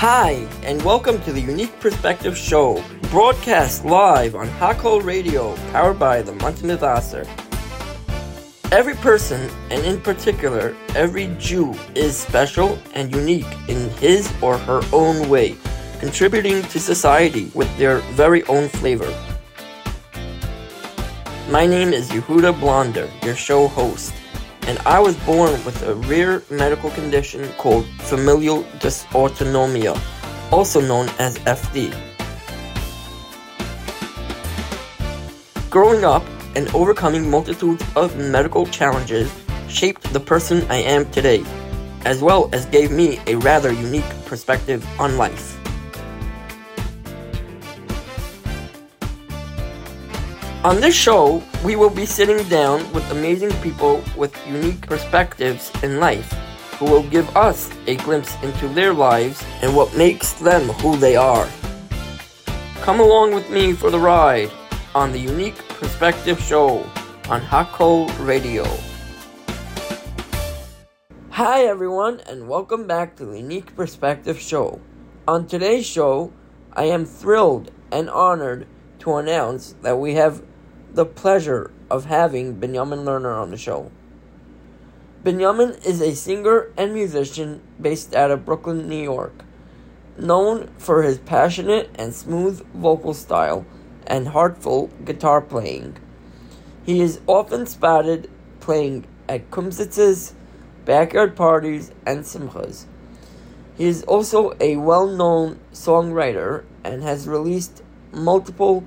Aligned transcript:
Hi, 0.00 0.46
and 0.62 0.82
welcome 0.82 1.22
to 1.22 1.32
the 1.32 1.40
Unique 1.40 1.80
Perspective 1.80 2.36
Show, 2.36 2.84
broadcast 3.10 3.86
live 3.86 4.34
on 4.34 4.46
Hakol 4.46 5.02
Radio, 5.02 5.56
powered 5.72 5.98
by 5.98 6.20
the 6.20 6.34
Mountain 6.34 6.78
Wasser. 6.78 7.26
Every 8.70 8.94
person, 8.96 9.50
and 9.70 9.82
in 9.86 9.98
particular, 10.02 10.76
every 10.94 11.34
Jew, 11.38 11.74
is 11.94 12.14
special 12.14 12.78
and 12.92 13.10
unique 13.10 13.50
in 13.68 13.88
his 13.92 14.30
or 14.42 14.58
her 14.58 14.82
own 14.92 15.30
way, 15.30 15.56
contributing 15.98 16.60
to 16.64 16.78
society 16.78 17.50
with 17.54 17.74
their 17.78 18.00
very 18.20 18.44
own 18.48 18.68
flavor. 18.68 19.10
My 21.48 21.64
name 21.64 21.94
is 21.94 22.10
Yehuda 22.10 22.60
Blonder, 22.60 23.08
your 23.24 23.34
show 23.34 23.66
host, 23.66 24.12
and 24.66 24.78
I 24.80 24.98
was 24.98 25.16
born 25.18 25.52
with 25.64 25.82
a 25.82 25.94
rare 25.94 26.42
medical 26.50 26.90
condition 26.90 27.48
called 27.56 27.86
familial 28.00 28.64
dysautonomia, 28.80 29.98
also 30.50 30.80
known 30.80 31.08
as 31.18 31.38
FD. 31.38 31.94
Growing 35.70 36.04
up 36.04 36.24
and 36.56 36.68
overcoming 36.74 37.30
multitudes 37.30 37.84
of 37.94 38.16
medical 38.16 38.66
challenges 38.66 39.30
shaped 39.68 40.12
the 40.12 40.20
person 40.20 40.64
I 40.70 40.76
am 40.76 41.08
today, 41.10 41.44
as 42.04 42.22
well 42.22 42.48
as 42.52 42.66
gave 42.66 42.90
me 42.90 43.20
a 43.26 43.36
rather 43.36 43.72
unique 43.72 44.08
perspective 44.24 44.84
on 44.98 45.16
life. 45.16 45.55
On 50.66 50.80
this 50.80 50.96
show, 50.96 51.40
we 51.64 51.76
will 51.76 51.90
be 51.90 52.04
sitting 52.04 52.42
down 52.48 52.92
with 52.92 53.08
amazing 53.12 53.52
people 53.62 54.02
with 54.16 54.34
unique 54.48 54.84
perspectives 54.84 55.70
in 55.84 56.00
life 56.00 56.32
who 56.80 56.86
will 56.86 57.04
give 57.04 57.36
us 57.36 57.70
a 57.86 57.94
glimpse 57.98 58.34
into 58.42 58.66
their 58.70 58.92
lives 58.92 59.44
and 59.62 59.76
what 59.76 59.96
makes 59.96 60.32
them 60.32 60.62
who 60.82 60.96
they 60.96 61.14
are. 61.14 61.48
Come 62.80 62.98
along 62.98 63.32
with 63.32 63.48
me 63.48 63.74
for 63.74 63.92
the 63.92 64.00
ride 64.00 64.50
on 64.92 65.12
the 65.12 65.20
Unique 65.20 65.68
Perspective 65.68 66.40
Show 66.40 66.78
on 67.28 67.42
Hakol 67.42 68.10
Radio. 68.26 68.66
Hi, 71.30 71.62
everyone, 71.62 72.18
and 72.26 72.48
welcome 72.48 72.88
back 72.88 73.14
to 73.18 73.24
the 73.24 73.38
Unique 73.38 73.76
Perspective 73.76 74.40
Show. 74.40 74.80
On 75.28 75.46
today's 75.46 75.86
show, 75.86 76.32
I 76.72 76.86
am 76.86 77.04
thrilled 77.04 77.70
and 77.92 78.10
honored 78.10 78.66
to 78.98 79.14
announce 79.14 79.76
that 79.82 79.96
we 79.96 80.14
have 80.14 80.42
the 80.96 81.04
pleasure 81.04 81.70
of 81.90 82.06
having 82.06 82.54
Benjamin 82.54 83.00
Lerner 83.00 83.38
on 83.38 83.50
the 83.50 83.58
show. 83.58 83.90
Benjamin 85.22 85.76
is 85.84 86.00
a 86.00 86.14
singer 86.14 86.72
and 86.74 86.94
musician 86.94 87.60
based 87.78 88.14
out 88.14 88.30
of 88.30 88.46
Brooklyn, 88.46 88.88
New 88.88 89.02
York, 89.02 89.44
known 90.16 90.70
for 90.78 91.02
his 91.02 91.18
passionate 91.18 91.90
and 91.96 92.14
smooth 92.14 92.64
vocal 92.72 93.12
style 93.12 93.66
and 94.06 94.28
heartful 94.28 94.86
guitar 95.04 95.42
playing. 95.42 95.98
He 96.86 97.02
is 97.02 97.20
often 97.26 97.66
spotted 97.66 98.30
playing 98.60 99.04
at 99.28 99.50
kumsitzes, 99.50 100.32
backyard 100.86 101.36
parties, 101.36 101.92
and 102.06 102.20
simchas. 102.20 102.86
He 103.76 103.84
is 103.84 104.02
also 104.04 104.56
a 104.60 104.76
well 104.76 105.06
known 105.06 105.60
songwriter 105.74 106.64
and 106.82 107.02
has 107.02 107.28
released 107.28 107.82
multiple 108.12 108.86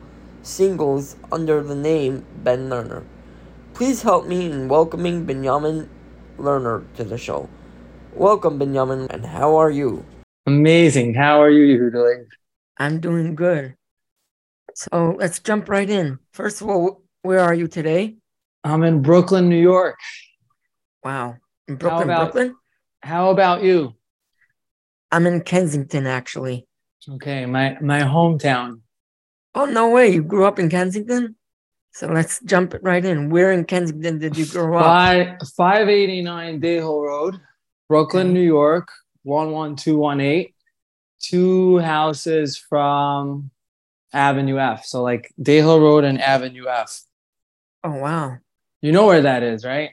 singles 0.50 1.16
under 1.32 1.62
the 1.62 1.76
name 1.76 2.26
Ben 2.44 2.70
Lerner. 2.70 3.06
Please 3.74 4.02
help 4.02 4.26
me 4.26 4.52
in 4.52 4.68
welcoming 4.68 5.26
Benjamin 5.26 5.88
Lerner 6.38 6.84
to 6.96 7.04
the 7.04 7.18
show. 7.18 7.48
Welcome, 8.16 8.58
Benjamin, 8.58 9.08
and 9.12 9.26
how 9.26 9.56
are 9.56 9.70
you? 9.70 10.04
Amazing. 10.48 11.14
How 11.14 11.42
are 11.42 11.52
you 11.52 11.92
doing? 11.92 12.26
I'm 12.78 13.00
doing 13.00 13.36
good. 13.36 13.76
So 14.74 15.16
let's 15.20 15.40
jump 15.40 15.70
right 15.70 15.90
in. 15.90 16.18
First 16.34 16.62
of 16.62 16.70
all, 16.70 17.04
where 17.22 17.42
are 17.42 17.54
you 17.54 17.68
today? 17.68 18.16
I'm 18.64 18.84
in 18.84 19.02
Brooklyn, 19.02 19.50
New 19.50 19.62
York. 19.62 19.98
Wow. 21.04 21.36
In 21.68 21.76
Brooklyn, 21.76 22.10
how 22.10 22.16
about, 22.16 22.34
Brooklyn? 22.34 22.56
How 23.04 23.30
about 23.30 23.64
you? 23.64 23.94
I'm 25.12 25.28
in 25.28 25.42
Kensington, 25.42 26.08
actually. 26.08 26.68
Okay, 27.08 27.46
my 27.46 27.78
my 27.82 28.02
hometown. 28.02 28.82
Oh, 29.56 29.66
no 29.66 29.90
way. 29.90 30.10
You 30.10 30.24
grew 30.24 30.46
up 30.46 30.60
in 30.60 30.70
Kensington? 30.70 31.36
So 31.92 32.08
let's 32.08 32.40
jump 32.42 32.76
right 32.82 33.04
in. 33.04 33.30
Where 33.30 33.52
in 33.52 33.66
Kensington 33.66 34.20
did 34.20 34.38
you 34.38 34.46
grow 34.46 34.78
up? 34.78 34.86
Five, 34.86 35.28
589 35.58 36.62
Dahill 36.62 37.04
Road, 37.04 37.42
Brooklyn, 37.88 38.28
okay. 38.28 38.34
New 38.34 38.46
York, 38.46 38.90
11218. 39.24 40.54
Two 41.22 41.80
houses 41.80 42.58
from 42.58 43.52
Avenue 44.14 44.58
F. 44.58 44.86
So 44.86 45.02
like 45.04 45.34
Dahill 45.42 45.82
Road 45.82 46.06
and 46.06 46.22
Avenue 46.22 46.68
F. 46.68 47.02
Oh, 47.84 47.96
wow. 47.96 48.38
You 48.82 48.92
know 48.92 49.06
where 49.06 49.24
that 49.24 49.44
is, 49.44 49.66
right? 49.66 49.92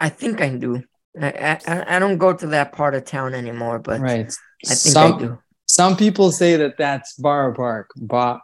I 0.00 0.08
think 0.08 0.40
I 0.40 0.48
do. 0.48 0.82
I, 1.20 1.58
I, 1.66 1.96
I 1.96 1.98
don't 1.98 2.18
go 2.18 2.32
to 2.32 2.46
that 2.48 2.72
part 2.72 2.94
of 2.94 3.04
town 3.04 3.34
anymore, 3.34 3.78
but 3.78 4.00
right. 4.00 4.32
I 4.66 4.74
think 4.74 4.94
some, 4.94 5.14
I 5.14 5.18
do. 5.18 5.38
Some 5.66 5.96
people 5.96 6.32
say 6.32 6.56
that 6.56 6.78
that's 6.78 7.14
Borough 7.14 7.54
Park, 7.54 7.90
but 7.96 8.40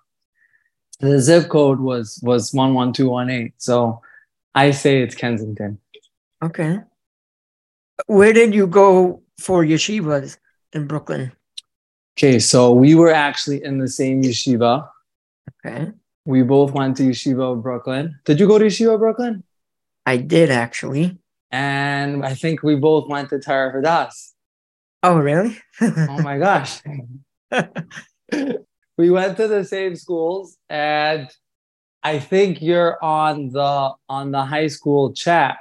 the 1.01 1.21
zip 1.21 1.49
code 1.49 1.81
was 1.81 2.19
was 2.23 2.53
11218 2.53 3.53
so 3.59 4.01
i 4.55 4.71
say 4.71 5.03
it's 5.03 5.15
kensington. 5.15 5.79
Okay. 6.43 6.79
Where 8.07 8.33
did 8.33 8.55
you 8.55 8.69
go 8.69 9.23
for 9.41 9.65
yeshivas 9.65 10.39
in 10.73 10.87
brooklyn? 10.87 11.33
Okay 12.17 12.39
so 12.39 12.73
we 12.73 12.95
were 12.95 13.13
actually 13.13 13.63
in 13.63 13.79
the 13.79 13.89
same 13.89 14.23
yeshiva. 14.23 14.89
Okay. 15.65 15.91
We 16.25 16.43
both 16.43 16.73
went 16.73 16.97
to 16.99 17.05
yeshiva 17.05 17.53
of 17.55 17.63
brooklyn. 17.63 18.19
Did 18.25 18.39
you 18.41 18.47
go 18.47 18.59
to 18.59 18.65
yeshiva 18.65 18.95
of 18.95 19.01
brooklyn? 19.01 19.45
I 20.07 20.17
did 20.17 20.51
actually. 20.51 21.19
And 21.51 22.25
i 22.25 22.35
think 22.35 22.63
we 22.63 22.77
both 22.77 23.09
went 23.09 23.31
to 23.31 23.39
Torah 23.41 23.73
Vodaas. 23.73 24.33
oh 25.03 25.19
really? 25.19 25.57
Oh 25.81 26.23
my 26.23 26.39
gosh 26.39 26.81
we 28.99 29.11
went 29.11 29.37
to 29.39 29.49
the 29.49 29.65
same 29.65 29.97
schools 29.97 30.59
and 30.69 31.31
I 32.03 32.19
think 32.19 32.61
you're 32.61 33.03
on 33.03 33.51
the 33.51 33.93
on 34.09 34.31
the 34.31 34.45
high 34.45 34.67
school 34.67 35.13
chat, 35.13 35.59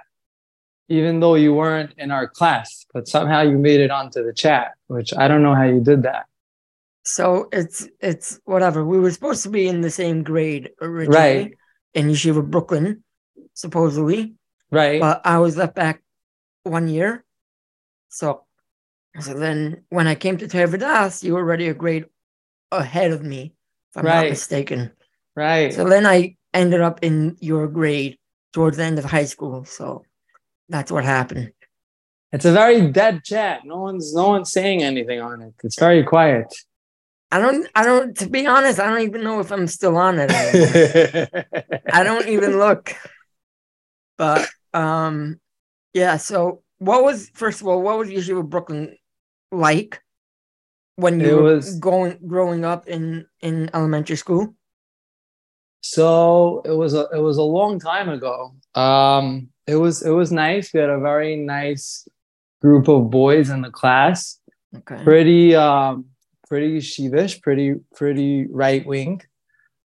even 0.89 1.19
though 1.19 1.35
you 1.35 1.53
weren't 1.53 1.93
in 1.97 2.11
our 2.11 2.27
class, 2.27 2.85
but 2.93 3.07
somehow 3.07 3.41
you 3.41 3.57
made 3.57 3.79
it 3.79 3.91
onto 3.91 4.23
the 4.23 4.33
chat, 4.33 4.73
which 4.87 5.13
I 5.15 5.27
don't 5.27 5.43
know 5.43 5.55
how 5.55 5.63
you 5.63 5.79
did 5.79 6.03
that. 6.03 6.25
So 7.03 7.47
it's 7.51 7.87
it's 8.01 8.39
whatever. 8.45 8.85
We 8.85 8.99
were 8.99 9.11
supposed 9.11 9.43
to 9.43 9.49
be 9.49 9.67
in 9.67 9.81
the 9.81 9.89
same 9.89 10.23
grade 10.23 10.71
originally 10.81 11.17
right. 11.17 11.57
in 11.93 12.07
Yeshiva 12.07 12.45
Brooklyn, 12.45 13.03
supposedly. 13.53 14.33
Right. 14.71 14.99
But 14.99 15.21
I 15.25 15.37
was 15.39 15.57
left 15.57 15.75
back 15.75 16.03
one 16.63 16.87
year. 16.87 17.23
So 18.09 18.45
so 19.19 19.33
then 19.33 19.83
when 19.89 20.07
I 20.07 20.15
came 20.15 20.37
to 20.37 20.47
Vodaas, 20.47 21.23
you 21.23 21.33
were 21.33 21.39
already 21.39 21.67
a 21.67 21.73
grade 21.73 22.05
ahead 22.71 23.11
of 23.11 23.23
me, 23.23 23.53
if 23.91 23.97
I'm 23.97 24.05
right. 24.05 24.21
not 24.21 24.29
mistaken. 24.29 24.91
Right. 25.35 25.73
So 25.73 25.87
then 25.87 26.05
I 26.05 26.35
ended 26.53 26.81
up 26.81 26.99
in 27.03 27.37
your 27.39 27.67
grade 27.67 28.17
towards 28.53 28.77
the 28.77 28.83
end 28.83 28.99
of 28.99 29.05
high 29.05 29.25
school. 29.25 29.65
So 29.65 30.03
that's 30.69 30.91
what 30.91 31.03
happened. 31.03 31.51
It's 32.31 32.45
a 32.45 32.51
very 32.51 32.91
dead 32.91 33.23
chat. 33.23 33.61
No 33.63 33.77
one's 33.81 34.13
no 34.13 34.29
one's 34.29 34.51
saying 34.51 34.83
anything 34.83 35.21
on 35.21 35.41
it. 35.41 35.53
It's 35.63 35.79
very 35.79 36.03
quiet. 36.03 36.53
I 37.31 37.39
don't 37.39 37.67
I 37.75 37.83
don't 37.83 38.17
to 38.17 38.29
be 38.29 38.45
honest, 38.47 38.79
I 38.79 38.89
don't 38.89 39.07
even 39.07 39.23
know 39.23 39.39
if 39.39 39.51
I'm 39.51 39.67
still 39.67 39.97
on 39.97 40.19
it 40.19 40.31
I 41.91 42.03
don't 42.03 42.27
even 42.27 42.57
look. 42.57 42.93
But 44.17 44.47
um 44.73 45.39
yeah, 45.93 46.17
so 46.17 46.63
what 46.79 47.03
was 47.03 47.29
first 47.33 47.61
of 47.61 47.67
all, 47.67 47.81
what 47.81 47.97
was 47.97 48.09
Yeshiva 48.09 48.47
Brooklyn 48.47 48.97
like? 49.51 50.01
When 50.97 51.19
you 51.19 51.27
it 51.27 51.33
were 51.33 51.55
was, 51.55 51.79
going 51.79 52.19
growing 52.27 52.65
up 52.65 52.87
in 52.87 53.25
in 53.41 53.69
elementary 53.73 54.17
school? 54.17 54.53
So 55.81 56.61
it 56.65 56.75
was 56.75 56.93
a 56.93 57.07
it 57.13 57.21
was 57.21 57.37
a 57.37 57.43
long 57.43 57.79
time 57.79 58.09
ago. 58.09 58.53
Um, 58.75 59.49
it 59.65 59.75
was 59.75 60.01
it 60.01 60.11
was 60.11 60.31
nice. 60.31 60.73
We 60.73 60.81
had 60.81 60.89
a 60.89 60.99
very 60.99 61.37
nice 61.37 62.07
group 62.61 62.87
of 62.89 63.09
boys 63.09 63.49
in 63.49 63.61
the 63.61 63.71
class. 63.71 64.39
Okay. 64.75 65.01
Pretty 65.03 65.55
um 65.55 66.05
pretty 66.49 66.81
sheepish, 66.81 67.41
pretty 67.41 67.75
pretty 67.95 68.47
right 68.49 68.85
wing. 68.85 69.21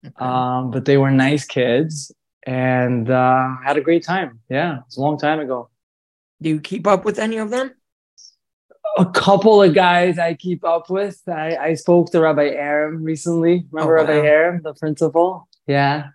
Okay. 0.04 0.24
Um, 0.24 0.70
but 0.70 0.84
they 0.84 0.98
were 0.98 1.10
nice 1.10 1.44
kids 1.46 2.12
and 2.46 3.10
uh, 3.10 3.48
had 3.64 3.76
a 3.76 3.80
great 3.80 4.04
time. 4.04 4.40
Yeah, 4.48 4.80
it's 4.86 4.96
a 4.96 5.00
long 5.00 5.18
time 5.18 5.40
ago. 5.40 5.70
Do 6.42 6.50
you 6.50 6.60
keep 6.60 6.86
up 6.86 7.04
with 7.04 7.18
any 7.18 7.38
of 7.38 7.50
them? 7.50 7.72
A 8.98 9.06
couple 9.06 9.62
of 9.62 9.74
guys 9.74 10.18
I 10.18 10.34
keep 10.34 10.64
up 10.64 10.90
with. 10.90 11.20
I, 11.26 11.56
I 11.56 11.74
spoke 11.74 12.10
to 12.12 12.20
Rabbi 12.20 12.48
Aram 12.48 13.02
recently. 13.02 13.66
Remember 13.70 13.98
oh, 13.98 14.04
wow. 14.04 14.08
Rabbi 14.12 14.26
Aram, 14.26 14.62
the 14.62 14.74
principal? 14.74 15.48
Yeah. 15.66 16.08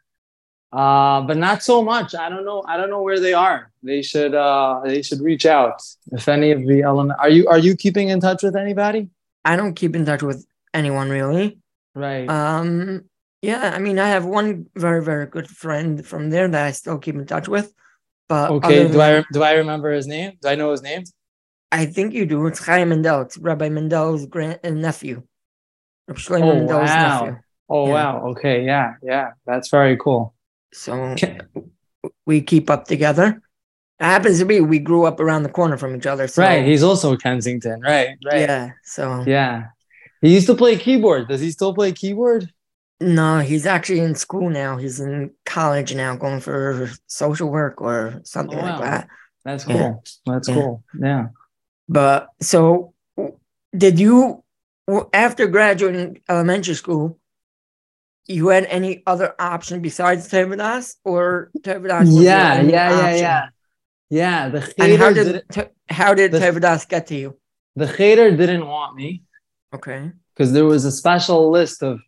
Uh, 0.72 1.22
but 1.22 1.38
not 1.38 1.64
so 1.64 1.82
much. 1.84 2.14
I 2.14 2.30
don't 2.30 2.46
know. 2.46 2.64
I 2.68 2.78
don't 2.78 2.90
know 2.90 3.02
where 3.02 3.20
they 3.20 3.34
are. 3.34 3.72
They 3.82 4.04
should 4.04 4.36
uh 4.36 4.82
they 4.86 5.02
should 5.02 5.20
reach 5.20 5.48
out. 5.48 5.82
If 6.12 6.28
any 6.28 6.52
of 6.52 6.66
the 6.66 6.84
element 6.84 7.20
are 7.20 7.30
you 7.30 7.48
are 7.48 7.58
you 7.58 7.76
keeping 7.76 8.10
in 8.10 8.20
touch 8.20 8.44
with 8.44 8.56
anybody? 8.56 9.10
I 9.44 9.56
don't 9.56 9.74
keep 9.74 9.96
in 9.96 10.06
touch 10.06 10.22
with 10.22 10.46
anyone 10.74 11.10
really. 11.10 11.58
Right. 11.96 12.30
Um, 12.30 13.06
yeah, 13.42 13.72
I 13.74 13.80
mean, 13.80 14.00
I 14.00 14.10
have 14.10 14.26
one 14.26 14.68
very, 14.76 15.04
very 15.04 15.26
good 15.26 15.48
friend 15.48 16.06
from 16.06 16.30
there 16.30 16.48
that 16.48 16.66
I 16.66 16.72
still 16.72 16.98
keep 16.98 17.16
in 17.16 17.26
touch 17.26 17.48
with. 17.48 17.74
But 18.28 18.52
okay. 18.52 18.88
Do 18.88 19.02
I 19.02 19.24
do 19.34 19.42
I 19.42 19.54
remember 19.54 19.92
his 19.92 20.06
name? 20.06 20.34
Do 20.42 20.50
I 20.50 20.56
know 20.56 20.72
his 20.72 20.84
name? 20.84 21.04
I 21.72 21.86
think 21.86 22.14
you 22.14 22.26
do. 22.26 22.46
It's 22.48 22.64
Chaim 22.66 22.90
Mendel. 22.90 23.22
It's 23.22 23.38
Rabbi 23.38 23.70
Mendel's 23.70 24.26
grand 24.26 24.60
uh, 24.64 24.70
nephew. 24.72 25.24
Shlomo 26.12 26.42
Oh, 26.44 26.54
Mendel's 26.56 26.90
wow. 26.90 27.20
nephew. 27.26 27.40
Oh 27.70 27.88
Yeah. 27.88 27.94
wow. 27.94 28.26
Okay. 28.30 28.66
Yeah. 28.66 28.94
Yeah. 29.04 29.32
That's 29.46 29.70
very 29.70 29.96
cool. 29.98 30.34
So 30.74 31.16
we 32.26 32.42
keep 32.42 32.70
up 32.70 32.86
together. 32.86 33.42
It 34.00 34.04
happens 34.04 34.40
to 34.40 34.46
be 34.46 34.62
we 34.62 34.80
grew 34.80 35.06
up 35.06 35.20
around 35.20 35.44
the 35.44 35.50
corner 35.50 35.78
from 35.78 35.96
each 35.96 36.06
other. 36.08 36.28
So 36.28 36.42
right. 36.42 36.66
He's 36.66 36.82
also 36.84 37.16
Kensington. 37.16 37.82
Right. 37.82 38.18
Right. 38.26 38.42
yeah. 38.42 38.70
So 38.84 39.24
Yeah. 39.28 39.66
He 40.22 40.34
used 40.34 40.48
to 40.48 40.56
play 40.56 40.76
keyboard. 40.78 41.28
Does 41.28 41.42
he 41.42 41.52
still 41.52 41.74
play 41.74 41.92
keyboard? 41.92 42.52
no, 43.02 43.40
he's 43.40 43.66
actually 43.66 44.02
in 44.02 44.14
school 44.14 44.50
now. 44.50 44.76
He's 44.76 45.00
in 45.00 45.32
college 45.46 45.96
now, 45.96 46.18
going 46.18 46.42
for 46.42 46.92
social 47.08 47.48
work 47.50 47.82
or 47.82 48.20
something 48.26 48.60
Oh, 48.60 48.62
like 48.62 48.82
that. 48.82 49.08
That's 49.46 49.66
Yeah. 49.66 49.74
cool. 49.78 50.04
That's 50.26 50.50
Yeah. 50.50 50.54
cool. 50.56 50.84
Yeah. 51.02 51.28
But 51.90 52.30
so, 52.40 52.94
did 53.76 54.00
you 54.00 54.44
after 55.12 55.48
graduating 55.48 56.22
elementary 56.30 56.76
school? 56.76 57.18
You 58.28 58.50
had 58.50 58.66
any 58.66 59.02
other 59.08 59.34
option 59.40 59.82
besides 59.82 60.30
Tevidas 60.30 60.98
or 61.04 61.50
Tevidas? 61.62 62.06
was 62.06 62.22
Yeah. 62.24 62.62
Yeah. 62.62 62.90
Yeah. 62.92 63.16
Yeah. 63.16 63.50
Yeah. 64.12 64.50
The 64.50 64.74
And 64.78 64.98
how 65.02 65.12
did 65.12 65.44
how 65.90 66.14
did 66.14 66.32
the- 66.32 66.86
get 66.88 67.08
to 67.08 67.16
you? 67.16 67.38
the 67.76 67.88
cheder 67.88 68.36
didn't 68.36 68.68
want 68.68 68.96
me. 68.96 69.24
Okay. 69.74 70.12
because 70.34 70.52
there 70.54 70.66
was 70.66 70.84
a 70.86 70.92
special 70.92 71.52
list 71.52 71.84
of 71.84 72.00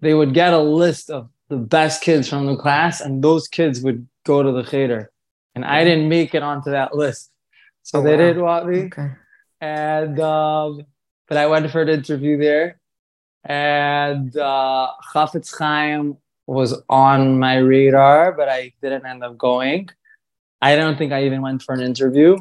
they 0.00 0.14
would 0.14 0.34
get 0.34 0.52
a 0.52 0.58
list 0.58 1.10
of 1.10 1.30
the 1.48 1.56
best 1.56 2.02
kids 2.02 2.28
from 2.28 2.46
the 2.46 2.56
class 2.56 3.00
and 3.00 3.22
those 3.24 3.48
kids 3.48 3.80
would 3.80 4.06
go 4.26 4.42
to 4.42 4.52
the 4.52 4.62
cheder 4.62 5.10
and 5.54 5.64
i 5.64 5.82
didn't 5.84 6.08
make 6.08 6.34
it 6.34 6.42
onto 6.42 6.70
that 6.70 6.94
list 6.94 7.30
so 7.88 7.98
Oh, 7.98 8.02
they 8.02 8.16
wow. 8.16 8.22
didn't 8.24 8.42
want 8.50 8.64
me 8.70 8.78
Okay. 8.88 9.10
and 9.60 10.16
um 10.20 10.70
but 11.28 11.36
i 11.42 11.46
went 11.52 11.70
for 11.72 11.80
an 11.86 11.88
interview 12.00 12.34
there 12.46 12.66
and 13.44 14.36
uh 14.36 14.88
Chafetz 15.12 15.50
Chaim 15.58 16.16
was 16.46 16.70
on 16.88 17.38
my 17.46 17.56
radar 17.72 18.32
but 18.38 18.48
i 18.58 18.72
didn't 18.82 19.06
end 19.12 19.22
up 19.26 19.34
going 19.38 19.88
i 20.68 20.76
don't 20.76 20.96
think 20.98 21.12
i 21.12 21.24
even 21.28 21.40
went 21.42 21.62
for 21.62 21.72
an 21.74 21.80
interview 21.92 22.32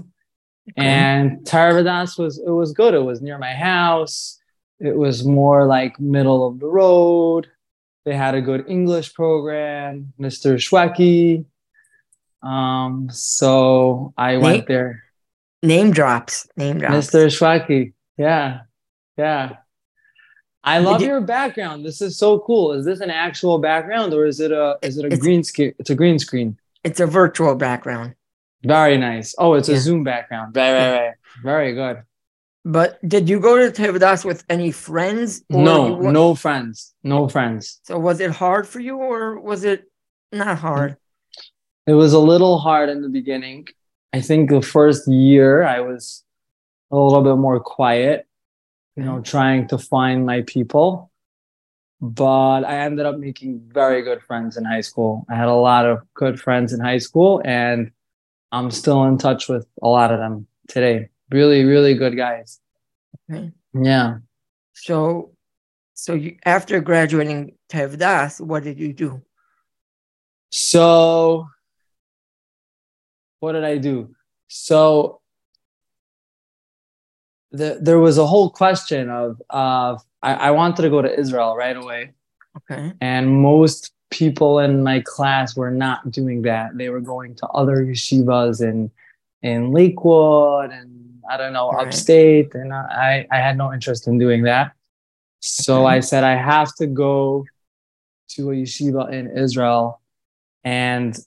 Okay. 0.72 0.86
and 0.86 1.46
Tarvadas 1.46 2.18
was 2.18 2.34
it 2.40 2.52
was 2.62 2.74
good. 2.74 2.94
It 2.94 3.06
was 3.12 3.22
near 3.22 3.38
my 3.38 3.54
house. 3.54 4.38
It 4.82 4.98
was 5.04 5.24
more 5.24 5.66
like 5.66 5.98
middle 5.98 6.42
of 6.46 6.60
the 6.60 6.68
road. 6.82 7.48
They 8.04 8.14
had 8.24 8.36
a 8.36 8.42
good 8.50 8.66
English 8.68 9.14
program, 9.14 10.12
Mr. 10.20 10.50
Schwecky. 10.66 11.46
Um, 12.44 13.08
so 13.12 14.14
I 14.18 14.34
Nate? 14.34 14.44
went 14.44 14.68
there. 14.68 15.04
Name 15.64 15.92
drops. 15.92 16.48
Name 16.56 16.80
drops. 16.80 17.08
Mr. 17.08 17.26
Schwecky. 17.28 17.94
Yeah. 18.18 18.62
Yeah. 19.18 19.58
I 20.64 20.80
love 20.80 21.02
you- 21.02 21.08
your 21.08 21.22
background. 21.22 21.86
This 21.86 22.02
is 22.02 22.18
so 22.18 22.40
cool. 22.40 22.74
Is 22.74 22.86
this 22.86 23.00
an 23.00 23.10
actual 23.10 23.58
background 23.58 24.14
or 24.14 24.26
is 24.26 24.40
it 24.40 24.52
a 24.52 24.78
is 24.82 24.98
it 24.98 25.12
a 25.12 25.18
green 25.18 25.44
screen? 25.44 25.74
It's 25.80 25.90
a 25.90 25.96
green 25.96 26.20
screen. 26.20 26.58
It's 26.84 27.00
a 27.00 27.06
virtual 27.08 27.56
background. 27.56 28.16
Very 28.64 28.98
nice. 28.98 29.34
Oh, 29.38 29.54
it's 29.54 29.70
a 29.70 29.78
Zoom 29.78 30.04
background. 30.04 30.56
Right, 30.56 30.74
right, 30.74 31.00
right. 31.08 31.14
Very 31.44 31.74
good. 31.74 32.04
But 32.66 33.00
did 33.08 33.30
you 33.30 33.40
go 33.40 33.58
to 33.58 33.72
Tevidas 33.72 34.26
with 34.26 34.44
any 34.50 34.72
friends? 34.72 35.44
or 35.54 35.64
No, 35.64 35.94
wa- 35.94 36.12
no 36.12 36.36
friends. 36.36 36.94
No 37.02 37.30
friends. 37.30 37.80
So 37.84 37.98
was 37.98 38.20
it 38.20 38.32
hard 38.32 38.68
for 38.68 38.82
you, 38.82 38.98
or 38.98 39.40
was 39.40 39.64
it 39.64 39.90
not 40.34 40.58
hard? 40.58 40.98
It 41.86 41.94
was 41.94 42.12
a 42.12 42.20
little 42.20 42.58
hard 42.60 42.90
in 42.90 43.02
the 43.02 43.08
beginning. 43.10 43.68
I 44.14 44.22
think 44.22 44.50
the 44.50 44.62
first 44.62 45.08
year 45.08 45.64
I 45.64 45.82
was 45.82 46.24
a 46.92 46.98
little 46.98 47.24
bit 47.24 47.36
more 47.36 47.60
quiet, 47.60 48.26
you 48.96 49.04
know, 49.04 49.16
mm-hmm. 49.16 49.24
trying 49.24 49.68
to 49.70 49.78
find 49.78 50.26
my 50.26 50.44
people. 50.44 51.12
But 52.00 52.64
I 52.64 52.80
ended 52.80 53.06
up 53.06 53.18
making 53.18 53.62
very 53.74 54.04
good 54.04 54.22
friends 54.22 54.56
in 54.56 54.64
high 54.64 54.82
school. 54.82 55.26
I 55.30 55.36
had 55.36 55.48
a 55.48 55.56
lot 55.56 55.86
of 55.86 56.02
good 56.14 56.40
friends 56.40 56.72
in 56.72 56.80
high 56.80 57.00
school, 57.00 57.42
and 57.44 57.92
I'm 58.52 58.70
still 58.70 59.04
in 59.06 59.18
touch 59.18 59.50
with 59.50 59.68
a 59.82 59.88
lot 59.88 60.12
of 60.12 60.20
them 60.20 60.48
today. 60.68 61.10
Really, 61.32 61.64
really 61.64 61.96
good 61.96 62.16
guys. 62.16 62.60
Okay. 63.30 63.52
Yeah. 63.74 64.20
So, 64.74 65.32
so 65.96 66.14
you, 66.14 66.38
after 66.46 66.80
graduating 66.82 67.56
Tevdas, 67.68 68.40
what 68.40 68.64
did 68.64 68.80
you 68.80 68.94
do? 68.94 69.22
So, 70.52 71.48
what 73.48 73.54
did 73.54 73.64
I 73.64 73.78
do? 73.78 74.14
So, 74.50 75.22
the, 77.52 77.80
there 77.82 77.98
was 77.98 78.18
a 78.18 78.28
whole 78.28 78.50
question 78.50 79.10
of, 79.10 79.42
of 79.50 80.02
I, 80.22 80.34
I 80.34 80.52
wanted 80.52 80.82
to 80.82 80.90
go 80.90 81.02
to 81.02 81.20
Israel 81.24 81.56
right 81.56 81.78
away. 81.78 82.12
Okay. 82.58 82.92
And 83.00 83.24
most 83.42 83.94
people 84.10 84.60
in 84.60 84.84
my 84.84 85.00
class 85.00 85.56
were 85.56 85.72
not 85.72 86.12
doing 86.12 86.42
that. 86.42 86.78
They 86.78 86.90
were 86.90 87.00
going 87.00 87.36
to 87.36 87.48
other 87.48 87.78
yeshivas 87.86 88.62
in, 88.62 88.92
in 89.44 89.72
Lakewood 89.72 90.72
and 90.72 91.22
I 91.32 91.38
don't 91.38 91.54
know, 91.54 91.70
Right. 91.72 91.88
upstate. 91.88 92.54
And 92.54 92.74
I, 92.74 93.26
I 93.32 93.38
had 93.38 93.58
no 93.58 93.74
interest 93.74 94.08
in 94.10 94.18
doing 94.18 94.44
that. 94.44 94.74
So 95.40 95.86
Okay. 95.86 95.96
I 95.96 96.00
said, 96.02 96.26
I 96.26 96.36
have 96.36 96.76
to 96.76 96.86
go 96.86 97.46
to 98.32 98.52
a 98.52 98.56
yeshiva 98.56 99.10
in 99.14 99.38
Israel. 99.38 100.02
And 100.66 101.18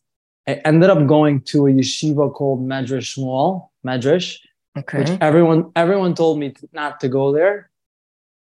I 0.48 0.54
ended 0.64 0.90
up 0.90 1.06
going 1.06 1.42
to 1.52 1.66
a 1.66 1.70
yeshiva 1.70 2.32
called 2.32 2.66
Medrash 2.66 3.16
Shmuel, 3.16 3.68
Medrash, 3.86 4.38
which 4.74 5.10
everyone 5.20 5.70
everyone 5.76 6.14
told 6.14 6.38
me 6.38 6.50
to- 6.50 6.68
not 6.72 7.00
to 7.00 7.08
go 7.08 7.32
there. 7.32 7.70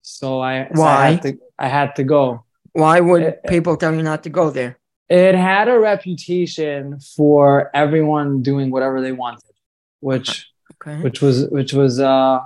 So 0.03 0.41
I 0.41 0.69
so 0.75 0.83
I 0.83 0.87
Why? 0.87 1.11
had 1.11 1.23
to 1.23 1.39
I 1.59 1.69
had 1.69 1.97
to 1.97 2.05
go. 2.05 2.45
Why 2.73 3.01
would 3.01 3.23
Uh, 3.25 3.33
people 3.49 3.77
tell 3.77 3.95
you 3.95 4.03
not 4.03 4.23
to 4.23 4.31
go 4.31 4.51
there? 4.51 4.79
It 5.09 5.35
had 5.35 5.67
a 5.69 5.79
reputation 5.79 7.01
for 7.17 7.71
everyone 7.75 8.43
doing 8.43 8.71
whatever 8.71 9.01
they 9.01 9.13
wanted, 9.13 9.55
which 10.01 10.47
Okay. 10.75 11.03
which 11.03 11.21
was 11.21 11.37
which 11.51 11.73
was 11.75 12.01
uh 12.01 12.39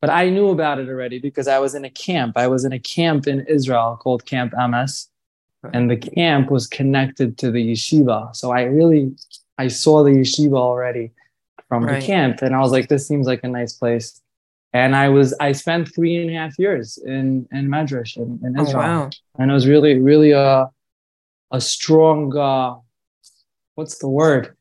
but 0.00 0.10
I 0.10 0.30
knew 0.30 0.48
about 0.48 0.78
it 0.78 0.88
already 0.88 1.18
because 1.18 1.46
I 1.48 1.58
was 1.58 1.74
in 1.74 1.84
a 1.84 1.90
camp. 1.90 2.32
I 2.36 2.46
was 2.46 2.64
in 2.64 2.72
a 2.72 2.78
camp 2.78 3.26
in 3.26 3.40
Israel 3.56 3.96
called 4.02 4.24
Camp 4.24 4.50
MS. 4.70 5.08
Okay. 5.64 5.76
And 5.76 5.90
the 5.90 5.96
camp 5.96 6.50
was 6.50 6.66
connected 6.66 7.36
to 7.38 7.50
the 7.50 7.72
yeshiva. 7.72 8.34
So 8.36 8.52
I 8.52 8.62
really 8.62 9.12
I 9.58 9.68
saw 9.68 10.04
the 10.04 10.10
yeshiva 10.10 10.56
already 10.56 11.12
from 11.68 11.84
Right. 11.84 12.00
the 12.00 12.06
camp. 12.06 12.42
And 12.42 12.54
I 12.54 12.60
was 12.60 12.70
like, 12.72 12.88
this 12.88 13.06
seems 13.08 13.26
like 13.26 13.42
a 13.44 13.48
nice 13.48 13.72
place. 13.72 14.22
And 14.72 14.94
I 14.94 15.08
was 15.08 15.34
I 15.40 15.52
spent 15.52 15.92
three 15.94 16.16
and 16.16 16.30
a 16.30 16.34
half 16.34 16.58
years 16.58 16.98
in, 16.98 17.48
in 17.50 17.68
Medrash 17.68 18.16
in, 18.16 18.38
in 18.44 18.58
Oh 18.58 18.62
Israel. 18.62 18.78
wow. 18.82 19.10
And 19.38 19.50
it 19.50 19.54
was 19.54 19.66
really, 19.66 19.98
really 19.98 20.32
a 20.32 20.68
a 21.50 21.60
strong 21.60 22.36
uh 22.36 22.76
what's 23.74 23.98
the 23.98 24.08
word? 24.08 24.54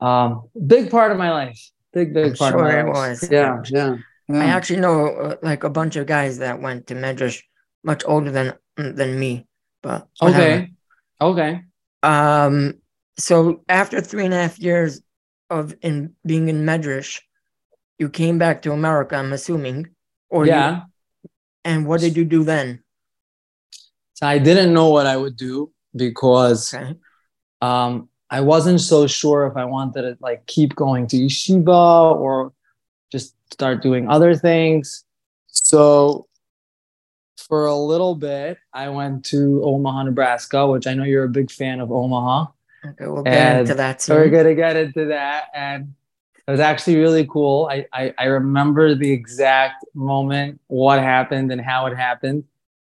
Um 0.00 0.48
big 0.66 0.90
part 0.90 1.12
of 1.12 1.18
my 1.18 1.30
life. 1.30 1.60
Big, 1.92 2.12
big 2.12 2.32
I'm 2.32 2.36
part 2.36 2.54
of 2.56 2.60
my 2.60 2.80
it 2.80 2.86
life. 2.86 2.94
was. 3.22 3.30
Yeah, 3.30 3.62
yeah. 3.70 3.96
I 4.28 4.46
actually 4.46 4.80
know 4.80 5.06
uh, 5.08 5.36
like 5.42 5.64
a 5.64 5.70
bunch 5.70 5.96
of 5.96 6.06
guys 6.06 6.38
that 6.38 6.60
went 6.60 6.88
to 6.88 6.94
Medrash, 6.94 7.42
much 7.84 8.02
older 8.06 8.30
than 8.30 8.54
than 8.76 9.18
me. 9.18 9.46
But 9.84 10.08
whatever. 10.18 10.42
Okay. 10.42 10.72
Okay. 11.20 11.62
Um. 12.02 12.80
So 13.18 13.62
after 13.68 14.00
three 14.00 14.24
and 14.24 14.34
a 14.34 14.38
half 14.42 14.58
years 14.58 15.00
of 15.50 15.74
in 15.82 16.14
being 16.26 16.48
in 16.48 16.64
Medrash, 16.64 17.20
you 18.00 18.08
came 18.08 18.38
back 18.38 18.62
to 18.62 18.72
America. 18.72 19.14
I'm 19.14 19.32
assuming. 19.32 19.88
Or 20.30 20.46
you- 20.46 20.52
yeah. 20.52 20.82
and 21.64 21.86
what 21.86 22.00
did 22.00 22.16
you 22.16 22.24
do 22.24 22.42
then? 22.42 22.82
So 24.14 24.26
I 24.26 24.38
didn't 24.38 24.72
know 24.74 24.88
what 24.88 25.06
I 25.06 25.16
would 25.16 25.36
do 25.36 25.70
because 25.94 26.72
Okay. 26.74 26.94
um, 27.60 28.08
I 28.30 28.40
wasn't 28.40 28.80
so 28.80 29.06
sure 29.06 29.46
if 29.46 29.56
I 29.56 29.64
wanted 29.64 30.02
to 30.02 30.16
like 30.20 30.46
keep 30.46 30.74
going 30.74 31.06
to 31.08 31.16
yeshiva 31.16 32.16
or 32.18 32.52
just 33.12 33.36
start 33.52 33.82
doing 33.82 34.08
other 34.08 34.34
things. 34.34 35.04
So 35.46 36.26
for 37.36 37.66
a 37.66 37.76
little 37.76 38.14
bit, 38.14 38.58
I 38.72 38.88
went 38.88 39.24
to 39.26 39.62
Omaha, 39.64 40.04
Nebraska, 40.04 40.66
which 40.66 40.86
I 40.86 40.94
know 40.94 41.04
you're 41.04 41.24
a 41.24 41.28
big 41.28 41.50
fan 41.50 41.80
of 41.80 41.90
Omaha. 41.92 42.46
Okay. 42.86 43.06
We'll 43.06 43.22
get 43.22 43.32
And 43.34 43.60
into 43.60 43.74
that 43.74 44.02
So 44.02 44.14
we're 44.16 44.30
gonna 44.30 44.54
get 44.54 44.76
into 44.76 45.06
that, 45.06 45.44
and 45.54 45.94
it 46.46 46.50
was 46.50 46.60
actually 46.60 46.96
really 46.96 47.26
cool. 47.26 47.68
I, 47.70 47.86
I 47.92 48.14
I 48.18 48.24
remember 48.26 48.94
the 48.94 49.10
exact 49.10 49.84
moment, 49.94 50.60
what 50.68 51.00
happened, 51.00 51.50
and 51.52 51.60
how 51.60 51.86
it 51.86 51.96
happened 51.96 52.44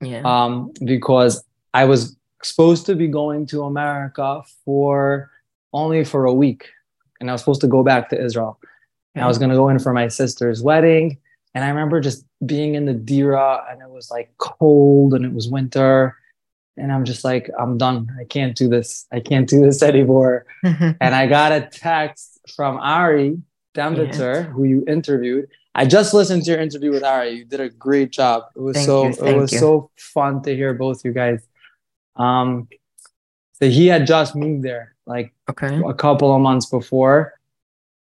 Yeah. 0.01 0.21
um, 0.24 0.71
because 0.86 1.43
I 1.74 1.86
was 1.86 2.15
supposed 2.43 2.86
to 2.88 2.95
be 2.95 3.07
going 3.07 3.45
to 3.48 3.63
America 3.63 4.41
for 4.65 5.29
only 5.74 6.03
for 6.03 6.25
a 6.25 6.33
week, 6.33 6.69
and 7.19 7.29
I 7.29 7.33
was 7.33 7.41
supposed 7.41 7.62
to 7.62 7.67
go 7.67 7.83
back 7.83 8.10
to 8.10 8.21
Israel. 8.21 8.57
And 9.13 9.25
I 9.25 9.27
was 9.27 9.38
going 9.38 9.50
to 9.50 9.57
go 9.57 9.67
in 9.67 9.77
for 9.77 9.91
my 9.91 10.07
sister's 10.07 10.63
wedding, 10.63 11.17
And 11.53 11.63
I 11.65 11.70
remember 11.70 12.00
just 12.00 12.25
being 12.46 12.75
in 12.75 12.86
the 12.86 12.93
Dira 12.93 13.65
and 13.70 13.81
it 13.81 13.89
was 13.89 14.10
like 14.10 14.34
cold 14.38 15.13
and 15.13 15.25
it 15.25 15.34
was 15.34 15.50
winter. 15.50 16.15
And 16.77 16.91
I'm 16.91 17.03
just 17.03 17.24
like, 17.25 17.50
I'm 17.60 17.77
done. 17.77 18.08
I 18.20 18.24
can't 18.24 18.55
do 18.55 18.70
this. 18.70 19.05
I 19.12 19.20
can't 19.20 19.48
do 19.50 19.60
this 19.62 19.84
anymore. 19.91 20.46
and 20.63 20.98
I 21.15 21.27
got 21.27 21.51
a 21.51 21.62
text 21.72 22.39
from 22.55 22.77
Ari 22.77 23.38
Dembitzer, 23.74 24.43
who 24.43 24.63
you 24.63 24.84
interviewed. 24.88 25.48
I 25.75 25.86
just 25.86 26.13
listened 26.13 26.43
to 26.46 26.51
your 26.51 26.60
interview 26.60 26.91
with 26.91 27.03
Ari. 27.03 27.31
You 27.31 27.46
did 27.46 27.60
a 27.62 27.70
great 27.70 28.12
job. 28.12 28.43
It 28.55 28.60
was 28.62 28.75
Thank 28.75 28.86
so 28.86 29.03
you, 29.08 29.34
it 29.34 29.38
was 29.38 29.51
you. 29.53 29.60
so 29.60 29.91
fun 29.98 30.41
to 30.43 30.55
hear 30.55 30.74
both 30.74 31.03
you 31.05 31.12
guys. 31.13 31.41
Um, 32.17 32.67
so 33.53 33.70
he 33.70 33.88
had 33.88 34.05
just 34.08 34.36
moved 34.36 34.63
there 34.63 34.96
like 35.05 35.34
Okay. 35.50 35.81
a 35.88 35.93
couple 35.93 36.34
of 36.36 36.41
months 36.41 36.65
before, 36.65 37.34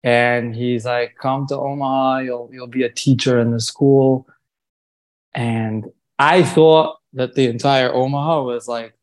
and 0.02 0.54
he's 0.54 0.84
like, 0.84 1.16
"Come 1.20 1.46
to 1.48 1.56
Omaha. 1.56 2.18
You'll 2.18 2.50
you'll 2.52 2.66
be 2.66 2.82
a 2.82 2.92
teacher 2.92 3.38
in 3.38 3.50
the 3.50 3.60
school." 3.60 4.26
And 5.34 5.86
I 6.18 6.42
thought 6.42 6.98
that 7.14 7.34
the 7.34 7.46
entire 7.46 7.92
Omaha 7.92 8.42
was 8.42 8.68
like 8.68 8.94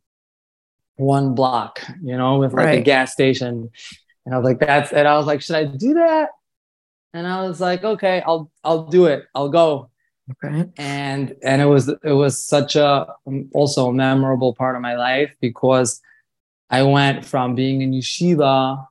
one 0.96 1.36
block, 1.36 1.82
you 2.02 2.18
know, 2.18 2.40
with 2.40 2.54
like 2.54 2.80
a 2.80 2.82
gas 2.82 3.14
station. 3.14 3.70
And 4.26 4.36
I 4.36 4.38
was 4.38 4.46
like, 4.46 4.60
"That's," 4.60 4.92
and 4.92 5.08
I 5.08 5.18
was 5.18 5.28
like, 5.28 5.42
"Should 5.42 5.56
I 5.56 5.66
do 5.66 5.94
that?" 5.96 6.30
And 7.14 7.28
I 7.28 7.48
was 7.48 7.62
like, 7.62 7.84
"Okay, 7.84 8.22
I'll 8.26 8.52
I'll 8.64 8.88
do 8.88 9.06
it. 9.06 9.26
I'll 9.36 9.50
go." 9.50 9.90
Okay. 10.44 10.70
and 10.78 11.36
and 11.42 11.62
it 11.62 11.66
was 11.66 11.88
it 11.88 12.12
was 12.12 12.42
such 12.44 12.76
a 12.76 13.08
um, 13.26 13.50
also 13.54 13.88
a 13.88 13.94
memorable 13.94 14.54
part 14.54 14.76
of 14.76 14.82
my 14.82 14.98
life 14.98 15.34
because 15.40 16.02
I 16.70 16.84
went 16.84 17.24
from 17.24 17.56
being 17.56 17.82
in 17.82 17.92
yeshiva 17.92 18.86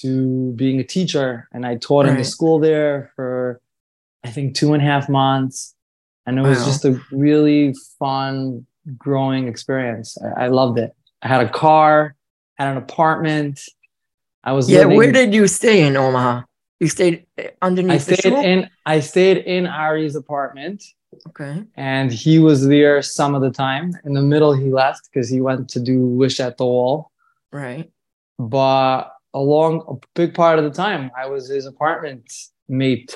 to 0.00 0.52
being 0.52 0.78
a 0.80 0.84
teacher, 0.84 1.48
and 1.52 1.66
I 1.66 1.76
taught 1.76 2.06
in 2.06 2.16
the 2.16 2.24
school 2.24 2.58
there 2.58 3.12
for 3.16 3.60
I 4.24 4.30
think 4.30 4.54
two 4.54 4.72
and 4.74 4.82
a 4.82 4.86
half 4.86 5.08
months, 5.08 5.74
and 6.26 6.38
it 6.38 6.42
was 6.42 6.64
just 6.64 6.84
a 6.84 7.00
really 7.12 7.74
fun 7.98 8.66
growing 8.96 9.48
experience. 9.48 10.16
I, 10.36 10.44
I 10.44 10.48
loved 10.48 10.78
it. 10.78 10.94
I 11.22 11.28
had 11.28 11.40
a 11.44 11.48
car, 11.48 12.14
had 12.56 12.68
an 12.70 12.76
apartment. 12.76 13.60
I 14.44 14.52
was 14.52 14.68
Yeah. 14.70 14.80
living- 14.80 14.96
Where 14.96 15.12
did 15.12 15.34
you 15.34 15.46
stay 15.46 15.86
in 15.86 15.96
Omaha? 15.96 16.42
You 16.80 16.88
stayed 16.88 17.26
uh, 17.38 17.42
underneath 17.60 18.08
I 18.10 18.14
stayed 18.14 18.32
in 18.32 18.70
I 18.86 19.00
stayed 19.00 19.38
in 19.38 19.66
Ari's 19.66 20.16
apartment. 20.16 20.82
Okay. 21.28 21.64
and 21.74 22.12
he 22.12 22.38
was 22.38 22.66
there 22.68 23.00
some 23.00 23.34
of 23.34 23.40
the 23.40 23.50
time. 23.50 23.92
In 24.04 24.12
the 24.12 24.20
middle, 24.20 24.52
he 24.52 24.70
left 24.70 25.08
because 25.10 25.28
he 25.30 25.40
went 25.40 25.68
to 25.70 25.80
do 25.80 25.96
Wish 26.06 26.38
at 26.38 26.58
the 26.58 26.66
Wall. 26.66 27.10
Right. 27.50 27.90
But 28.38 29.10
along 29.42 29.72
a 29.88 29.94
big 30.14 30.34
part 30.34 30.58
of 30.58 30.64
the 30.64 30.70
time, 30.70 31.10
I 31.16 31.26
was 31.26 31.48
his 31.48 31.66
apartment 31.66 32.24
mate. 32.68 33.12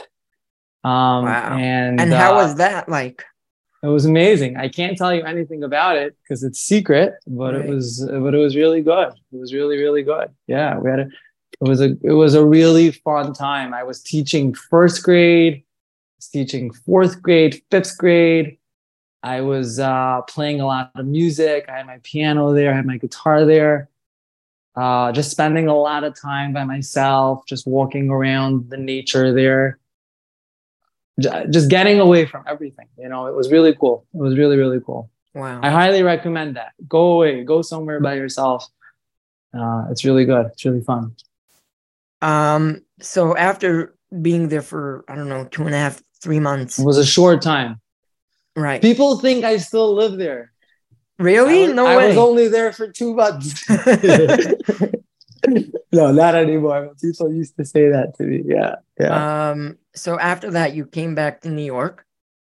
Um, 0.85 1.25
Wow. 1.27 1.57
And 1.59 2.01
And 2.01 2.13
how 2.13 2.33
uh, 2.33 2.43
was 2.43 2.57
that 2.57 2.89
like? 2.89 3.25
it 3.85 3.89
was 3.89 4.05
amazing. 4.07 4.57
I 4.57 4.69
can't 4.69 4.97
tell 4.97 5.13
you 5.15 5.23
anything 5.25 5.63
about 5.65 5.97
it 5.97 6.17
because 6.23 6.43
it's 6.45 6.61
secret, 6.61 7.15
but 7.27 7.55
Right. 7.55 7.65
it 7.65 7.69
was 7.69 7.87
but 8.25 8.33
it 8.35 8.39
was 8.47 8.55
really 8.57 8.83
good. 8.83 9.09
It 9.33 9.39
was 9.43 9.53
really 9.53 9.77
really 9.85 10.03
good. 10.03 10.29
Yeah, 10.47 10.79
we 10.79 10.91
had 10.91 11.01
a 11.01 11.09
it 11.61 11.69
was 11.69 11.81
a 11.81 11.91
it 12.03 12.13
was 12.25 12.35
a 12.35 12.45
really 12.45 12.91
fun 12.91 13.33
time. 13.33 13.75
I 13.75 13.83
was 13.85 14.03
teaching 14.03 14.55
first 14.55 15.03
grade, 15.03 15.65
was 16.19 16.29
teaching 16.29 16.73
fourth 16.73 17.21
grade, 17.23 17.63
fifth 17.71 17.97
grade. 17.99 18.59
I 19.25 19.41
was 19.43 19.79
uh, 19.79 20.23
playing 20.35 20.61
a 20.61 20.67
lot 20.67 20.91
of 20.97 21.07
music. 21.07 21.67
I 21.69 21.77
had 21.79 21.87
my 21.87 22.01
piano 22.03 22.53
there. 22.53 22.73
I 22.73 22.77
had 22.77 22.87
my 22.87 22.97
guitar 22.99 23.45
there. 23.45 23.89
Uh, 24.75 25.13
just 25.13 25.31
spending 25.31 25.69
a 25.69 25.77
lot 25.77 26.03
of 26.03 26.19
time 26.19 26.53
by 26.53 26.65
myself, 26.65 27.45
just 27.47 27.67
walking 27.67 28.09
around 28.09 28.71
the 28.71 28.77
nature 28.79 29.33
there 29.35 29.79
just 31.21 31.69
getting 31.69 32.01
away 32.01 32.27
from 32.27 32.45
everything. 32.47 32.87
You 32.99 33.09
know, 33.09 33.27
it 33.27 33.35
was 33.35 33.51
really 33.51 33.75
cool. 33.75 34.07
It 34.15 34.19
was 34.19 34.37
really, 34.37 34.57
really 34.57 34.81
cool. 34.81 35.11
Wow. 35.35 35.61
I 35.63 35.71
highly 35.71 36.03
recommend 36.03 36.57
that. 36.57 36.73
Go 36.89 37.13
away, 37.13 37.45
go 37.45 37.63
somewhere 37.63 38.01
by 38.01 38.15
yourself. 38.15 38.67
Uh, 39.55 39.87
it's 39.91 40.05
really 40.05 40.25
good. 40.25 40.47
It's 40.47 40.65
really 40.65 40.83
fun. 40.83 41.15
Um, 42.21 42.83
so 43.01 43.37
after 43.37 43.95
being 44.21 44.49
there 44.49 44.63
for 44.63 45.05
I 45.09 45.15
don't 45.15 45.29
know 45.29 45.45
two 45.45 45.65
and 45.67 45.75
a 45.75 45.79
half, 45.79 46.03
three 46.23 46.41
months, 46.41 46.79
It 46.79 46.85
was 46.85 46.99
a 46.99 47.05
short 47.07 47.43
time. 47.43 47.81
right? 48.57 48.81
People 48.81 49.19
think 49.19 49.45
I 49.45 49.57
still 49.57 49.95
live 49.95 50.17
there. 50.17 50.53
Really? 51.23 51.65
I 51.71 51.73
no 51.73 51.87
I 51.87 51.97
way. 51.97 52.09
was 52.09 52.17
only 52.17 52.49
there 52.49 52.73
for 52.73 52.89
two 52.89 53.15
months. 53.15 53.65
no, 55.93 56.13
not 56.13 56.35
anymore. 56.35 56.95
People 57.01 57.33
used 57.33 57.57
to 57.57 57.65
say 57.65 57.89
that 57.89 58.15
to 58.17 58.25
me. 58.25 58.43
Yeah, 58.45 58.77
yeah, 58.99 59.51
um. 59.51 59.79
So 59.95 60.19
after 60.19 60.51
that, 60.53 60.75
you 60.75 60.87
came 60.87 61.15
back 61.15 61.41
to 61.43 61.51
New 61.51 61.65
York. 61.65 62.07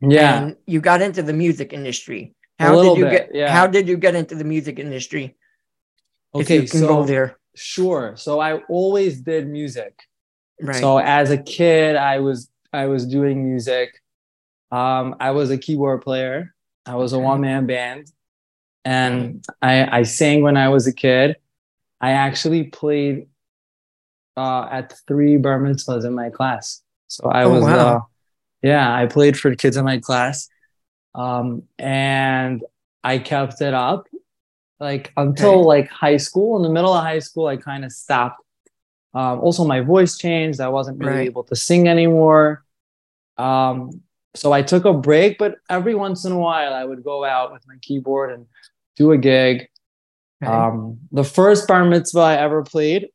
yeah. 0.01 0.43
And 0.43 0.55
you 0.67 0.82
got 0.82 1.01
into 1.01 1.24
the 1.24 1.34
music 1.34 1.74
industry. 1.74 2.36
How 2.60 2.82
did 2.82 2.98
you 2.98 3.05
bit, 3.05 3.12
get? 3.12 3.36
yeah. 3.36 3.51
How 3.51 3.67
did 3.67 3.88
you 3.88 3.98
get 3.98 4.15
into 4.15 4.36
the 4.36 4.43
music 4.43 4.79
industry? 4.79 5.36
if 6.36 6.41
Okay, 6.46 6.55
you 6.62 6.67
can 6.67 6.82
so 6.82 6.88
go 6.88 7.03
there. 7.05 7.38
sure. 7.55 8.13
So 8.17 8.39
I 8.39 8.58
always 8.70 9.22
did 9.22 9.48
music. 9.48 10.00
Right. 10.62 10.75
So 10.75 10.98
as 11.00 11.32
a 11.32 11.38
kid, 11.38 11.96
I 11.96 12.20
was 12.20 12.50
I 12.72 12.86
was 12.88 13.05
doing 13.05 13.43
music. 13.50 13.89
Um, 14.72 15.15
I 15.20 15.32
was 15.32 15.51
a 15.51 15.58
keyboard 15.58 16.01
player. 16.01 16.53
I 16.86 16.96
was 16.96 17.13
a 17.13 17.20
one 17.20 17.41
man 17.41 17.65
band, 17.65 18.12
and 18.86 19.44
I 19.62 20.00
I 20.00 20.04
sang 20.04 20.42
when 20.44 20.58
I 20.58 20.70
was 20.70 20.88
a 20.88 20.94
kid. 20.94 21.38
I 22.02 22.12
actually 22.12 22.66
played 22.66 23.28
uh, 24.38 24.68
at 24.72 24.94
three 25.08 25.38
bar 25.38 25.60
mitzvahs 25.60 26.06
in 26.06 26.13
my 26.13 26.30
class. 26.30 26.82
So 27.08 27.30
I 27.30 27.46
Oh, 27.46 27.52
was 27.52 27.63
wow. 27.63 27.98
uh, 27.98 28.00
yeah, 28.62 28.96
I 28.96 29.06
played 29.08 29.38
for 29.38 29.56
kids 29.56 29.78
in 29.78 29.86
my 29.86 30.00
class, 30.00 30.50
um, 31.16 31.63
and 31.80 32.63
I 33.04 33.20
kept 33.20 33.62
it 33.62 33.74
up 33.74 34.08
like 34.80 35.13
until 35.18 35.60
Okay. 35.60 35.66
like 35.68 35.90
high 35.90 36.18
school. 36.18 36.58
In 36.58 36.63
the 36.63 36.70
middle 36.70 36.94
of 36.94 37.04
high 37.04 37.20
school, 37.20 37.48
I 37.48 37.58
kind 37.58 37.86
of 37.86 37.92
stopped 37.92 38.42
um, 39.13 39.40
also, 39.42 39.63
my 39.66 39.82
voice 39.82 40.18
changed. 40.18 40.62
I 40.62 40.70
wasn't 40.70 41.00
really 41.00 41.16
Right. 41.18 41.28
able 41.28 41.44
to 41.46 41.56
sing 41.56 41.88
anymore. 41.88 42.63
Um, 43.38 44.02
so 44.36 44.52
I 44.52 44.62
took 44.62 44.86
a 44.86 44.94
break, 44.94 45.38
but 45.38 45.56
every 45.70 45.96
once 45.96 46.25
in 46.25 46.32
a 46.32 46.40
while, 46.40 46.74
I 46.74 46.84
would 46.86 47.04
go 47.04 47.24
out 47.24 47.52
with 47.54 47.63
my 47.68 47.75
keyboard 47.82 48.32
and 48.32 48.46
do 48.96 49.12
a 49.12 49.18
gig. 49.18 49.68
Okay. 50.44 50.52
Um, 50.52 51.00
the 51.12 51.24
first 51.24 51.68
bar 51.68 51.86
mitzvah 51.86 52.20
I 52.20 52.36
ever 52.36 52.64
played, 52.64 53.10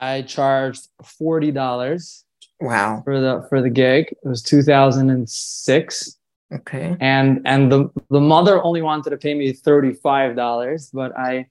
I 0.00 0.22
charged 0.22 0.88
forty 1.02 1.50
dollars 1.50 2.24
wow. 2.60 3.02
for 3.04 3.20
the 3.20 3.46
for 3.48 3.62
the 3.62 3.70
gig. 3.70 4.06
It 4.10 4.28
was 4.28 4.42
two 4.42 4.62
thousand 4.62 5.10
and 5.10 5.28
six, 5.28 6.16
Okay. 6.52 6.96
and 7.00 7.40
and 7.44 7.72
the 7.72 7.88
the 8.10 8.20
mother 8.20 8.62
only 8.62 8.82
wanted 8.82 9.10
to 9.10 9.16
pay 9.16 9.34
me 9.34 9.52
thirty 9.52 9.92
five 9.92 10.36
dollars, 10.36 10.90
but 10.92 11.16
I 11.18 11.46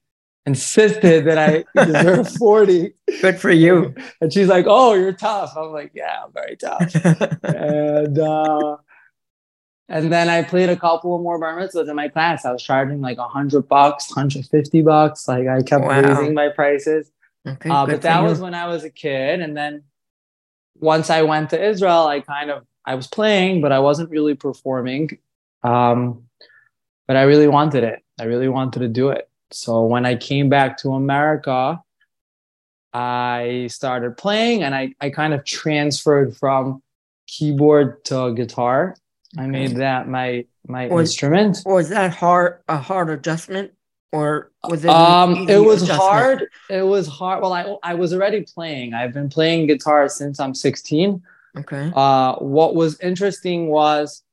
insisted 0.45 1.25
that 1.25 1.37
I 1.37 1.65
deserve 1.85 2.31
forty. 2.35 2.93
Good 3.21 3.39
for 3.39 3.51
you. 3.51 3.93
And 4.21 4.31
she's 4.31 4.47
like, 4.47 4.65
"Oh, 4.67 4.93
you're 4.93 5.13
tough." 5.13 5.53
I'm 5.57 5.71
like, 5.71 5.91
"Yeah, 5.93 6.23
I'm 6.23 6.31
very 6.31 6.55
tough." 6.55 6.95
and 7.43 8.17
uh, 8.19 8.77
and 9.89 10.11
then 10.11 10.29
I 10.29 10.43
played 10.43 10.69
a 10.69 10.75
couple 10.75 11.15
of 11.15 11.21
more 11.21 11.39
bar 11.39 11.57
mitzvahs 11.57 11.89
in 11.89 11.95
my 11.95 12.07
class. 12.09 12.45
I 12.45 12.51
was 12.51 12.61
charging 12.63 13.01
like 13.01 13.17
a 13.17 13.27
hundred 13.27 13.67
bucks, 13.67 14.11
hundred 14.11 14.45
fifty 14.47 14.81
bucks. 14.81 15.27
Like 15.27 15.47
I 15.47 15.61
kept 15.61 15.83
Wow. 15.85 16.01
raising 16.01 16.33
my 16.33 16.49
prices. 16.49 17.11
okay. 17.47 17.69
Uh, 17.69 17.85
but 17.85 18.01
that 18.01 18.21
was 18.21 18.39
when 18.39 18.53
I 18.53 18.67
was 18.67 18.83
a 18.83 18.89
kid, 18.89 19.39
and 19.41 19.55
then 19.55 19.83
once 20.79 21.09
I 21.09 21.21
went 21.23 21.49
to 21.51 21.63
Israel, 21.63 22.07
I 22.07 22.19
kind 22.19 22.51
of 22.51 22.65
I 22.85 22.95
was 22.95 23.07
playing, 23.07 23.61
but 23.61 23.71
I 23.71 23.79
wasn't 23.79 24.09
really 24.09 24.35
performing. 24.35 25.17
Um, 25.63 26.23
but 27.07 27.15
I 27.15 27.23
really 27.23 27.47
wanted 27.47 27.83
it. 27.83 28.03
I 28.19 28.25
really 28.25 28.47
wanted 28.49 28.79
to 28.81 28.87
do 28.89 29.09
it. 29.09 29.29
So 29.51 29.83
when 29.85 30.05
I 30.05 30.15
came 30.15 30.49
back 30.49 30.77
to 30.79 30.91
America, 30.93 31.81
I 32.93 33.67
started 33.69 34.17
playing, 34.17 34.63
and 34.63 34.75
I 34.75 34.93
I 34.99 35.09
kind 35.09 35.33
of 35.33 35.43
transferred 35.45 36.35
from 36.35 36.81
keyboard 37.27 38.03
to 38.05 38.33
guitar. 38.33 38.95
I 39.37 39.47
made 39.47 39.75
that 39.77 40.07
my 40.07 40.45
my 40.67 40.87
Was- 40.87 41.09
instrument. 41.09 41.59
Was 41.65 41.89
that 41.89 42.13
hard? 42.13 42.59
A 42.67 42.77
hard 42.77 43.09
adjustment, 43.09 43.71
or 44.11 44.51
was 44.67 44.85
it? 44.85 44.89
Um, 44.89 45.49
it 45.49 45.57
was 45.57 45.83
adjustment? 45.83 46.01
hard. 46.09 46.47
It 46.69 46.83
was 46.85 47.07
hard. 47.07 47.41
Well, 47.41 47.53
I 47.53 47.75
I 47.83 47.93
was 47.95 48.13
already 48.13 48.41
playing. 48.43 48.93
I've 48.93 49.13
been 49.13 49.29
playing 49.29 49.67
guitar 49.67 50.07
since 50.09 50.39
I'm 50.39 50.53
16. 50.53 51.21
Okay. 51.57 51.91
Uh, 51.95 52.35
what 52.35 52.75
was 52.75 52.99
interesting 52.99 53.67
was 53.69 54.23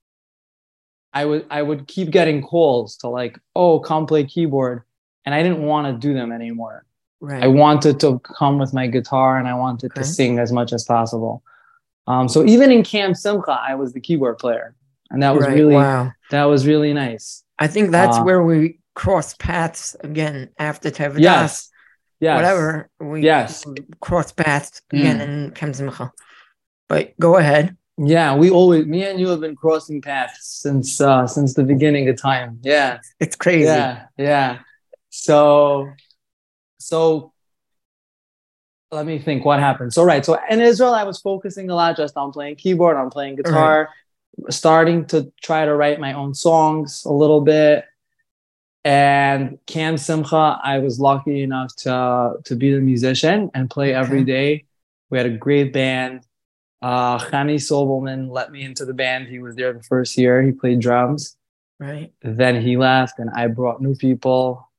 I 1.12 1.24
would 1.24 1.46
I 1.50 1.62
would 1.62 1.86
keep 1.86 2.10
getting 2.10 2.42
calls 2.42 2.96
to 2.98 3.08
like, 3.08 3.38
oh, 3.56 3.80
come 3.80 4.06
play 4.06 4.24
keyboard, 4.24 4.82
and 5.24 5.34
I 5.34 5.42
didn't 5.42 5.62
want 5.62 5.86
to 5.86 6.06
do 6.06 6.14
them 6.14 6.32
anymore. 6.32 6.84
Right. 7.20 7.42
I 7.42 7.46
wanted 7.46 7.98
to 8.00 8.18
come 8.20 8.58
with 8.58 8.74
my 8.74 8.86
guitar 8.86 9.38
and 9.38 9.48
I 9.48 9.54
wanted 9.54 9.92
Okay. 9.92 10.02
to 10.02 10.06
sing 10.06 10.38
as 10.38 10.52
much 10.52 10.72
as 10.74 10.84
possible. 10.84 11.42
Um, 12.06 12.28
so 12.28 12.44
even 12.44 12.70
in 12.70 12.82
Camp 12.84 13.16
Simcha, 13.16 13.58
I 13.66 13.74
was 13.76 13.94
the 13.94 14.00
keyboard 14.00 14.36
player, 14.36 14.74
and 15.10 15.22
that 15.22 15.34
was 15.36 15.46
Right, 15.46 15.54
really 15.54 15.74
wow. 15.74 16.12
that 16.30 16.44
was 16.44 16.66
really 16.66 16.92
nice. 16.92 17.42
I 17.58 17.66
think 17.66 17.90
that's 17.90 18.18
uh, 18.18 18.22
where 18.22 18.42
we 18.42 18.80
cross 18.94 19.34
paths 19.34 19.96
again 20.00 20.50
after 20.58 20.90
Tevidas. 20.90 21.20
Yes, 21.20 21.70
yes, 22.20 22.36
Whatever. 22.36 22.88
We 23.00 23.22
Yes. 23.22 23.64
cross 24.00 24.32
paths 24.32 24.82
again 24.92 25.18
Mm. 25.18 25.22
in 25.46 25.50
Camp 25.52 25.74
Simcha. 25.74 26.12
But 26.88 27.18
go 27.18 27.36
ahead. 27.36 27.76
Yeah, 27.96 28.34
we 28.36 28.50
always 28.50 28.86
me 28.86 29.04
and 29.04 29.20
you 29.20 29.28
have 29.28 29.40
been 29.40 29.54
crossing 29.56 30.02
paths 30.02 30.46
since 30.62 31.00
uh 31.00 31.26
since 31.26 31.54
the 31.54 31.62
beginning 31.62 32.08
of 32.08 32.16
time. 32.20 32.58
Yeah. 32.62 32.98
It's 33.20 33.36
crazy. 33.36 33.66
Yeah, 33.66 34.06
yeah. 34.18 34.58
So 35.10 35.88
so 36.78 37.32
let 38.90 39.06
me 39.06 39.18
think 39.18 39.44
what 39.44 39.58
happened. 39.60 39.92
So 39.92 40.04
right, 40.04 40.24
so 40.24 40.38
in 40.50 40.60
Israel 40.60 40.94
I 40.94 41.04
was 41.04 41.20
focusing 41.20 41.70
a 41.70 41.74
lot 41.74 41.96
just 41.96 42.16
on 42.16 42.32
playing 42.32 42.56
keyboard, 42.56 42.96
on 42.96 43.10
playing 43.10 43.36
guitar, 43.36 43.88
starting 44.48 45.06
to 45.06 45.32
try 45.42 45.64
to 45.64 45.74
write 45.74 46.00
my 46.00 46.12
own 46.12 46.34
songs 46.34 47.04
a 47.04 47.12
little 47.12 47.40
bit. 47.40 47.84
And 48.84 49.58
Camp 49.66 49.98
Simcha, 49.98 50.60
I 50.62 50.78
was 50.78 51.00
lucky 51.00 51.42
enough 51.42 51.74
to 51.76 52.34
to 52.44 52.56
be 52.56 52.74
the 52.74 52.80
musician 52.80 53.50
and 53.54 53.70
play 53.70 53.94
every 53.94 54.24
day. 54.24 54.66
We 55.08 55.16
had 55.18 55.26
a 55.26 55.30
great 55.30 55.72
band. 55.72 56.26
Uh, 56.82 57.18
Chani 57.18 57.54
Sobelman 57.54 58.30
let 58.30 58.52
me 58.52 58.62
into 58.62 58.84
the 58.84 58.92
band. 58.92 59.28
He 59.28 59.38
was 59.38 59.56
there 59.56 59.72
the 59.72 59.82
first 59.82 60.18
year. 60.18 60.42
He 60.42 60.52
played 60.52 60.80
drums. 60.80 61.36
Right. 61.80 62.12
Then 62.20 62.60
he 62.60 62.76
left, 62.76 63.18
and 63.18 63.30
I 63.30 63.46
brought 63.46 63.80
new 63.80 63.94
people: 63.94 64.70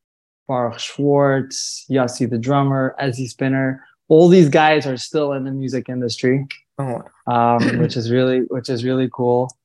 Baruch 0.48 0.80
Schwartz, 0.80 1.86
Yossi 1.90 2.30
the 2.30 2.38
drummer, 2.38 2.96
Ezzy 3.02 3.28
Spinner. 3.28 3.84
All 4.08 4.28
these 4.28 4.50
guys 4.50 4.86
are 4.86 4.98
still 4.98 5.34
in 5.34 5.46
the 5.46 5.52
music 5.52 5.90
industry 5.90 6.46
Oh, 6.78 7.04
um, 7.28 7.80
which 7.80 7.96
is 7.98 8.12
really 8.12 8.40
which 8.42 8.70
is 8.70 8.84
really 8.84 9.10
cool. 9.12 9.56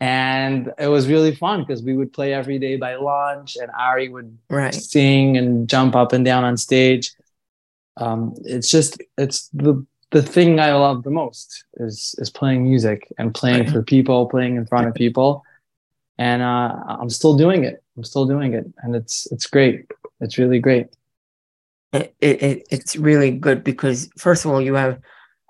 And 0.00 0.72
it 0.78 0.86
was 0.86 1.08
really 1.08 1.34
fun 1.34 1.62
because 1.64 1.82
we 1.82 1.96
would 1.96 2.12
play 2.12 2.32
every 2.32 2.58
day 2.58 2.76
by 2.76 2.94
lunch, 2.94 3.56
and 3.56 3.70
Ari 3.76 4.08
would 4.10 4.38
right. 4.48 4.72
sing 4.72 5.36
and 5.36 5.68
jump 5.68 5.96
up 5.96 6.12
and 6.12 6.24
down 6.24 6.44
on 6.44 6.56
stage. 6.56 7.12
Um, 7.96 8.34
it's 8.44 8.70
just 8.70 9.02
it's 9.16 9.48
the 9.48 9.84
the 10.12 10.22
thing 10.22 10.60
I 10.60 10.72
love 10.74 11.02
the 11.02 11.10
most 11.10 11.64
is 11.74 12.14
is 12.18 12.30
playing 12.30 12.62
music 12.62 13.12
and 13.18 13.34
playing 13.34 13.64
Right. 13.64 13.70
for 13.70 13.82
people, 13.82 14.26
playing 14.26 14.56
in 14.56 14.66
front 14.66 14.86
of 14.86 14.94
people. 14.94 15.42
And 16.16 16.42
uh, 16.42 16.74
I'm 16.86 17.10
still 17.10 17.36
doing 17.36 17.64
it. 17.64 17.82
I'm 17.96 18.04
still 18.04 18.26
doing 18.26 18.54
it, 18.54 18.66
and 18.82 18.94
it's 18.94 19.26
it's 19.32 19.46
great. 19.46 19.90
It's 20.20 20.38
really 20.38 20.60
great. 20.60 20.86
It, 21.92 22.14
it, 22.20 22.42
it 22.42 22.66
it's 22.70 22.96
really 22.96 23.30
good 23.32 23.64
because 23.64 24.08
first 24.16 24.44
of 24.44 24.52
all, 24.52 24.60
you 24.60 24.74
have 24.74 25.00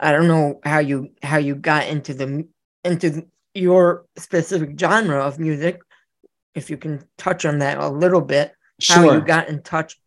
I 0.00 0.12
don't 0.12 0.28
know 0.28 0.60
how 0.62 0.78
you 0.78 1.10
how 1.22 1.38
you 1.38 1.54
got 1.54 1.86
into 1.88 2.14
the 2.14 2.46
into 2.84 3.26
your 3.54 4.04
specific 4.16 4.78
genre 4.78 5.24
of 5.24 5.38
music. 5.38 5.80
If 6.54 6.70
you 6.70 6.76
can 6.76 7.04
touch 7.16 7.44
on 7.44 7.58
that 7.58 7.78
a 7.78 7.88
little 7.88 8.20
bit, 8.20 8.52
how 8.88 9.12
you 9.12 9.20
got 9.20 9.48
in 9.48 9.62
touch 9.62 10.00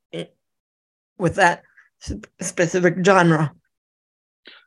with 1.18 1.36
that 1.36 1.64
specific 2.42 2.96
genre. 3.06 3.54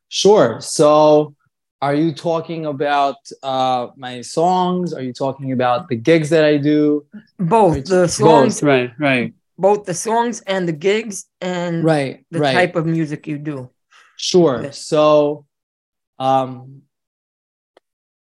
Sure. 0.08 0.60
So, 0.60 1.34
are 1.82 1.94
you 1.94 2.14
talking 2.14 2.66
about 2.66 3.16
uh, 3.42 3.88
my 3.96 4.20
songs? 4.20 4.94
Are 4.94 5.02
you 5.02 5.12
talking 5.12 5.52
about 5.52 5.88
the 5.88 5.96
gigs 5.96 6.30
that 6.30 6.44
I 6.44 6.56
do? 6.56 7.06
Both 7.38 7.86
the 7.86 8.06
songs, 8.08 8.60
Both, 8.60 8.68
right, 8.68 8.90
right, 8.98 9.34
both 9.58 9.84
the 9.84 9.94
songs 9.94 10.40
and 10.42 10.68
the 10.68 10.72
gigs, 10.72 11.26
and 11.40 11.84
right, 11.84 12.24
the 12.30 12.38
right. 12.38 12.54
type 12.54 12.76
of 12.76 12.86
music 12.86 13.26
you 13.26 13.38
do. 13.38 13.70
Sure. 14.16 14.62
Yes. 14.62 14.78
So, 14.78 15.46
um, 16.18 16.82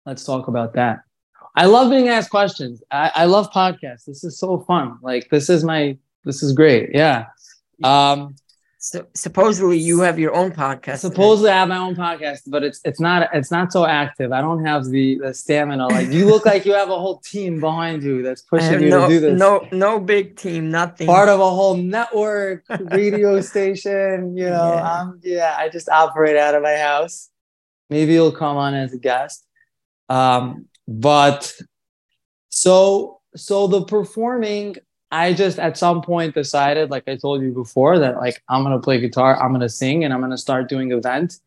let's 0.05 0.25
talk 0.25 0.49
about 0.49 0.75
that. 0.75 1.01
I 1.55 1.67
love 1.67 1.91
being 1.91 2.09
asked 2.09 2.31
questions. 2.31 2.83
I, 2.91 3.11
I 3.15 3.25
love 3.25 3.51
podcasts. 3.51 4.05
This 4.05 4.25
is 4.25 4.39
so 4.39 4.61
fun. 4.61 4.99
Like 5.03 5.29
this 5.31 5.49
is 5.49 5.65
my 5.65 5.97
this 6.25 6.43
is 6.43 6.53
great. 6.53 6.91
Yeah. 6.93 7.27
Um, 7.83 8.37
So 8.87 9.05
supposedly 9.15 9.79
you 9.79 9.99
have 10.03 10.17
your 10.17 10.33
own 10.33 10.53
podcast. 10.53 10.99
supposedly 10.99 11.51
I 11.51 11.57
have 11.57 11.69
my 11.69 11.77
own 11.79 11.97
podcast, 11.97 12.43
but 12.47 12.63
it's 12.63 12.81
it's 12.85 13.01
not 13.01 13.29
it's 13.35 13.51
not 13.51 13.73
so 13.73 13.85
active. 13.85 14.31
I 14.31 14.41
don't 14.41 14.65
have 14.65 14.85
the 14.85 15.19
the 15.19 15.35
stamina. 15.35 15.89
Like 15.89 16.11
you 16.13 16.25
look 16.27 16.47
like 16.47 16.65
you 16.65 16.73
have 16.75 16.89
a 16.91 17.01
whole 17.05 17.19
team 17.19 17.59
behind 17.59 18.05
you 18.05 18.23
that's 18.23 18.43
pushing 18.43 18.81
you 18.81 18.91
no, 18.91 19.09
to 19.09 19.09
do 19.09 19.19
this. 19.19 19.37
no, 19.41 19.67
no 19.73 19.99
big 19.99 20.37
team, 20.37 20.71
nothing. 20.71 21.09
part 21.09 21.29
of 21.29 21.41
a 21.41 21.51
whole 21.51 21.77
network 21.77 22.63
radio 22.93 23.41
station 23.53 24.37
you 24.37 24.49
know 24.49 24.75
Yeah. 24.75 24.93
um, 24.93 25.21
yeah 25.25 25.57
i 25.59 25.69
just 25.69 25.89
operate 25.89 26.37
out 26.37 26.55
of 26.55 26.63
my 26.63 26.77
house 26.77 27.29
maybe 27.91 28.13
you'll 28.13 28.31
come 28.45 28.57
on 28.57 28.73
as 28.75 28.93
a 28.93 28.99
guest 28.99 29.45
um, 30.09 30.67
but 30.87 31.53
so 32.51 33.21
so 33.35 33.67
the 33.67 33.83
performing 33.85 34.77
i 35.11 35.33
just 35.33 35.59
at 35.59 35.77
some 35.77 36.03
point 36.03 36.35
decided 36.35 36.91
like 36.91 37.09
i 37.09 37.17
told 37.17 37.43
you 37.43 37.53
before 37.53 37.99
that 37.99 38.17
like 38.17 38.43
i'm 38.49 38.63
gonna 38.63 38.81
play 38.81 39.01
guitar 39.01 39.41
i'm 39.43 39.53
gonna 39.53 39.69
sing 39.69 40.05
and 40.05 40.13
i'm 40.13 40.21
gonna 40.21 40.37
start 40.37 40.69
doing 40.69 40.93
events 40.93 41.41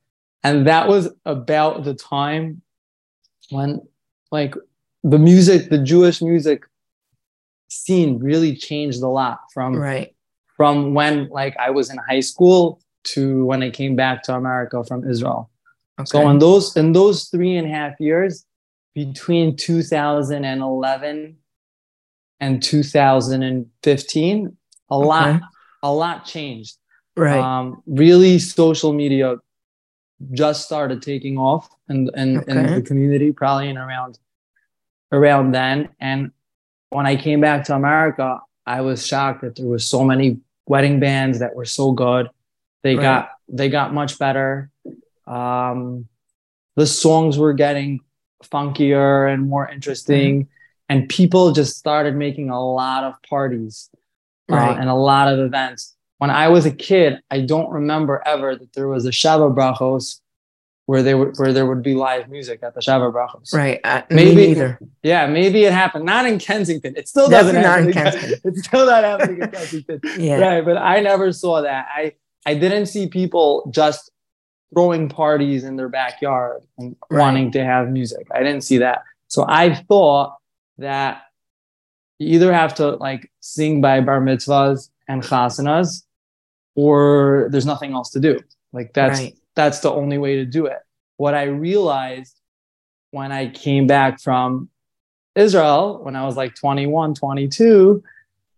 and 0.44 0.68
that 0.68 0.88
was 0.88 1.10
about 1.26 1.84
the 1.84 1.94
time 1.94 2.62
when 3.50 3.82
like 4.32 4.56
the 5.04 5.20
music 5.20 5.70
the 5.70 5.78
jewish 5.78 6.22
music 6.22 6.64
scene 7.70 8.20
really 8.20 8.56
changed 8.56 9.02
a 9.02 9.08
lot 9.08 9.40
from 9.54 9.76
right. 9.76 10.14
from 10.58 10.94
when 10.94 11.30
like 11.30 11.56
I 11.58 11.70
was 11.70 11.90
in 11.90 11.98
high 12.10 12.20
school 12.20 12.82
to 13.06 13.46
when 13.46 13.64
I 13.64 13.70
came 13.70 13.96
back 13.96 14.24
to 14.24 14.36
America 14.36 14.84
from 14.84 15.10
Israel. 15.10 15.50
Okay. 16.00 16.06
So 16.06 16.30
in 16.30 16.40
those 16.40 16.76
in 16.76 16.94
those 16.94 17.30
three 17.30 17.56
and 17.56 17.68
a 17.68 17.72
half 17.72 18.00
years 18.00 18.46
between 18.96 19.56
2011 19.56 21.38
and 22.40 22.62
2015, 22.64 24.58
a 24.90 24.98
lot 24.98 25.42
a 25.84 25.92
lot 25.94 26.26
changed. 26.26 26.78
right. 27.16 27.40
Um, 27.40 27.82
really, 27.86 28.40
social 28.40 28.94
media 28.94 29.36
just 30.32 30.66
started 30.66 31.02
taking 31.02 31.38
off 31.38 31.70
and 31.88 32.10
and 32.14 32.44
in 32.50 32.58
Okay. 32.58 32.76
the 32.76 32.82
community, 32.82 33.32
probably 33.32 33.70
in 33.70 33.78
around 33.78 34.20
around 35.12 35.52
then. 35.52 35.90
And 36.00 36.32
when 36.90 37.06
I 37.06 37.16
came 37.16 37.42
back 37.42 37.66
to 37.66 37.76
America, 37.76 38.40
I 38.66 38.82
was 38.82 39.06
shocked 39.06 39.42
that 39.42 39.56
there 39.56 39.68
was 39.68 39.86
so 39.86 40.04
many 40.04 40.40
wedding 40.68 41.00
bands 41.00 41.40
that 41.40 41.56
were 41.56 41.66
so 41.66 41.92
good. 41.92 42.30
They 42.84 42.96
Right. 42.96 43.02
got 43.04 43.30
they 43.48 43.70
got 43.70 43.94
much 43.94 44.20
better. 44.20 44.72
Um, 45.28 46.08
the 46.76 46.88
songs 46.88 47.38
were 47.38 47.54
getting 47.54 48.00
funkier 48.44 49.32
and 49.34 49.50
more 49.50 49.68
interesting, 49.68 50.48
and 50.90 51.08
people 51.08 51.52
just 51.52 51.78
started 51.78 52.16
making 52.16 52.50
a 52.50 52.62
lot 52.62 53.04
of 53.04 53.14
parties 53.30 53.90
uh, 54.52 54.56
Right. 54.56 54.78
and 54.80 54.90
a 54.90 54.96
lot 54.96 55.32
of 55.32 55.40
events. 55.40 55.96
When 56.18 56.30
I 56.32 56.50
was 56.50 56.66
a 56.66 56.72
kid, 56.72 57.20
I 57.32 57.42
don't 57.42 57.70
remember 57.70 58.22
ever 58.26 58.56
that 58.56 58.74
there 58.74 58.88
was 58.88 59.06
a 59.06 59.12
Shabbat 59.12 59.56
Brachos 59.56 60.20
where 60.88 61.04
they 61.04 61.14
would 61.14 61.36
where 61.38 61.54
there 61.54 61.68
would 61.68 61.84
be 61.84 61.94
live 61.94 62.28
music 62.30 62.60
at 62.64 62.74
the 62.74 62.82
Shabbat 62.82 63.14
Brachos. 63.14 63.54
right. 63.54 63.80
Uh, 63.84 64.02
maybe- 64.10 64.36
me 64.36 64.48
neither. 64.48 64.80
Yeah, 65.04 65.28
maybe 65.28 65.64
it 65.64 65.72
happened. 65.72 66.04
Not 66.06 66.26
in 66.26 66.40
Kensington. 66.40 66.96
It 66.98 67.08
still 67.08 67.30
doesn't 67.30 67.54
Definitely 67.56 67.94
not 67.94 68.14
happen. 68.16 68.30
in 68.30 68.34
in 68.34 68.40
It's 68.46 68.68
still 68.68 68.86
not 68.88 69.04
happening 69.04 69.42
in 69.44 69.50
Kensington. 69.52 70.02
Yeah. 70.18 70.40
Right, 70.40 70.66
but 70.66 70.78
I 70.78 71.00
never 71.00 71.32
saw 71.32 71.62
that. 71.62 71.88
I 71.96 72.14
I 72.46 72.56
didn't 72.56 72.88
see 72.88 73.08
people 73.08 73.70
just 73.72 74.10
throwing 74.74 75.10
parties 75.10 75.64
in 75.64 75.76
their 75.78 75.90
backyard 75.90 76.62
and 76.80 76.96
Right. 77.10 77.20
wanting 77.22 77.52
to 77.52 77.64
have 77.64 77.90
music. 77.90 78.28
I 78.34 78.40
didn't 78.40 78.62
see 78.62 78.80
that. 78.80 79.04
So 79.28 79.46
I 79.48 79.76
thought 79.76 80.38
that 80.80 81.22
you 82.18 82.36
either 82.36 82.52
have 82.54 82.76
to 82.76 82.92
like 82.98 83.32
sing 83.40 83.82
by 83.82 84.02
bar 84.02 84.20
mitzvahs 84.22 84.90
and 85.08 85.22
chasanas, 85.24 86.04
or 86.76 87.48
there's 87.52 87.66
nothing 87.66 87.94
else 87.94 88.10
to 88.12 88.20
do. 88.20 88.40
Like 88.74 88.94
that's 88.94 89.20
Right. 89.20 89.38
that's 89.56 89.80
the 89.80 89.92
only 89.92 90.18
way 90.18 90.36
to 90.36 90.46
do 90.46 90.66
it. 90.66 90.80
What 91.18 91.34
I 91.34 91.44
realized 91.44 92.36
when 93.12 93.32
I 93.32 93.50
came 93.50 93.88
back 93.88 94.20
from 94.20 94.70
Israel 95.36 96.00
when 96.04 96.16
I 96.16 96.26
was 96.26 96.36
like 96.36 96.56
21, 96.56 97.14
22, 97.16 98.04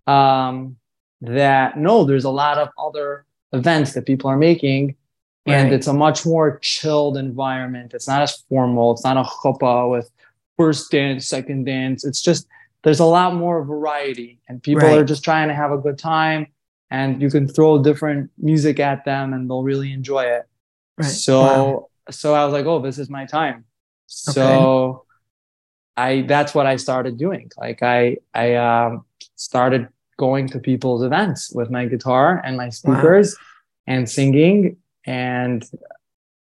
um, 0.08 0.78
that 1.22 1.78
no, 1.78 2.04
there's 2.04 2.24
a 2.24 2.30
lot 2.32 2.58
of 2.58 2.70
other 2.78 3.26
events 3.54 3.94
that 3.94 4.06
people 4.06 4.30
are 4.30 4.38
making, 4.38 4.96
and 5.46 5.66
Right. 5.70 5.74
it's 5.74 5.88
a 5.88 5.94
much 5.94 6.26
more 6.26 6.58
chilled 6.60 7.18
environment. 7.18 7.94
It's 7.94 8.08
not 8.08 8.22
as 8.22 8.38
formal. 8.50 8.92
It's 8.94 9.04
not 9.04 9.18
a 9.18 9.24
chuppah 9.24 9.90
with 9.92 10.10
first 10.62 10.92
dance, 10.92 11.28
second 11.28 11.66
dance. 11.66 12.06
It's 12.06 12.22
just 12.22 12.48
there's 12.84 13.00
a 13.00 13.06
lot 13.06 13.36
more 13.36 13.64
variety, 13.64 14.40
and 14.48 14.62
people 14.62 14.82
Right. 14.88 14.98
are 15.00 15.06
just 15.06 15.24
trying 15.24 15.48
to 15.50 15.56
have 15.56 15.72
a 15.72 15.78
good 15.78 15.98
time, 15.98 16.48
and 16.90 17.22
you 17.22 17.30
can 17.30 17.48
throw 17.48 17.82
different 17.82 18.30
music 18.38 18.80
at 18.80 19.06
them, 19.06 19.34
and 19.34 19.50
they'll 19.50 19.64
really 19.64 19.92
enjoy 19.92 20.24
it. 20.38 20.44
Right. 20.98 21.08
So 21.26 21.40
Wow. 21.42 21.88
so 22.10 22.34
I 22.34 22.44
was 22.46 22.54
like, 22.54 22.66
oh, 22.66 22.80
this 22.82 22.98
is 22.98 23.10
my 23.10 23.26
time. 23.26 23.66
So 24.08 25.06
I 25.98 26.22
that's 26.28 26.54
what 26.56 26.66
I 26.66 26.76
started 26.78 27.18
doing. 27.18 27.50
Like 27.58 27.82
I 27.84 28.18
I 28.34 28.56
um, 28.56 29.06
started 29.36 29.88
going 30.18 30.48
to 30.50 30.60
people's 30.60 31.04
events 31.04 31.52
with 31.54 31.70
my 31.72 31.86
guitar 31.86 32.42
and 32.46 32.56
my 32.58 32.70
speakers 32.70 33.36
and 33.88 34.08
singing 34.10 34.78
and 35.06 35.64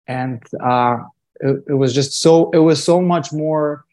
and 0.07 0.41
uh 0.61 0.97
it, 1.41 1.63
it 1.69 1.73
was 1.73 1.93
just 1.93 2.21
so 2.21 2.51
it 2.51 2.59
was 2.59 2.83
so 2.83 3.01
much 3.01 3.33
more 3.33 3.84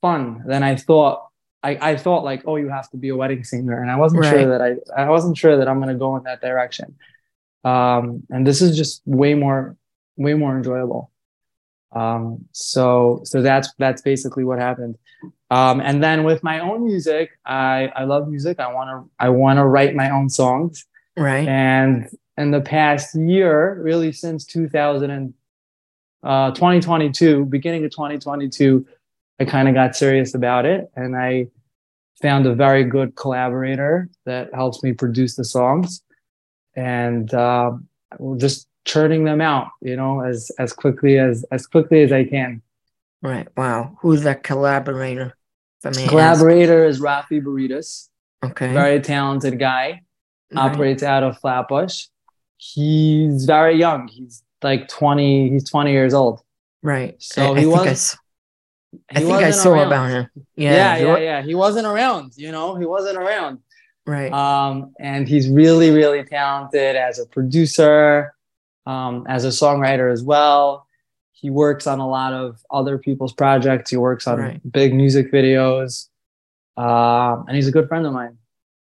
fun 0.00 0.42
than 0.46 0.62
I 0.62 0.76
thought. 0.76 1.26
I, 1.62 1.90
I 1.92 1.96
thought 1.96 2.24
like, 2.24 2.42
oh, 2.46 2.56
you 2.56 2.68
have 2.70 2.88
to 2.90 2.96
be 2.96 3.10
a 3.10 3.16
wedding 3.16 3.44
singer, 3.44 3.82
and 3.82 3.90
I 3.90 3.96
wasn't 3.96 4.22
Right. 4.22 4.30
sure 4.30 4.48
that 4.48 4.62
I 4.62 5.02
I 5.02 5.08
wasn't 5.10 5.36
sure 5.36 5.56
that 5.58 5.68
I'm 5.68 5.78
gonna 5.78 5.94
go 5.94 6.16
in 6.16 6.22
that 6.24 6.40
direction. 6.40 6.96
Um, 7.64 8.22
and 8.30 8.46
this 8.46 8.62
is 8.62 8.76
just 8.76 9.02
way 9.04 9.34
more 9.34 9.76
way 10.16 10.34
more 10.34 10.56
enjoyable. 10.56 11.10
Um, 11.92 12.46
so 12.52 13.20
so 13.24 13.42
that's 13.42 13.72
that's 13.78 14.00
basically 14.00 14.44
what 14.44 14.58
happened. 14.58 14.96
Um, 15.50 15.80
and 15.80 16.02
then 16.02 16.24
with 16.24 16.42
my 16.42 16.60
own 16.60 16.84
music, 16.86 17.30
I 17.44 17.92
I 17.94 18.04
love 18.04 18.28
music. 18.28 18.58
I 18.60 18.72
want 18.72 18.88
to 18.90 19.10
I 19.18 19.28
want 19.28 19.58
to 19.58 19.66
write 19.66 19.94
my 19.94 20.08
own 20.10 20.30
songs. 20.30 20.86
Right. 21.16 21.46
And 21.46 22.08
in 22.38 22.52
the 22.52 22.60
past 22.62 23.14
year, 23.14 23.78
really 23.82 24.12
since 24.12 24.46
2000 24.46 25.10
and 25.10 25.34
uh, 26.22 26.52
2022, 26.52 27.44
beginning 27.46 27.84
of 27.84 27.90
2022, 27.90 28.86
I 29.40 29.44
kind 29.46 29.68
of 29.68 29.74
got 29.74 29.96
serious 29.96 30.34
about 30.34 30.66
it, 30.66 30.90
and 30.94 31.16
I 31.16 31.46
found 32.20 32.46
a 32.46 32.54
very 32.54 32.84
good 32.84 33.16
collaborator 33.16 34.08
that 34.26 34.54
helps 34.54 34.82
me 34.82 34.92
produce 34.92 35.36
the 35.36 35.44
songs, 35.44 36.02
and 36.76 37.32
uh, 37.32 37.72
just 38.36 38.68
churning 38.84 39.24
them 39.24 39.40
out, 39.40 39.68
you 39.80 39.96
know, 39.96 40.20
as 40.20 40.50
as 40.58 40.72
quickly 40.72 41.18
as 41.18 41.44
as 41.50 41.66
quickly 41.66 42.02
as 42.02 42.12
I 42.12 42.24
can. 42.24 42.62
Right. 43.22 43.48
Wow. 43.56 43.96
Who's 44.00 44.22
that 44.22 44.42
collaborator? 44.42 45.34
Collaborator 45.82 46.84
is 46.84 47.00
Rafi 47.00 47.42
Burritos. 47.42 48.08
Okay. 48.44 48.72
Very 48.72 49.00
talented 49.00 49.58
guy. 49.58 50.02
Right. 50.52 50.70
Operates 50.70 51.02
out 51.02 51.22
of 51.22 51.38
Flatbush. 51.38 52.06
He's 52.56 53.44
very 53.44 53.78
young. 53.78 54.08
He's 54.08 54.42
like 54.62 54.88
20, 54.88 55.50
he's 55.50 55.68
20 55.68 55.92
years 55.92 56.12
old. 56.12 56.42
Right. 56.82 57.16
So 57.18 57.54
I, 57.54 57.60
he 57.60 57.64
I 57.64 57.68
was 57.68 58.18
I 59.10 59.20
think 59.20 59.32
I 59.32 59.50
saw 59.50 59.72
around. 59.72 59.86
about 59.86 60.10
him. 60.10 60.28
Yeah, 60.56 60.96
yeah, 60.96 60.96
yeah, 60.96 61.18
yeah. 61.18 61.42
He 61.42 61.54
wasn't 61.54 61.86
around, 61.86 62.32
you 62.36 62.50
know, 62.50 62.74
he 62.76 62.86
wasn't 62.86 63.16
around. 63.16 63.60
Right. 64.06 64.32
Um, 64.32 64.92
and 64.98 65.28
he's 65.28 65.48
really, 65.48 65.90
really 65.90 66.24
talented 66.24 66.96
as 66.96 67.18
a 67.18 67.26
producer, 67.26 68.34
um, 68.86 69.26
as 69.28 69.44
a 69.44 69.48
songwriter 69.48 70.12
as 70.12 70.22
well. 70.22 70.86
He 71.32 71.50
works 71.50 71.86
on 71.86 72.00
a 72.00 72.08
lot 72.08 72.32
of 72.32 72.60
other 72.70 72.98
people's 72.98 73.32
projects. 73.32 73.90
He 73.90 73.96
works 73.96 74.26
on 74.26 74.38
right. 74.38 74.72
big 74.72 74.94
music 74.94 75.32
videos. 75.32 76.08
Uh, 76.76 77.42
and 77.46 77.54
he's 77.56 77.68
a 77.68 77.72
good 77.72 77.88
friend 77.88 78.04
of 78.06 78.12
mine. 78.12 78.36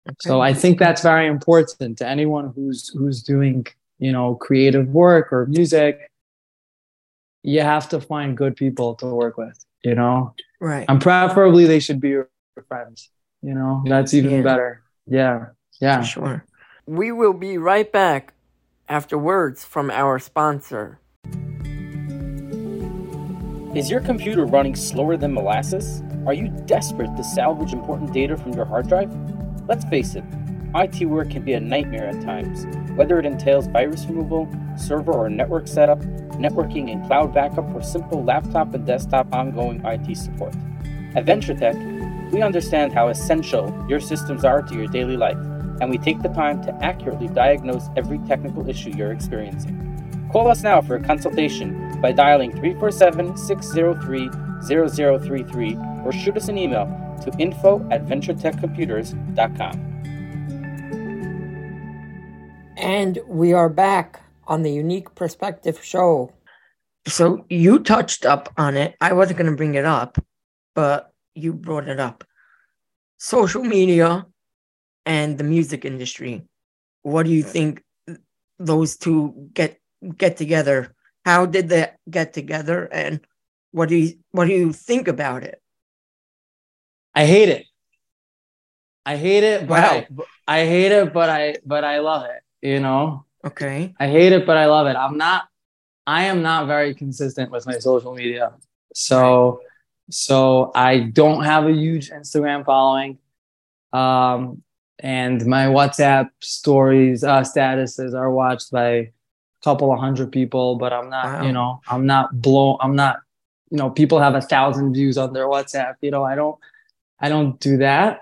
Okay. 0.08 0.15
So 0.22 0.39
I 0.39 0.54
think 0.54 0.80
that's 0.80 1.02
very 1.02 1.28
important 1.28 1.98
to 1.98 2.08
anyone 2.08 2.54
who's 2.56 2.89
who's 2.89 3.22
doing, 3.22 3.65
you 4.00 4.12
know, 4.12 4.36
creative 4.36 4.88
work 4.88 5.34
or 5.34 5.46
music. 5.48 6.10
You 7.43 7.62
have 7.62 7.89
to 7.89 8.00
find 8.00 8.38
good 8.38 8.56
people 8.56 8.96
to 8.96 9.08
work 9.08 9.38
with 9.38 9.66
you 9.88 9.95
know? 9.95 10.34
Right. 10.60 10.86
And 10.89 11.02
preferably 11.02 11.65
they 11.65 11.80
should 11.80 12.02
be 12.02 12.10
your 12.10 12.30
friends 12.67 13.10
you 13.41 13.54
know? 13.54 13.84
That's 13.86 14.13
even 14.13 14.32
yeah. 14.32 14.41
better. 14.41 14.84
Yeah. 15.06 15.45
Yeah. 15.80 16.02
For 16.02 16.06
sure. 16.06 16.45
We 16.86 17.12
will 17.12 17.34
be 17.34 17.58
right 17.58 17.91
back 17.91 18.34
after 18.89 19.17
words 19.17 19.63
from 19.63 19.89
our 19.91 20.19
sponsor. 20.19 21.00
Is 23.76 23.91
your 23.91 24.02
computer 24.02 24.45
running 24.45 24.76
slower 24.76 25.17
than 25.17 25.34
molasses? 25.34 26.02
Are 26.26 26.34
you 26.34 26.47
desperate 26.65 27.15
to 27.15 27.23
salvage 27.23 27.73
important 27.73 28.12
data 28.12 28.36
from 28.36 28.54
your 28.54 28.65
hard 28.65 28.88
drive? 28.88 29.13
Let's 29.67 29.86
face 29.86 30.15
it 30.15 30.23
IT 30.77 31.05
work 31.05 31.31
can 31.31 31.43
be 31.43 31.53
a 31.53 31.59
nightmare 31.59 32.07
at 32.07 32.21
times, 32.21 32.67
whether 32.95 33.17
it 33.17 33.25
entails 33.25 33.65
virus 33.67 34.05
removal, 34.05 34.47
server 34.77 35.11
or 35.11 35.27
network 35.27 35.67
setup, 35.67 35.99
networking 36.37 36.91
and 36.91 37.05
cloud 37.07 37.33
backup, 37.33 37.73
or 37.73 37.81
simple 37.81 38.23
laptop 38.23 38.73
and 38.75 38.85
desktop 38.85 39.33
ongoing 39.33 39.83
IT 39.83 40.15
support. 40.15 40.53
At 41.15 41.25
VentureTech, 41.25 42.31
we 42.31 42.43
understand 42.43 42.93
how 42.93 43.07
essential 43.07 43.73
your 43.89 43.99
systems 43.99 44.45
are 44.45 44.61
to 44.61 44.75
your 44.75 44.87
daily 44.87 45.17
life, 45.17 45.37
and 45.81 45.89
we 45.89 45.97
take 45.97 46.21
the 46.21 46.29
time 46.29 46.61
to 46.63 46.73
accurately 46.83 47.27
diagnose 47.27 47.87
every 47.95 48.19
technical 48.27 48.69
issue 48.69 48.91
you're 48.91 49.13
experiencing. 49.13 49.83
Call 50.31 50.47
us 50.47 50.61
now 50.61 50.81
for 50.81 50.95
a 50.95 51.03
consultation 51.03 51.99
by 52.01 52.11
dialing 52.11 52.51
347 52.51 53.35
603 53.35 54.29
0033 54.67 55.77
or 56.03 56.11
shoot 56.11 56.35
us 56.37 56.49
an 56.49 56.57
email 56.57 56.85
to 57.23 57.31
info 57.39 57.87
at 57.89 58.05
venturetechcomputers.com. 58.05 59.87
And 62.88 63.19
we 63.28 63.52
are 63.52 63.67
back 63.67 64.21
on 64.47 64.62
the 64.62 64.71
Unique 64.71 65.13
Perspective 65.13 65.84
Show. 65.84 66.32
So 67.06 67.45
you 67.50 67.80
touched 67.80 68.26
up 68.26 68.47
on 68.56 68.78
it. 68.78 68.95
I 69.02 69.12
wasn't 69.12 69.39
going 69.39 69.52
to 69.52 69.58
bring 69.58 69.76
it 69.76 69.84
up, 69.84 70.17
but 70.73 71.12
you 71.36 71.52
brought 71.52 71.89
it 71.89 72.00
up. 72.00 72.23
Social 73.17 73.62
media 73.62 74.26
and 75.06 75.38
the 75.38 75.43
music 75.43 75.84
industry. 75.84 76.43
What 77.02 77.26
do 77.26 77.34
you 77.34 77.43
think 77.43 77.84
those 78.58 78.95
two 78.95 79.50
get 79.54 79.82
get 80.15 80.38
together? 80.38 80.95
How 81.26 81.45
did 81.45 81.67
they 81.67 81.91
get 82.10 82.32
together 82.32 82.86
and 82.86 83.19
what 83.71 83.89
do 83.89 83.97
you 83.97 84.13
what 84.32 84.45
do 84.45 84.54
you 84.54 84.71
think 84.71 85.10
about 85.10 85.43
it? 85.43 85.62
I 87.13 87.26
hate 87.26 87.50
it. 87.50 87.65
I 89.06 89.17
hate 89.17 89.43
it, 89.43 89.67
but 89.67 89.84
wow. 89.84 90.23
I, 90.47 90.62
I 90.62 90.65
hate 90.65 90.93
it, 90.93 91.12
but 91.12 91.30
I 91.30 91.56
but 91.65 91.84
I 91.84 92.00
love 92.00 92.23
it 92.23 92.43
you 92.62 92.80
know? 92.80 93.26
Okay. 93.46 93.93
I 94.00 94.08
hate 94.08 94.34
it 94.34 94.46
but 94.46 94.58
i 94.58 94.65
love 94.65 94.88
it. 94.88 94.96
I'm 94.96 95.17
not 95.17 95.48
i 96.06 96.26
am 96.26 96.41
not 96.41 96.67
very 96.67 96.93
consistent 96.93 97.52
with 97.52 97.65
my 97.65 97.80
social 97.80 98.13
media. 98.13 98.54
So 98.93 99.62
so 100.10 100.72
i 100.76 101.00
don't 101.00 101.43
have 101.43 101.65
a 101.65 101.74
huge 101.74 102.10
instagram 102.10 102.65
following. 102.65 103.20
Um 103.93 104.63
and 105.00 105.46
my 105.46 105.65
whatsapp 105.65 106.30
stories 106.41 107.24
uh 107.24 107.41
statuses 107.41 108.13
are 108.15 108.32
watched 108.32 108.72
by 108.72 108.89
a 108.89 109.12
couple 109.63 109.91
of 109.91 110.00
hundred 110.00 110.32
people 110.32 110.76
but 110.76 110.91
i'm 110.91 111.10
not 111.10 111.26
wow. 111.26 111.46
you 111.46 111.52
know 111.52 111.82
i'm 111.88 112.06
not 112.06 112.41
blow 112.41 112.78
i'm 112.82 112.96
not 112.96 113.17
you 113.70 113.78
know 113.78 113.89
people 113.89 114.20
have 114.20 114.34
a 114.34 114.41
thousand 114.41 114.93
views 114.93 115.17
on 115.17 115.34
their 115.34 115.46
whatsapp 115.46 115.96
you 116.02 116.10
know 116.10 116.24
i 116.24 116.36
don't 116.36 116.58
i 117.20 117.30
don't 117.30 117.60
do 117.60 117.78
that. 117.78 118.22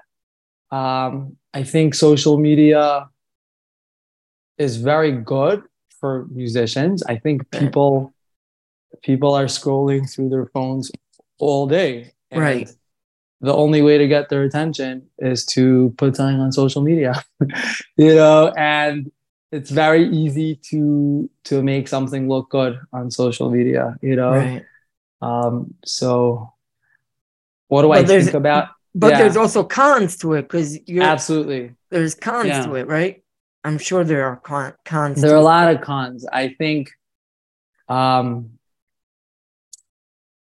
Um 0.72 1.38
i 1.54 1.64
think 1.64 1.96
social 1.96 2.38
media 2.38 3.10
is 4.58 4.78
very 4.78 5.12
good 5.12 5.64
for 6.00 6.26
musicians. 6.32 7.04
I 7.04 7.18
think 7.18 7.50
people 7.52 8.14
people 9.02 9.34
are 9.34 9.46
scrolling 9.46 10.10
through 10.12 10.30
their 10.30 10.48
phones 10.48 10.92
all 11.40 11.68
day. 11.68 12.14
right. 12.32 12.70
The 13.42 13.54
only 13.54 13.82
way 13.82 13.98
to 13.98 14.08
get 14.08 14.30
their 14.30 14.44
attention 14.44 15.08
is 15.20 15.46
to 15.48 15.94
put 15.98 16.16
something 16.16 16.40
on 16.40 16.52
social 16.52 16.82
media. 16.82 17.24
you 17.98 18.16
know, 18.16 18.54
and 18.58 19.12
it's 19.52 19.70
very 19.70 20.08
easy 20.10 20.56
to 20.70 21.30
to 21.46 21.62
make 21.62 21.88
something 21.88 22.28
look 22.30 22.50
good 22.50 22.80
on 22.94 23.12
social 23.12 23.50
media, 23.50 23.98
you 24.02 24.16
know. 24.16 24.32
Right. 24.32 24.66
Um 25.22 25.74
so 25.86 26.54
what 27.68 27.82
do 27.82 27.90
but 27.90 27.98
I 27.98 28.06
think 28.06 28.34
about 28.34 28.70
but 28.94 29.12
yeah. 29.12 29.20
there's 29.20 29.36
also 29.36 29.64
cons 29.64 30.18
to 30.18 30.34
it 30.34 30.44
because 30.44 30.80
you're 30.88 31.04
absolutely 31.04 31.74
there's 31.90 32.16
cons 32.16 32.48
yeah. 32.48 32.66
to 32.66 32.76
it, 32.76 32.88
right? 32.88 33.24
I'm 33.66 33.80
sure 33.80 34.04
there 34.04 34.26
are 34.26 34.38
con- 34.38 34.76
cons. 34.86 35.22
There 35.22 35.34
are 35.34 35.38
a 35.38 35.42
lot 35.42 35.74
of 35.74 35.82
cons. 35.82 36.24
I 36.32 36.50
think, 36.50 36.92
um, 37.90 38.60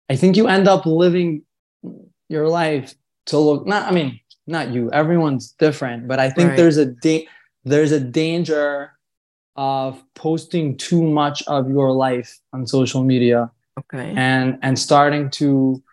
I 0.09 0.15
think 0.15 0.35
you 0.35 0.47
end 0.47 0.67
up 0.67 0.87
living 0.87 1.43
your 2.29 2.49
life 2.49 2.95
to 3.27 3.37
look. 3.37 3.67
Not, 3.67 3.87
I 3.87 3.91
mean, 3.91 4.19
not 4.47 4.71
you. 4.71 4.91
Everyone's 4.91 5.51
different, 5.51 6.07
but 6.07 6.19
I 6.19 6.31
think 6.31 6.49
right. 6.49 6.57
there's 6.57 6.77
a 6.77 6.87
da- 6.87 7.27
there's 7.63 7.91
a 7.91 7.99
danger 7.99 8.93
of 9.55 10.03
posting 10.15 10.75
too 10.77 11.03
much 11.03 11.43
of 11.43 11.69
your 11.69 11.91
life 11.91 12.39
on 12.53 12.65
social 12.65 13.03
media. 13.03 13.51
Okay. 13.79 14.13
And 14.17 14.57
and 14.63 14.79
starting 14.79 15.29
to 15.41 15.83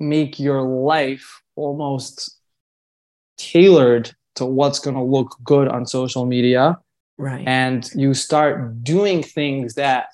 make 0.00 0.40
your 0.40 0.62
life 0.62 1.42
almost 1.54 2.36
tailored 3.38 4.14
to 4.36 4.44
what's 4.44 4.78
going 4.78 4.96
to 4.96 5.02
look 5.02 5.36
good 5.42 5.68
on 5.68 5.86
social 5.86 6.26
media. 6.26 6.78
Right. 7.18 7.46
And 7.46 7.90
you 7.94 8.14
start 8.14 8.82
doing 8.82 9.22
things 9.22 9.74
that 9.74 10.08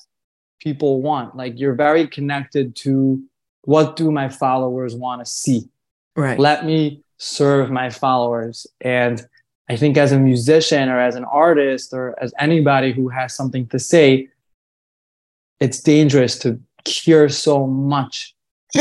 people 0.61 1.03
want. 1.03 1.37
Like 1.37 1.59
you're 1.59 1.75
very 1.75 2.07
connected 2.07 2.75
to 2.77 3.23
what 3.63 3.97
do 3.97 4.11
my 4.11 4.29
followers 4.29 4.95
want 4.95 5.25
to 5.25 5.31
see. 5.31 5.69
Right. 6.17 6.39
Let 6.39 6.65
me 6.65 7.03
serve 7.19 7.71
my 7.71 7.91
followers. 7.91 8.67
And 8.81 9.27
i 9.69 9.77
think 9.77 9.97
as 9.97 10.13
a 10.13 10.19
musician 10.19 10.89
or 10.89 10.99
as 10.99 11.15
an 11.15 11.25
artist 11.25 11.93
or 11.93 12.15
as 12.23 12.33
anybody 12.39 12.93
who 12.93 13.09
has 13.09 13.35
something 13.35 13.67
to 13.69 13.79
say 13.79 14.29
it's 15.61 15.81
dangerous 15.81 16.39
to 16.39 16.61
hear 16.87 17.29
so 17.29 17.67
much 17.67 18.35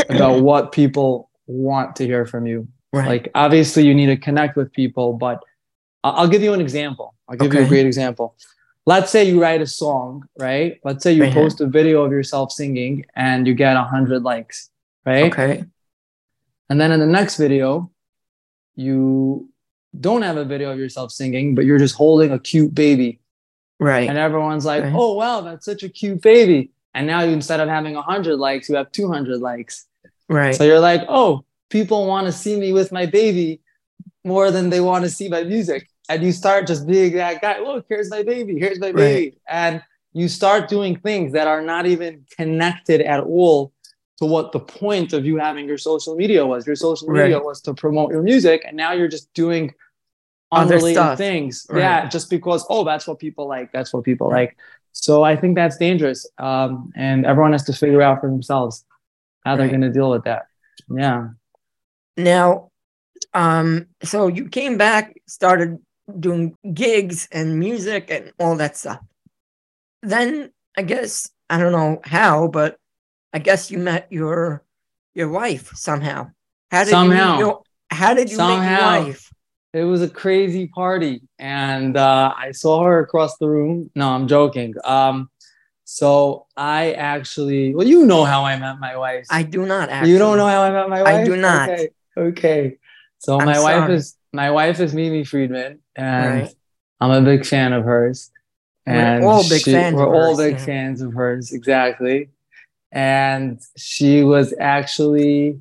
about 0.08 0.42
what 0.48 0.72
people 0.72 1.30
want 1.46 1.96
to 1.96 2.04
hear 2.04 2.26
from 2.26 2.46
you 2.46 2.68
Right. 2.96 3.08
Like 3.08 3.30
obviously 3.34 3.86
you 3.86 3.94
need 3.94 4.06
to 4.06 4.16
connect 4.16 4.56
with 4.56 4.72
people, 4.72 5.12
but 5.12 5.42
I'll 6.04 6.28
give 6.28 6.42
you 6.42 6.52
an 6.52 6.60
example. 6.60 7.14
I'll 7.28 7.36
give 7.36 7.48
okay. 7.48 7.60
you 7.60 7.66
a 7.66 7.68
great 7.68 7.86
example. 7.86 8.36
Let's 8.86 9.10
say 9.10 9.24
you 9.24 9.40
write 9.42 9.60
a 9.62 9.66
song, 9.66 10.28
right? 10.38 10.78
Let's 10.84 11.02
say 11.02 11.12
you 11.12 11.24
right 11.24 11.32
post 11.34 11.60
a 11.60 11.66
video 11.66 12.04
of 12.04 12.12
yourself 12.12 12.52
singing 12.52 13.04
and 13.16 13.46
you 13.46 13.54
get 13.54 13.74
100 13.74 14.22
likes, 14.22 14.70
right? 15.04 15.32
Okay. 15.32 15.64
And 16.70 16.80
then 16.80 16.92
in 16.92 17.00
the 17.00 17.06
next 17.06 17.36
video, 17.36 17.90
you 18.76 19.48
don't 19.98 20.22
have 20.22 20.36
a 20.36 20.44
video 20.44 20.70
of 20.70 20.78
yourself 20.78 21.10
singing, 21.10 21.54
but 21.54 21.64
you're 21.64 21.78
just 21.78 21.96
holding 21.96 22.30
a 22.30 22.38
cute 22.38 22.74
baby. 22.74 23.20
Right. 23.80 24.08
And 24.08 24.16
everyone's 24.18 24.64
like, 24.64 24.84
right. 24.84 24.92
oh, 24.94 25.14
wow, 25.14 25.40
that's 25.40 25.64
such 25.64 25.82
a 25.82 25.88
cute 25.88 26.22
baby. 26.22 26.70
and 26.96 27.06
now 27.06 27.20
you 27.22 27.32
instead 27.32 27.60
of 27.60 27.68
having 27.68 27.94
100 27.94 28.36
likes 28.36 28.68
you 28.68 28.74
have 28.74 28.90
200 28.90 29.40
likes 29.40 29.86
Right. 30.28 30.54
so 30.56 30.64
you're 30.64 30.80
like 30.80 31.02
oh 31.08 31.44
people 31.70 32.06
want 32.06 32.26
to 32.26 32.32
see 32.32 32.58
me 32.58 32.72
with 32.72 32.92
my 32.92 33.06
baby 33.06 33.60
more 34.24 34.50
than 34.50 34.70
they 34.70 34.80
want 34.80 35.04
to 35.04 35.10
see 35.10 35.28
my 35.28 35.42
music. 35.44 35.88
And 36.08 36.22
you 36.22 36.32
start 36.32 36.66
just 36.66 36.86
being 36.86 37.14
that 37.16 37.40
guy 37.40 37.58
look 37.60 37.86
here's 37.88 38.10
my 38.10 38.22
baby 38.22 38.58
here's 38.58 38.78
my 38.78 38.92
baby. 38.92 39.38
And 39.48 39.82
you 40.12 40.28
start 40.28 40.68
doing 40.68 40.96
things 40.98 41.32
that 41.32 41.46
are 41.46 41.60
not 41.62 41.86
even 41.86 42.24
connected 42.36 43.00
at 43.02 43.20
all 43.20 43.72
to 44.18 44.24
what 44.24 44.52
the 44.52 44.60
point 44.60 45.12
of 45.12 45.26
you 45.26 45.36
having 45.36 45.66
your 45.68 45.76
social 45.76 46.14
media 46.14 46.46
was. 46.46 46.66
Your 46.66 46.76
social 46.76 47.08
media 47.10 47.36
Right. 47.36 47.44
was 47.44 47.60
to 47.62 47.74
promote 47.74 48.10
your 48.12 48.22
music 48.22 48.62
and 48.66 48.76
now 48.76 48.92
you're 48.92 49.08
just 49.08 49.32
doing 49.34 49.74
Other 50.52 50.74
unrelated 50.76 50.94
stuff. 51.02 51.18
things. 51.18 51.66
Right. 51.68 51.80
yeah 51.80 52.08
just 52.08 52.30
because 52.30 52.64
oh 52.70 52.84
that's 52.84 53.06
what 53.08 53.18
people 53.18 53.46
like 53.48 53.72
that's 53.72 53.92
what 53.92 54.04
people 54.04 54.28
like. 54.30 54.56
So 54.92 55.22
i 55.24 55.36
think 55.36 55.54
that's 55.56 55.76
dangerous 55.76 56.26
um, 56.38 56.90
and 56.96 57.26
everyone 57.26 57.52
has 57.52 57.64
to 57.64 57.72
figure 57.74 58.00
out 58.00 58.20
for 58.20 58.30
themselves 58.30 58.84
how 59.44 59.54
they're 59.56 59.68
going 59.68 59.82
to 59.82 59.90
deal 59.92 60.10
with 60.10 60.24
that. 60.24 60.46
Yeah 60.88 61.28
Now, 62.16 62.70
um, 63.34 63.86
so 64.02 64.28
you 64.28 64.48
came 64.48 64.78
back, 64.78 65.14
started 65.26 65.78
doing 66.20 66.56
gigs 66.72 67.28
and 67.32 67.58
music 67.58 68.10
and 68.10 68.32
all 68.38 68.56
that 68.56 68.76
stuff. 68.76 69.00
Then 70.02 70.50
I 70.76 70.82
guess 70.82 71.30
I 71.50 71.58
don't 71.58 71.72
know 71.72 72.00
how, 72.04 72.48
but 72.48 72.76
I 73.32 73.38
guess 73.38 73.70
you 73.70 73.78
met 73.78 74.06
your 74.10 74.62
your 75.14 75.28
wife 75.28 75.72
somehow. 75.74 76.30
How 76.70 76.84
did 76.84 76.90
Somehow. 76.90 77.24
you 77.26 77.32
meet 77.32 77.38
your, 77.40 77.62
how 77.90 78.14
did 78.14 78.30
you 78.30 78.38
meet 78.38 78.44
Somehow. 78.44 78.94
your 78.94 79.04
wife? 79.06 79.32
it 79.72 79.84
was 79.84 80.00
a 80.00 80.08
crazy 80.08 80.66
party 80.68 81.20
and 81.38 81.96
uh, 81.98 82.32
i 82.36 82.50
saw 82.50 82.82
her 82.82 83.00
across 83.00 83.36
the 83.36 83.46
room 83.48 83.90
no 83.94 84.08
i'm 84.08 84.26
joking 84.26 84.72
um, 84.84 85.28
so 85.84 86.46
i 86.56 86.92
actually 86.92 87.74
well 87.74 87.86
you 87.86 88.06
know 88.06 88.24
how 88.24 88.44
i 88.44 88.56
met 88.58 88.78
my 88.78 88.96
wife 88.96 89.26
I 89.28 89.42
do 89.42 89.66
not 89.66 89.90
actually. 89.90 90.12
you 90.12 90.18
don't 90.18 90.38
know 90.38 90.46
how 90.46 90.62
i 90.62 90.70
met 90.70 90.88
my 90.88 91.02
wife 91.02 91.14
I 91.14 91.24
do 91.24 91.36
not. 91.36 91.68
okay, 91.68 91.88
okay. 92.16 92.78
so 93.18 93.38
I'm 93.40 93.46
my 93.46 93.60
wife 93.60 93.90
is 93.90 94.16
my 94.32 94.50
wife 94.50 94.80
is 94.80 94.94
mimi 94.94 95.24
friedman 95.24 95.78
and 95.94 96.40
Right. 96.42 96.54
i'm 97.00 97.10
a 97.10 97.22
big 97.22 97.46
fan 97.46 97.72
of 97.72 97.84
hers 97.84 98.30
We're 98.86 98.94
and 98.94 99.24
all 99.24 99.48
big 99.48 99.62
fans 99.62 99.94
we're 99.96 100.02
of 100.06 100.14
all 100.14 100.36
hers, 100.36 100.38
big 100.46 100.58
yeah. 100.58 100.64
fans 100.64 101.00
of 101.02 101.12
hers 101.14 101.52
exactly 101.52 102.30
and 102.92 103.60
she 103.76 104.22
was 104.24 104.54
actually 104.60 105.58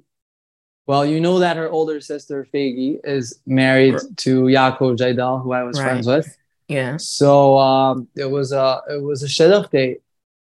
well, 0.87 1.03
you 1.03 1.19
know 1.19 1.39
that 1.39 1.57
her 1.57 1.67
older 1.67 1.99
sister 1.99 2.45
Fagi 2.53 2.99
is 3.03 3.39
married 3.47 3.95
Right. 3.95 4.17
to 4.17 4.43
Yaakov 4.43 4.97
Jaidal, 4.97 5.41
who 5.41 5.51
I 5.51 5.63
was 5.63 5.79
Right. 5.79 5.85
friends 5.85 6.05
with. 6.05 6.37
Yeah. 6.67 6.97
So 6.97 7.57
um, 7.57 8.07
it 8.15 8.29
was 8.29 8.51
a 8.51 8.81
it 8.89 9.01
was 9.01 9.23
a 9.23 9.27
shidduch 9.27 9.71
date. 9.71 10.01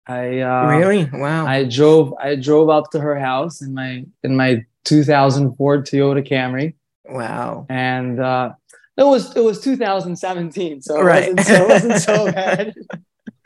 I 0.06 0.42
uh, 0.42 0.78
really? 0.78 1.10
Wow. 1.12 1.48
I 1.48 1.64
drove 1.64 2.14
I 2.22 2.36
drove 2.36 2.70
up 2.70 2.92
to 2.92 3.00
her 3.00 3.18
house 3.18 3.62
in 3.64 3.74
my 3.74 4.06
in 4.24 4.36
my 4.36 4.64
2004 4.88 5.84
Toyota 5.84 6.28
Camry, 6.28 6.74
wow. 7.06 7.66
and 7.70 8.20
uh, 8.20 8.54
it 8.98 9.04
was 9.06 9.36
it 9.36 9.42
was 9.44 9.60
2017, 9.62 10.82
so 10.82 11.00
it 11.00 11.04
Right. 11.04 11.36
wasn't 11.36 11.48
so, 11.48 11.64
it 11.64 11.70
wasn't 11.70 12.02
so 12.02 12.32
bad. 12.32 12.74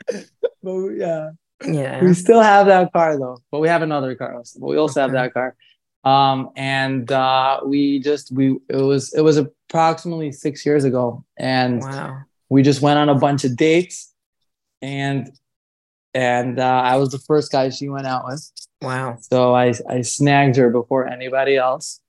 but 0.62 0.74
we- 0.74 1.00
yeah, 1.00 1.30
Yeah. 1.66 2.02
we 2.02 2.14
still 2.14 2.40
have 2.40 2.66
that 2.66 2.92
car 2.92 3.18
though, 3.18 3.38
but 3.50 3.60
we 3.60 3.68
have 3.68 3.82
another 3.82 4.14
car. 4.14 4.34
also, 4.36 4.60
But 4.60 4.66
we 4.68 4.76
also 4.76 5.00
have 5.00 5.12
that 5.12 5.32
car. 5.34 5.54
Um, 6.04 6.50
and 6.56 7.10
uh, 7.12 7.60
we 7.64 8.00
just 8.00 8.32
we 8.32 8.56
it 8.68 8.76
was 8.76 9.12
it 9.14 9.20
was 9.22 9.36
approximately 9.36 10.32
six 10.32 10.66
years 10.66 10.84
ago, 10.84 11.24
and 11.36 11.80
Wow. 11.82 12.22
we 12.48 12.62
just 12.62 12.82
went 12.82 12.98
on 12.98 13.08
a 13.08 13.14
bunch 13.14 13.44
of 13.44 13.56
dates, 13.56 14.12
and 14.80 15.30
and 16.14 16.58
uh, 16.58 16.82
I 16.84 16.96
was 16.96 17.10
the 17.10 17.18
first 17.18 17.52
guy 17.52 17.68
she 17.70 17.88
went 17.88 18.06
out 18.06 18.24
with. 18.26 18.50
Wow. 18.80 19.16
So 19.20 19.54
I 19.54 19.72
I 19.88 20.02
snagged 20.02 20.56
her 20.56 20.70
before 20.70 21.06
anybody 21.08 21.56
else, 21.56 22.00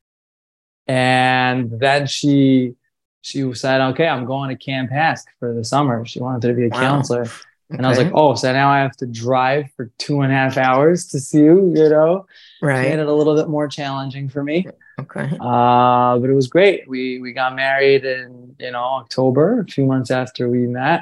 and 0.87 1.71
then 1.79 2.07
she 2.07 2.75
she 3.21 3.53
said, 3.53 3.81
"Okay, 3.91 4.07
I'm 4.07 4.25
going 4.25 4.49
to 4.49 4.55
Camp 4.63 4.91
HASC 4.91 5.23
for 5.39 5.53
the 5.53 5.63
summer." 5.63 6.05
She 6.05 6.19
wanted 6.19 6.47
to 6.47 6.53
be 6.53 6.65
a 6.65 6.69
Wow. 6.69 6.79
counselor. 6.79 7.25
And 7.69 7.85
I 7.87 7.89
was 7.89 7.97
Okay. 7.97 8.09
like, 8.09 8.15
oh, 8.15 8.35
so 8.35 8.53
now 8.53 8.69
I 8.69 8.79
have 8.81 8.95
to 8.97 9.07
drive 9.07 9.65
for 9.75 9.89
two 9.97 10.21
and 10.21 10.31
a 10.31 10.35
half 10.35 10.57
hours 10.57 11.07
to 11.07 11.19
see 11.19 11.39
you, 11.39 11.73
you 11.75 11.89
know? 11.89 12.27
Right. 12.61 12.89
Made 12.89 12.99
it 12.99 13.07
a 13.07 13.13
little 13.13 13.35
bit 13.35 13.47
more 13.49 13.67
challenging 13.67 14.29
for 14.29 14.43
me. 14.43 14.67
Okay. 14.99 15.31
Uh, 15.39 16.19
but 16.19 16.29
it 16.29 16.33
was 16.33 16.47
great. 16.47 16.87
We 16.87 17.19
we 17.19 17.33
got 17.33 17.55
married 17.55 18.05
in, 18.05 18.55
you 18.59 18.69
know, 18.71 18.83
October, 18.83 19.61
a 19.61 19.65
few 19.65 19.85
months 19.87 20.11
after 20.11 20.49
we 20.49 20.67
met. 20.67 21.01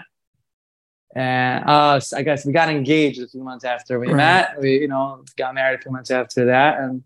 And 1.16 1.64
uh 1.70 2.00
I 2.16 2.22
guess 2.22 2.46
we 2.46 2.54
got 2.54 2.70
engaged 2.70 3.22
a 3.22 3.28
few 3.28 3.44
months 3.44 3.66
after 3.66 4.00
we 4.00 4.08
Right. 4.08 4.16
met. 4.16 4.60
We, 4.62 4.80
you 4.80 4.88
know, 4.88 5.24
got 5.38 5.54
married 5.56 5.80
a 5.80 5.82
few 5.82 5.92
months 5.92 6.12
after 6.12 6.46
that. 6.46 6.80
And 6.80 7.04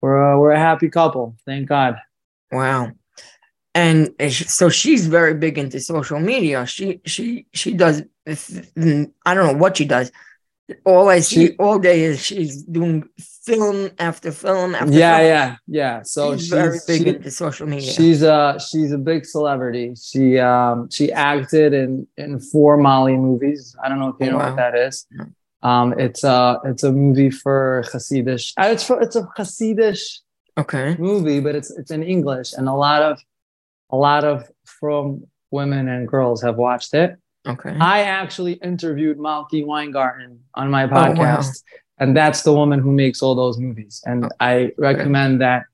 we're 0.00 0.16
a, 0.16 0.38
we're 0.40 0.52
a 0.52 0.58
happy 0.58 0.88
couple. 0.88 1.36
Thank 1.44 1.68
God. 1.68 1.98
Wow. 2.52 2.92
And 3.74 4.14
so 4.30 4.70
she's 4.70 5.06
very 5.06 5.34
big 5.34 5.58
into 5.58 5.80
social 5.80 6.18
media. 6.18 6.64
She 6.66 7.00
she 7.04 7.46
she 7.52 7.74
does. 7.74 8.02
I 8.26 9.34
don't 9.34 9.46
know 9.46 9.52
what 9.58 9.76
she 9.76 9.84
does. 9.84 10.10
All 10.84 11.08
I 11.08 11.20
see 11.20 11.48
She- 11.48 11.56
all 11.58 11.78
day 11.78 12.02
is 12.02 12.18
she's 12.20 12.62
doing 12.64 13.08
film 13.44 13.90
after 14.00 14.32
film 14.32 14.74
after 14.74 14.92
Yeah, 14.92 15.18
film. 15.18 15.28
yeah, 15.28 15.56
yeah. 15.68 16.02
So 16.02 16.32
she's, 16.32 16.40
she's, 16.42 16.50
very 16.50 16.78
big 16.86 17.02
she- 17.02 17.08
into 17.08 17.30
social 17.30 17.66
media. 17.68 17.92
She's 17.92 18.22
a 18.22 18.58
she's 18.58 18.90
a 18.90 18.98
big 18.98 19.24
celebrity. 19.26 19.94
She 19.94 20.38
um 20.38 20.88
she 20.90 21.12
acted 21.12 21.72
in 21.72 22.06
in 22.16 22.40
four 22.40 22.78
Malky 22.78 23.16
movies. 23.18 23.76
I 23.82 23.88
don't 23.88 24.00
know 24.00 24.08
if 24.08 24.16
you 24.20 24.30
know 24.32 24.38
Wow. 24.38 24.48
what 24.48 24.56
that 24.56 24.74
is. 24.74 25.06
Um, 25.62 25.94
it's 25.98 26.24
a 26.24 26.58
it's 26.64 26.82
a 26.82 26.90
movie 26.92 27.30
for 27.30 27.84
Hasidish. 27.92 28.52
uh, 28.58 28.66
It's 28.72 28.84
for, 28.84 29.00
it's 29.00 29.14
a 29.16 29.22
Hasidish 29.38 30.18
okay. 30.58 30.96
movie, 30.98 31.38
but 31.40 31.54
it's 31.54 31.70
it's 31.70 31.90
in 31.92 32.02
English, 32.02 32.52
and 32.54 32.68
a 32.68 32.74
lot 32.74 33.02
of 33.02 33.20
a 33.90 33.96
lot 33.96 34.24
of 34.24 34.48
from 34.64 35.22
women 35.52 35.88
and 35.88 36.08
girls 36.08 36.42
have 36.42 36.56
watched 36.56 36.92
it. 36.94 37.16
Okay. 37.46 37.76
I 37.80 38.02
actually 38.02 38.54
interviewed 38.54 39.18
Malky 39.18 39.64
Weingarten 39.64 40.40
on 40.54 40.70
my 40.70 40.84
Oh, 40.84 40.88
wow. 40.88 41.14
podcast, 41.14 41.62
and 41.98 42.16
that's 42.16 42.42
the 42.42 42.52
woman 42.52 42.80
who 42.80 42.90
makes 42.92 43.22
all 43.22 43.34
those 43.34 43.58
movies. 43.58 44.02
And 44.06 44.24
Oh, 44.24 44.28
I 44.40 44.72
recommend 44.78 45.40
that 45.40 45.64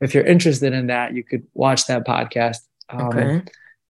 if 0.00 0.14
you're 0.14 0.24
interested 0.26 0.72
in 0.72 0.86
that, 0.88 1.14
you 1.14 1.24
could 1.24 1.46
watch 1.54 1.86
that 1.86 2.06
podcast. 2.06 2.58
Um, 2.90 3.06
Okay. 3.08 3.42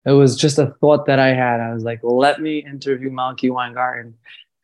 It 0.04 0.10
was 0.12 0.36
just 0.36 0.58
a 0.58 0.74
thought 0.80 1.06
that 1.06 1.20
I 1.20 1.28
had. 1.28 1.60
I 1.60 1.72
was 1.72 1.84
like, 1.84 2.00
let 2.02 2.40
me 2.40 2.58
interview 2.58 3.08
Malky 3.10 3.50
Weingarten 3.52 4.14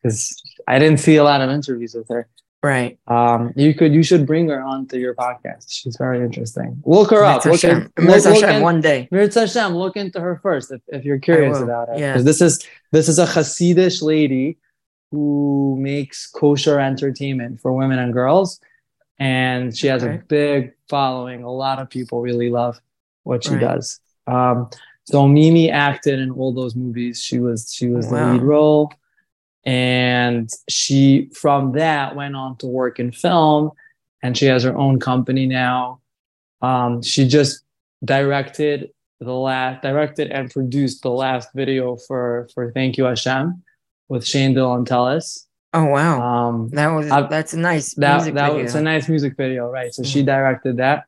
because 0.03 0.35
I 0.67 0.79
didn't 0.79 0.99
see 0.99 1.15
a 1.15 1.23
lot 1.23 1.39
of 1.39 1.49
interviews 1.49 1.95
with 1.95 2.09
her. 2.09 2.27
Right. 2.61 2.99
Um, 3.07 3.53
you 3.55 3.73
could, 3.73 3.93
you 3.93 4.03
should 4.03 4.27
bring 4.27 4.49
her 4.49 4.61
onto 4.61 4.97
your 4.97 5.15
podcast. 5.15 5.67
She's 5.69 5.95
very 5.95 6.19
interesting. 6.19 6.81
Look 6.85 7.11
her 7.11 7.23
up. 7.23 7.45
Look, 7.45 7.63
in- 7.63 7.89
look, 7.97 8.25
look 8.25 8.43
in- 8.43 8.61
one 8.61 8.81
day. 8.81 9.07
Mirza 9.11 9.41
Hashem, 9.41 9.73
look 9.75 9.95
into 9.95 10.19
her 10.19 10.39
first 10.43 10.69
if, 10.71 10.81
if 10.89 11.05
you're 11.05 11.19
curious 11.19 11.59
about 11.61 11.87
it. 11.89 11.99
yeah. 11.99 12.17
This 12.17 12.41
is 12.41 12.65
this 12.91 13.07
is 13.07 13.17
a 13.17 13.25
Hasidish 13.25 14.01
lady 14.01 14.57
who 15.11 15.77
makes 15.79 16.27
kosher 16.27 16.79
entertainment 16.81 17.61
for 17.61 17.71
women 17.71 17.97
and 17.97 18.11
girls, 18.13 18.59
and 19.19 19.75
she 19.75 19.87
has 19.87 20.03
Okay. 20.03 20.15
a 20.15 20.17
big 20.27 20.73
following. 20.89 21.43
A 21.43 21.51
lot 21.51 21.79
of 21.79 21.89
people 21.89 22.21
really 22.21 22.49
love 22.49 22.79
what 23.23 23.43
she 23.45 23.51
Right. 23.51 23.61
does. 23.61 24.01
Um, 24.27 24.69
so 25.05 25.27
Mimi 25.27 25.71
acted 25.71 26.19
in 26.19 26.29
all 26.31 26.53
those 26.53 26.75
movies. 26.75 27.21
She 27.23 27.39
was 27.39 27.73
she 27.73 27.87
was 27.87 28.07
Wow. 28.07 28.27
the 28.27 28.33
lead 28.33 28.41
role, 28.43 28.91
and 29.65 30.49
she 30.69 31.29
from 31.33 31.73
that 31.73 32.15
went 32.15 32.35
on 32.35 32.57
to 32.57 32.67
work 32.67 32.99
in 32.99 33.11
film, 33.11 33.71
and 34.23 34.37
she 34.37 34.45
has 34.45 34.63
her 34.63 34.75
own 34.77 34.99
company 34.99 35.45
now. 35.45 35.99
Um, 36.61 37.01
she 37.01 37.27
just 37.27 37.63
directed 38.03 38.89
the 39.19 39.33
last 39.33 39.81
directed 39.81 40.31
and 40.31 40.49
produced 40.49 41.03
the 41.03 41.09
last 41.11 41.49
video 41.53 41.97
for 42.07 42.47
for 42.53 42.71
Thank 42.71 42.97
You 42.97 43.03
Hashem 43.05 43.61
with 44.07 44.25
Shane 44.25 44.53
Dillon 44.53 44.85
Tellis. 44.85 45.45
Oh 45.73 45.85
wow. 45.85 46.21
Um, 46.21 46.69
that 46.69 46.87
was 46.87 47.11
I've- 47.11 47.27
that's 47.29 47.53
a 47.53 47.59
nice 47.59 47.93
that 47.95 48.15
music 48.17 48.33
that 48.35 48.47
video. 48.51 48.63
was 48.63 48.75
a 48.75 48.81
nice 48.81 49.07
music 49.09 49.35
video, 49.37 49.69
right? 49.69 49.93
So 49.93 50.03
she 50.03 50.21
Mhm. 50.23 50.25
directed 50.25 50.77
that. 50.77 51.03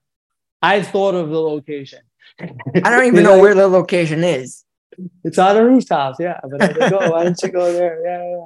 I 0.62 0.82
thought 0.84 1.16
of 1.16 1.30
the 1.30 1.42
location. 1.42 2.00
I 2.40 2.48
don't 2.92 3.06
even 3.06 3.24
know 3.30 3.40
where 3.40 3.56
the 3.56 3.68
location 3.68 4.24
is. 4.24 4.64
It's 5.24 5.38
on 5.38 5.58
a 5.58 5.64
rooftop. 5.66 6.16
Yeah, 6.20 6.40
but 6.44 6.62
I 6.62 6.90
oh, 6.92 7.12
why 7.12 7.24
don't 7.24 7.42
you 7.42 7.50
go 7.50 7.72
there? 7.72 8.04
Yeah, 8.06 8.46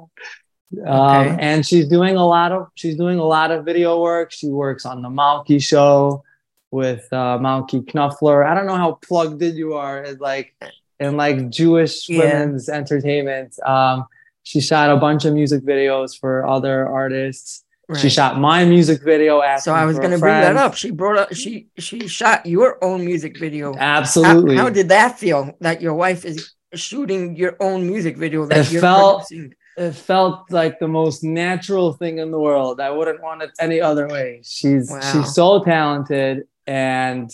yeah. 0.70 0.90
Um, 0.90 1.36
and 1.40 1.64
she's 1.66 1.88
doing 1.88 2.16
a 2.16 2.26
lot 2.26 2.52
of 2.52 2.68
she's 2.74 2.96
doing 2.96 3.18
a 3.18 3.24
lot 3.24 3.50
of 3.50 3.64
video 3.64 4.00
work. 4.00 4.32
She 4.32 4.48
works 4.48 4.84
on 4.84 5.02
the 5.02 5.08
Malky 5.08 5.62
show 5.62 6.22
with 6.70 7.06
uh, 7.12 7.38
Malky 7.38 7.84
Knuffler. 7.84 8.44
I 8.44 8.54
don't 8.54 8.66
know 8.66 8.76
how 8.76 8.98
plugged 9.02 9.42
in 9.42 9.56
you 9.56 9.74
are 9.74 10.02
in 10.02 10.18
like 10.18 10.54
in 10.98 11.16
like 11.16 11.50
Jewish 11.50 12.08
Yeah. 12.08 12.18
women's 12.42 12.68
entertainment. 12.68 13.58
Um, 13.64 14.06
she 14.42 14.60
shot 14.60 14.90
a 14.90 14.96
bunch 14.96 15.24
of 15.24 15.34
music 15.34 15.62
videos 15.64 16.18
for 16.18 16.46
other 16.46 16.88
artists. 16.88 17.64
She 17.94 18.08
shot 18.10 18.40
my 18.40 18.64
music 18.64 19.00
video. 19.04 19.40
So 19.58 19.72
I 19.72 19.84
was 19.84 19.96
going 19.98 20.10
to 20.10 20.18
bring 20.18 20.34
that 20.34 20.56
up. 20.56 20.74
She 20.74 20.90
brought 20.90 21.18
up 21.18 21.34
she 21.34 21.68
she 21.78 22.08
shot 22.08 22.44
your 22.44 22.82
own 22.82 23.04
music 23.04 23.38
video. 23.38 23.74
How- 23.74 23.78
Absolutely. 24.02 24.56
How, 24.56 24.68
did 24.70 24.88
that 24.88 25.18
feel 25.20 25.54
that 25.60 25.80
your 25.80 25.94
wife 25.94 26.24
is 26.24 26.52
shooting 26.74 27.36
your 27.36 27.56
own 27.60 27.86
music 27.86 28.16
video 28.16 28.44
that 28.46 28.66
It 28.66 28.72
you're 28.72 28.80
felt- 28.82 29.28
producing? 29.28 29.54
it 29.78 29.92
felt 29.92 30.50
like 30.50 30.78
the 30.80 30.88
most 30.88 31.22
natural 31.22 31.92
thing 31.92 32.18
in 32.18 32.30
the 32.32 32.40
world. 32.40 32.80
I 32.80 32.90
wouldn't 32.90 33.22
want 33.22 33.42
it 33.42 33.50
any 33.60 33.80
other 33.80 34.08
way. 34.08 34.40
She's 34.42 34.90
Wow. 34.90 35.00
she's 35.12 35.32
so 35.34 35.62
talented, 35.62 36.48
and 36.66 37.30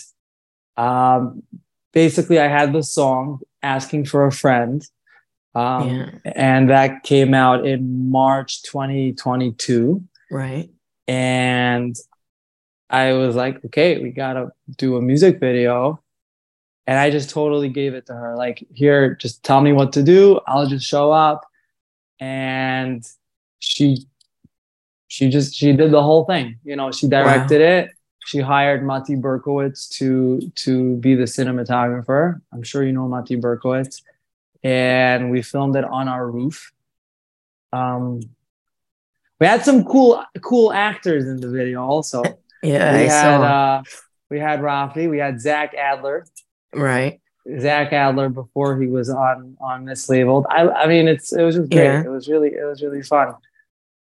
um, 0.77 1.45
basically, 1.93 2.39
I 2.41 2.49
had 2.49 2.73
the 2.75 2.83
song 2.83 3.41
"Asking 3.63 4.05
for 4.07 4.27
a 4.27 4.33
Friend," 4.33 4.85
um, 5.55 5.89
Yeah. 5.89 6.11
and 6.35 6.69
that 6.69 7.05
came 7.05 7.33
out 7.33 7.65
in 7.67 8.11
March 8.11 8.63
2022. 8.65 10.03
Right. 10.33 10.71
And 11.07 11.95
I 12.89 13.13
was 13.13 13.37
like, 13.37 13.63
okay, 13.67 14.03
we 14.03 14.11
gotta 14.11 14.51
do 14.79 14.97
a 14.97 15.03
music 15.03 15.39
video. 15.39 16.03
And 16.87 16.99
I 16.99 17.11
just 17.11 17.29
totally 17.29 17.69
gave 17.69 17.93
it 17.93 18.07
to 18.07 18.15
her. 18.15 18.35
Like, 18.35 18.67
here, 18.73 19.15
just 19.15 19.43
tell 19.45 19.61
me 19.61 19.73
what 19.73 19.93
to 19.93 20.03
do. 20.03 20.41
I'll 20.47 20.67
just 20.67 20.87
show 20.87 21.13
up. 21.13 21.47
And 22.19 23.05
she 23.59 24.07
she 25.09 25.29
just 25.29 25.55
she 25.55 25.75
did 25.75 25.91
the 25.91 26.03
whole 26.03 26.25
thing. 26.25 26.59
You 26.65 26.77
know, 26.77 26.91
she 26.93 27.09
directed 27.09 27.61
it. 27.61 27.91
She 28.25 28.39
hired 28.39 28.83
Mati 28.85 29.17
Berkowitz 29.17 29.89
to 29.99 30.41
to 30.65 30.97
be 30.97 31.15
the 31.15 31.25
cinematographer. 31.25 32.41
I'm 32.53 32.63
sure 32.63 32.83
you 32.83 32.93
know 32.93 33.07
Mati 33.07 33.37
Berkowitz. 33.37 34.01
And 34.65 35.31
we 35.31 35.43
filmed 35.43 35.77
it 35.77 35.85
on 35.85 36.09
our 36.09 36.27
roof. 36.27 36.73
Um 37.73 38.21
we 39.41 39.47
had 39.47 39.65
some 39.65 39.85
cool 39.85 40.23
cool 40.41 40.73
actors 40.73 41.25
in 41.27 41.41
the 41.41 41.49
video 41.51 41.83
also. 41.85 42.23
Yeah, 42.65 42.93
we 42.93 42.99
I 42.99 43.03
had 43.09 43.39
saw. 43.39 43.43
uh 43.43 43.83
we 44.31 44.39
had 44.39 44.61
Rafi, 44.61 45.11
we 45.11 45.19
had 45.19 45.41
Zach 45.41 45.75
Adler. 45.75 46.25
right. 46.73 47.21
Zach 47.59 47.93
Adler 47.93 48.29
before 48.29 48.81
he 48.81 48.87
was 48.87 49.11
on 49.11 49.57
on 49.61 49.85
Mislabeled. 49.85 50.45
I 50.49 50.69
I 50.69 50.87
mean 50.87 51.09
it's 51.09 51.33
it 51.33 51.43
was 51.43 51.57
just 51.57 51.71
great. 51.73 51.83
Yeah. 51.83 52.05
It 52.05 52.09
was 52.09 52.29
really 52.29 52.51
it 52.55 52.65
was 52.65 52.81
really 52.81 53.03
fun. 53.03 53.35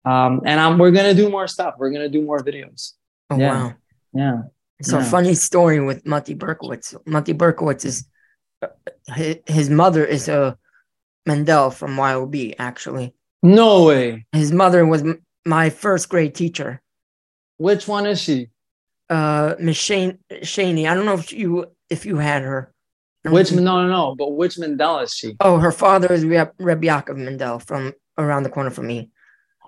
Um 0.05 0.43
and 0.45 0.61
um 0.61 0.77
we're 0.79 0.91
gonna 0.91 1.15
do 1.15 1.31
more 1.31 1.49
stuff. 1.49 1.77
We're 1.79 1.91
gonna 1.91 2.11
do 2.11 2.21
more 2.21 2.41
videos. 2.41 2.93
Oh 3.31 3.39
Yeah. 3.39 3.49
wow. 3.55 3.75
Yeah. 4.13 4.43
So 4.83 4.99
Yeah. 4.99 5.05
funny 5.05 5.35
story 5.35 5.81
with 5.81 6.05
Mati 6.05 6.35
Berkowitz. 6.35 6.95
Mati 7.07 7.33
Berkowitz 7.33 7.87
is 7.87 8.05
his, 9.09 9.37
his 9.47 9.71
mother 9.71 10.05
is 10.05 10.29
a 10.29 10.59
Mendel 11.25 11.71
from 11.71 11.97
YOB. 11.97 12.55
Actually, 12.59 13.15
No 13.45 13.85
way. 13.85 14.25
his 14.33 14.53
mother 14.53 14.85
was 14.87 15.03
m- 15.03 15.23
my 15.45 15.69
first 15.71 16.09
grade 16.09 16.35
teacher, 16.35 16.81
Which 17.59 17.87
one 17.87 18.07
is 18.07 18.21
she? 18.21 18.49
uh, 19.11 19.55
Miss 19.61 19.77
Shane 19.77 20.19
Shaney. 20.43 20.89
I 20.89 20.95
don't 20.95 21.05
know 21.07 21.15
if 21.15 21.31
you 21.33 21.67
if 21.91 22.07
you 22.07 22.17
had 22.17 22.43
her. 22.43 22.73
Which 23.25 23.53
no 23.53 23.61
no 23.83 23.87
no, 23.89 24.15
but 24.17 24.33
which 24.33 24.59
Mendel 24.59 24.99
is 25.01 25.15
she? 25.15 25.37
Oh, 25.41 25.59
her 25.59 25.73
father 25.73 26.11
is 26.13 26.25
Reb, 26.25 26.53
Reb 26.59 26.83
Yaakov 26.83 27.17
Mendel 27.17 27.59
from 27.59 27.93
around 28.19 28.43
the 28.45 28.51
corner 28.51 28.71
from 28.71 28.87
me. 28.87 29.11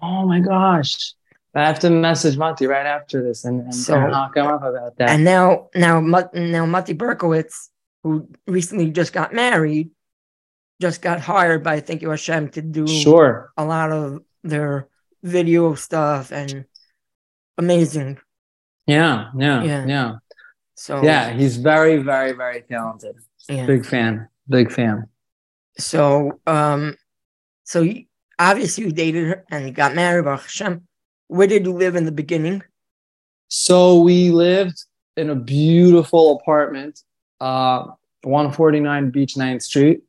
Oh 0.02 0.26
my 0.26 0.40
gosh. 0.40 1.12
I 1.54 1.66
have 1.66 1.78
to 1.80 1.90
message 1.90 2.36
Mati 2.36 2.66
right 2.66 2.84
after 2.84 3.22
this 3.22 3.44
and, 3.46 3.60
and, 3.62 3.74
So- 3.74 4.06
knock 4.08 4.36
him 4.36 4.46
up 4.46 4.62
about 4.62 4.96
that. 4.98 5.08
And 5.08 5.24
now, 5.24 5.68
now, 5.74 6.00
now, 6.00 6.66
Mati 6.66 6.92
Berkowitz, 6.94 7.68
who 8.02 8.28
recently 8.46 8.90
just 8.90 9.14
got 9.14 9.32
married, 9.32 9.90
just 10.80 11.00
got 11.02 11.20
hired 11.20 11.62
by 11.62 11.80
Thank 11.80 12.02
You 12.02 12.10
Hashem 12.10 12.50
to 12.50 12.62
do 12.62 12.86
sure. 12.86 13.52
a 13.56 13.64
lot 13.64 13.92
of 13.92 14.22
their 14.44 14.88
video 15.22 15.74
stuff 15.74 16.32
and 16.32 16.64
amazing. 17.58 18.18
Yeah, 18.86 19.30
yeah, 19.36 19.62
Yeah. 19.62 19.86
yeah. 19.86 20.12
So 20.74 21.02
Yeah, 21.02 21.30
he's 21.32 21.56
very, 21.56 21.96
very, 22.02 22.32
very 22.32 22.62
talented. 22.62 23.16
yeah. 23.48 23.66
Big 23.66 23.86
fan. 23.86 24.28
Big 24.48 24.70
fan. 24.70 25.08
So 25.78 26.40
um, 26.46 26.96
so 27.64 27.82
you, 27.82 28.04
obviously 28.38 28.84
you 28.84 28.92
dated 28.92 29.26
her 29.28 29.44
and 29.50 29.74
got 29.74 29.94
married. 29.94 30.24
Baruch 30.24 30.42
Hashem. 30.42 30.86
Where 31.28 31.46
did 31.48 31.64
you 31.64 31.72
live 31.72 31.96
in 31.96 32.04
the 32.04 32.12
beginning? 32.12 32.62
So 33.48 34.00
we 34.00 34.30
lived 34.30 34.84
in 35.16 35.30
a 35.30 35.34
beautiful 35.34 36.36
apartment, 36.38 37.00
uh, 37.40 37.86
149 38.22 39.10
Beach 39.10 39.34
9th 39.34 39.62
Street. 39.62 40.00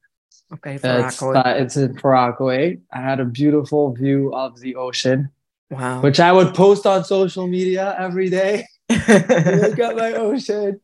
Okay, 0.53 0.79
uh, 0.83 1.11
it's 1.57 1.75
in 1.75 1.93
Rockaway. 2.01 2.77
I 2.93 3.01
had 3.01 3.19
a 3.19 3.25
beautiful 3.25 3.93
view 3.93 4.33
of 4.33 4.59
the 4.61 4.75
ocean, 4.75 5.29
wow. 5.69 5.99
which 6.01 6.19
I 6.21 6.31
would 6.31 6.53
post 6.53 6.85
on 6.85 7.03
social 7.03 7.47
media 7.47 7.95
every 7.99 8.29
day. 8.29 8.65
Look 8.89 8.99
at 9.09 9.95
my 9.97 10.13
ocean. 10.27 10.79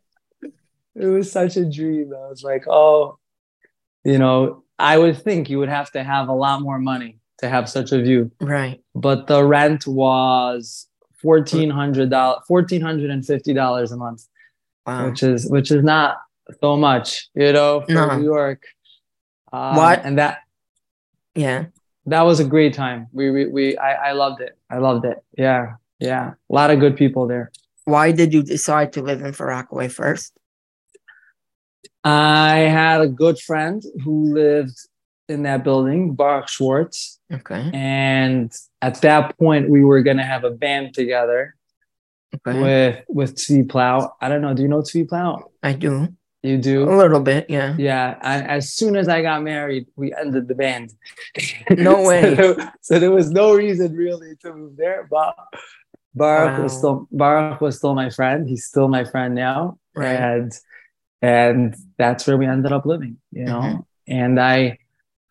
It 0.95 1.05
was 1.07 1.31
such 1.31 1.55
a 1.55 1.63
dream. 1.69 2.13
I 2.13 2.27
was 2.27 2.43
like, 2.43 2.65
oh, 2.67 3.17
you 4.03 4.17
know, 4.17 4.63
I 4.77 4.97
would 4.97 5.21
think 5.23 5.49
you 5.49 5.59
would 5.59 5.69
have 5.69 5.91
to 5.91 6.03
have 6.03 6.27
a 6.27 6.33
lot 6.33 6.61
more 6.61 6.77
money 6.79 7.19
to 7.39 7.47
have 7.49 7.69
such 7.69 7.91
a 7.93 8.01
view. 8.01 8.31
right. 8.41 8.81
but 8.93 9.27
the 9.27 9.43
rent 9.45 9.87
was 9.87 10.87
fourteen 11.21 11.69
hundred 11.69 12.09
dollars, 12.09 12.43
fourteen 12.47 12.81
hundred 12.81 13.09
and 13.11 13.25
fifty 13.25 13.53
dollars 13.53 13.91
a 13.93 13.97
month, 13.97 14.27
Wow. 14.85 15.09
which 15.09 15.23
is 15.23 15.49
which 15.49 15.71
is 15.71 15.83
not 15.83 16.17
so 16.59 16.75
much, 16.75 17.29
you 17.33 17.53
know, 17.53 17.81
for 17.87 17.93
No. 17.93 18.17
New 18.17 18.25
York. 18.25 18.61
Um, 19.53 19.75
What? 19.77 20.03
And 20.03 20.17
that 20.17 20.39
yeah. 21.35 21.65
that 22.07 22.23
was 22.23 22.39
a 22.39 22.45
great 22.45 22.73
time. 22.73 23.07
We 23.13 23.31
we, 23.31 23.45
we 23.47 23.77
I, 23.77 24.09
I 24.09 24.11
loved 24.13 24.41
it. 24.41 24.57
I 24.69 24.79
loved 24.79 25.05
it. 25.05 25.17
Yeah, 25.37 25.75
yeah. 25.99 26.33
A 26.49 26.53
lot 26.53 26.71
of 26.71 26.79
good 26.79 26.97
people 26.97 27.27
there. 27.27 27.51
Why 27.85 28.11
did 28.11 28.33
you 28.33 28.43
decide 28.43 28.93
to 28.93 29.01
live 29.01 29.21
in 29.21 29.33
Far 29.33 29.47
Rockaway 29.47 29.87
first? 29.89 30.33
I 32.03 32.57
had 32.59 33.01
a 33.01 33.07
good 33.07 33.39
friend 33.39 33.81
who 34.03 34.33
lived 34.33 34.77
in 35.29 35.43
that 35.43 35.63
building, 35.63 36.13
Baruch 36.15 36.49
Schwartz, 36.49 37.19
Okay. 37.31 37.69
and 37.73 38.51
at 38.81 38.99
that 39.01 39.37
point 39.37 39.69
we 39.69 39.83
were 39.83 40.01
gonna 40.03 40.25
have 40.25 40.43
a 40.43 40.51
band 40.51 40.93
together 40.93 41.55
Okay. 42.35 42.59
with 42.61 43.05
with 43.07 43.35
Tzvi 43.35 43.69
Plow. 43.69 44.13
I 44.19 44.27
don't 44.27 44.41
know. 44.41 44.53
Do 44.53 44.61
you 44.63 44.67
know 44.67 44.81
Tzvi 44.81 45.07
Plow? 45.07 45.51
I 45.61 45.73
do. 45.73 46.09
You 46.43 46.57
do 46.57 46.83
A 46.83 46.95
little 46.97 47.21
bit, 47.21 47.49
yeah. 47.49 47.73
Yeah. 47.77 48.17
I, 48.21 48.41
as 48.41 48.73
soon 48.73 48.97
as 48.97 49.07
I 49.07 49.21
got 49.21 49.43
married, 49.43 49.87
we 49.95 50.13
ended 50.13 50.49
the 50.49 50.55
band. 50.55 50.93
No 51.71 51.95
so, 52.03 52.07
way. 52.07 52.33
there, 52.35 52.73
so 52.81 52.99
there 52.99 53.11
was 53.11 53.31
no 53.31 53.55
reason 53.55 53.95
really 53.95 54.35
to 54.41 54.53
move 54.53 54.75
there. 54.75 55.07
But 55.09 55.35
Baruch 56.13 56.61
was 56.61 56.77
still 56.77 57.07
Baruch 57.11 57.61
was 57.61 57.77
still 57.77 57.95
my 57.95 58.09
friend. 58.09 58.47
He's 58.47 58.65
still 58.65 58.89
my 58.89 59.05
friend 59.05 59.33
now, 59.33 59.77
Right. 59.95 60.15
and 60.15 60.51
and 61.21 61.75
that's 61.97 62.27
where 62.27 62.37
we 62.37 62.45
ended 62.45 62.73
up 62.73 62.85
living. 62.85 63.17
You 63.31 63.45
know, 63.45 63.61
Mhm. 63.61 63.85
and 64.07 64.39
I 64.39 64.77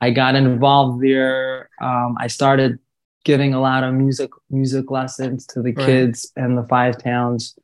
I 0.01 0.11
got 0.11 0.35
involved 0.35 1.03
there. 1.05 1.69
Um, 1.81 2.17
I 2.19 2.27
started 2.29 2.79
giving 3.25 3.53
a 3.55 3.61
lot 3.61 3.85
of 3.85 3.93
music 3.95 4.31
music 4.51 4.91
lessons 4.91 5.47
to 5.49 5.61
the 5.63 5.73
Right. 5.75 5.87
kids 5.87 6.33
in 6.39 6.57
the 6.57 6.65
five 6.65 6.97
towns. 6.99 7.55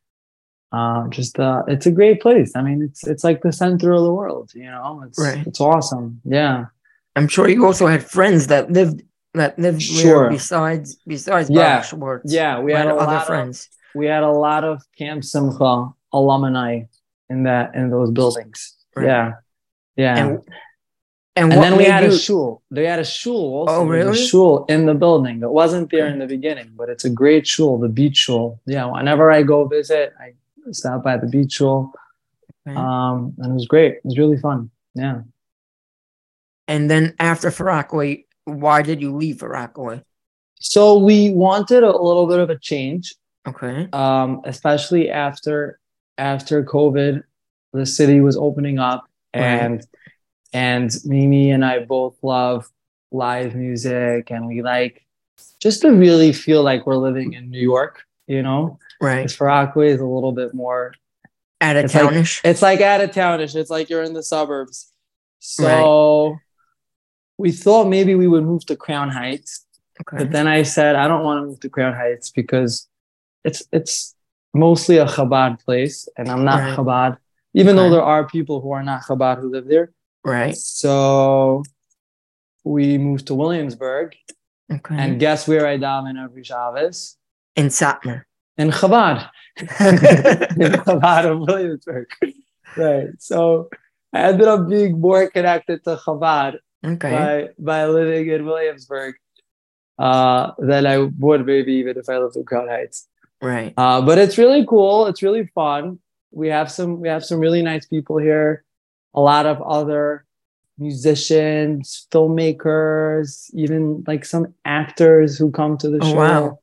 Uh, 0.70 1.08
just 1.08 1.38
uh, 1.40 1.62
it's 1.66 1.86
a 1.86 1.90
great 1.90 2.20
place. 2.20 2.52
I 2.54 2.62
mean, 2.62 2.82
it's 2.82 3.06
it's 3.06 3.24
like 3.24 3.40
the 3.42 3.52
center 3.52 3.92
of 3.92 4.02
the 4.04 4.12
world. 4.12 4.50
You 4.54 4.70
know, 4.70 5.02
it's 5.06 5.18
Right. 5.18 5.46
it's 5.46 5.60
awesome. 5.60 6.20
Yeah, 6.24 6.66
I'm 7.16 7.28
sure 7.28 7.48
you 7.48 7.64
also 7.64 7.86
had 7.86 8.02
friends 8.04 8.48
that 8.48 8.70
lived 8.70 9.02
that 9.34 9.58
lived 9.58 9.80
Sure. 9.82 10.28
besides 10.30 10.96
besides 11.06 11.48
Yeah. 11.48 11.80
Schwartz. 11.82 12.32
yeah. 12.32 12.60
We 12.60 12.72
had 12.72 12.86
a 12.86 12.90
other 12.94 13.06
lot 13.12 13.16
of 13.22 13.26
friends. 13.26 13.68
we 13.94 14.06
had 14.06 14.22
a 14.22 14.30
lot 14.30 14.64
of 14.64 14.82
Camp 14.98 15.24
Simcha 15.24 15.88
alumni 16.12 16.82
in 17.30 17.44
that 17.44 17.74
in 17.74 17.88
those 17.90 18.10
buildings. 18.10 18.74
Right. 18.96 19.06
Yeah, 19.06 19.32
yeah. 19.96 20.16
And 20.18 20.38
And, 21.36 21.52
and, 21.52 21.62
then 21.62 21.76
we 21.78 21.84
had 21.84 22.02
you, 22.02 22.10
a 22.10 22.18
shul. 22.18 22.62
They 22.70 22.84
had 22.84 22.98
a 22.98 23.04
shul 23.04 23.44
also. 23.58 23.72
Oh, 23.76 23.84
really? 23.86 24.10
A 24.10 24.14
shul 24.28 24.64
in 24.68 24.86
the 24.86 24.94
building. 24.94 25.40
It 25.40 25.52
wasn't 25.62 25.88
there 25.92 26.08
in 26.08 26.18
the 26.18 26.26
beginning, 26.26 26.72
but 26.76 26.88
it's 26.88 27.04
a 27.04 27.10
great 27.10 27.46
shul, 27.46 27.78
the 27.78 27.88
beach 27.88 28.16
shul. 28.16 28.58
Yeah, 28.66 28.86
whenever 28.86 29.30
I 29.30 29.44
go 29.44 29.64
visit, 29.68 30.12
I 30.18 30.34
stop 30.74 31.02
by 31.04 31.16
the 31.16 31.26
beach 31.26 31.52
shul. 31.52 31.92
Okay. 32.66 32.76
Um, 32.76 33.34
and 33.38 33.52
it 33.52 33.54
was 33.54 33.66
great. 33.66 33.94
It 33.94 34.00
was 34.04 34.18
really 34.18 34.38
fun. 34.38 34.70
Yeah. 34.94 35.22
and 36.66 36.90
then 36.90 37.14
after 37.18 37.50
Far 37.50 37.66
Rockaway, 37.68 38.24
why 38.44 38.82
did 38.82 39.00
you 39.00 39.14
leave 39.14 39.38
Far 39.40 39.50
Rockaway? 39.50 40.02
So 40.60 40.98
we 40.98 41.30
wanted 41.30 41.82
a 41.84 41.96
little 41.96 42.26
bit 42.26 42.40
of 42.40 42.50
a 42.50 42.58
change. 42.58 43.14
Okay. 43.46 43.88
um, 43.92 44.42
especially 44.44 45.08
after 45.10 45.78
after 46.18 46.62
COVID, 46.64 47.22
the 47.72 47.86
city 47.86 48.20
was 48.20 48.36
opening 48.36 48.78
up, 48.78 49.04
Right. 49.34 49.42
and 49.42 49.86
and 50.52 50.90
Mimi 51.04 51.50
and 51.50 51.64
I 51.64 51.78
both 51.80 52.16
love 52.22 52.68
live 53.12 53.54
music, 53.54 54.30
and 54.30 54.46
we 54.46 54.60
like 54.62 55.06
just 55.60 55.82
to 55.82 55.90
really 55.92 56.32
feel 56.32 56.62
like 56.62 56.86
we're 56.86 56.96
living 56.96 57.32
in 57.34 57.50
New 57.50 57.60
York. 57.60 58.02
You 58.26 58.42
know, 58.42 58.78
Right. 59.00 59.18
because 59.22 59.40
Rockaway 59.40 59.88
is 59.90 60.00
a 60.00 60.06
little 60.06 60.32
bit 60.32 60.54
more. 60.54 60.92
Out 61.60 61.76
of 61.76 61.84
It's 61.86 61.94
like- 61.94 62.02
townish. 62.04 62.40
It's 62.44 62.62
like 62.62 62.80
out 62.80 63.00
of 63.00 63.10
townish. 63.12 63.54
It's 63.54 63.70
like 63.70 63.90
you're 63.90 64.02
in 64.02 64.12
the 64.14 64.22
suburbs. 64.22 64.92
So 65.40 66.36
we 67.36 67.52
thought 67.52 67.88
maybe 67.88 68.14
we 68.14 68.26
would 68.28 68.44
move 68.44 68.64
to 68.66 68.76
Crown 68.76 69.08
Heights. 69.10 69.64
okay. 70.00 70.18
But 70.18 70.32
then 70.32 70.46
I 70.46 70.62
said, 70.62 70.94
I 70.96 71.08
don't 71.08 71.24
want 71.24 71.42
to 71.42 71.46
move 71.46 71.60
to 71.60 71.68
Crown 71.68 71.94
Heights 71.94 72.30
because 72.30 72.88
it's 73.44 73.62
it's 73.72 74.14
mostly 74.54 74.98
a 74.98 75.06
Chabad 75.06 75.62
place, 75.64 76.08
and 76.16 76.28
I'm 76.28 76.44
not 76.44 76.60
Right. 76.60 76.76
Chabad, 76.76 77.18
even 77.54 77.76
though 77.76 77.90
there 77.90 78.02
are 78.02 78.26
people 78.26 78.60
who 78.60 78.70
are 78.72 78.82
not 78.82 79.02
Chabad 79.02 79.40
who 79.40 79.50
live 79.50 79.66
there. 79.68 79.92
right. 80.24 80.56
So 80.56 81.62
we 82.64 82.98
moved 82.98 83.26
to 83.28 83.34
Williamsburg, 83.34 84.14
Okay. 84.72 84.94
And 84.96 85.18
guess 85.18 85.48
where 85.48 85.66
I 85.66 85.78
daven 85.78 86.22
every 86.22 86.44
Shabbos? 86.44 87.16
in 87.56 87.66
Satmar. 87.68 88.24
In 88.58 88.70
Chabad. 88.70 89.28
in 89.58 90.72
Chabad 90.86 91.24
of 91.30 91.40
Williamsburg. 91.40 92.06
Right. 92.76 93.08
So 93.18 93.68
I 94.12 94.20
ended 94.22 94.46
up 94.48 94.68
being 94.68 95.00
more 95.00 95.28
connected 95.30 95.84
to 95.84 95.96
Chabad 95.96 96.58
Okay. 96.84 97.10
by, 97.10 97.48
by 97.58 97.86
living 97.86 98.28
in 98.28 98.44
Williamsburg 98.46 99.14
uh, 99.98 100.52
than 100.58 100.86
I 100.86 100.98
would 100.98 101.44
maybe 101.46 101.72
even 101.74 101.96
if 101.98 102.08
I 102.08 102.18
lived 102.18 102.36
in 102.36 102.44
Crown 102.44 102.68
Heights. 102.68 103.08
Right. 103.42 103.74
Uh, 103.76 104.00
but 104.00 104.18
it's 104.18 104.38
really 104.38 104.64
cool. 104.66 105.06
It's 105.06 105.22
really 105.22 105.46
fun. 105.54 105.98
We 106.30 106.48
have 106.48 106.70
some 106.70 107.00
we 107.00 107.08
have 107.08 107.24
some 107.24 107.38
really 107.40 107.62
nice 107.62 107.86
people 107.86 108.18
here. 108.18 108.64
A 109.14 109.20
lot 109.20 109.46
of 109.46 109.60
other 109.62 110.24
musicians, 110.78 112.06
filmmakers, 112.12 113.50
even 113.54 114.04
like 114.06 114.24
some 114.24 114.54
actors 114.64 115.38
who 115.38 115.50
come 115.50 115.76
to 115.78 115.88
the 115.90 115.98
Oh, 116.02 116.10
show. 116.12 116.16
wow. 116.16 116.58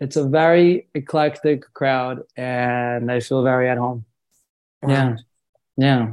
It's 0.00 0.16
a 0.16 0.24
very 0.28 0.88
eclectic 0.94 1.72
crowd, 1.74 2.22
and 2.36 3.10
I 3.10 3.20
feel 3.20 3.42
very 3.42 3.68
at 3.68 3.78
home. 3.78 4.04
Wow. 4.82 4.90
Yeah, 4.90 5.16
yeah. 5.76 6.12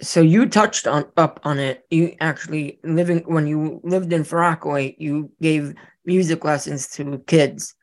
So 0.00 0.20
you 0.20 0.46
touched 0.46 0.86
on 0.86 1.06
up 1.16 1.40
on 1.44 1.58
it. 1.58 1.84
You 1.90 2.14
actually 2.20 2.78
living 2.82 3.20
when 3.26 3.46
you 3.46 3.80
lived 3.84 4.12
in 4.12 4.24
Far 4.24 4.40
Rockaway, 4.40 4.96
you 4.98 5.30
gave 5.40 5.74
music 6.04 6.44
lessons 6.44 6.88
to 6.92 7.18
kids. 7.26 7.74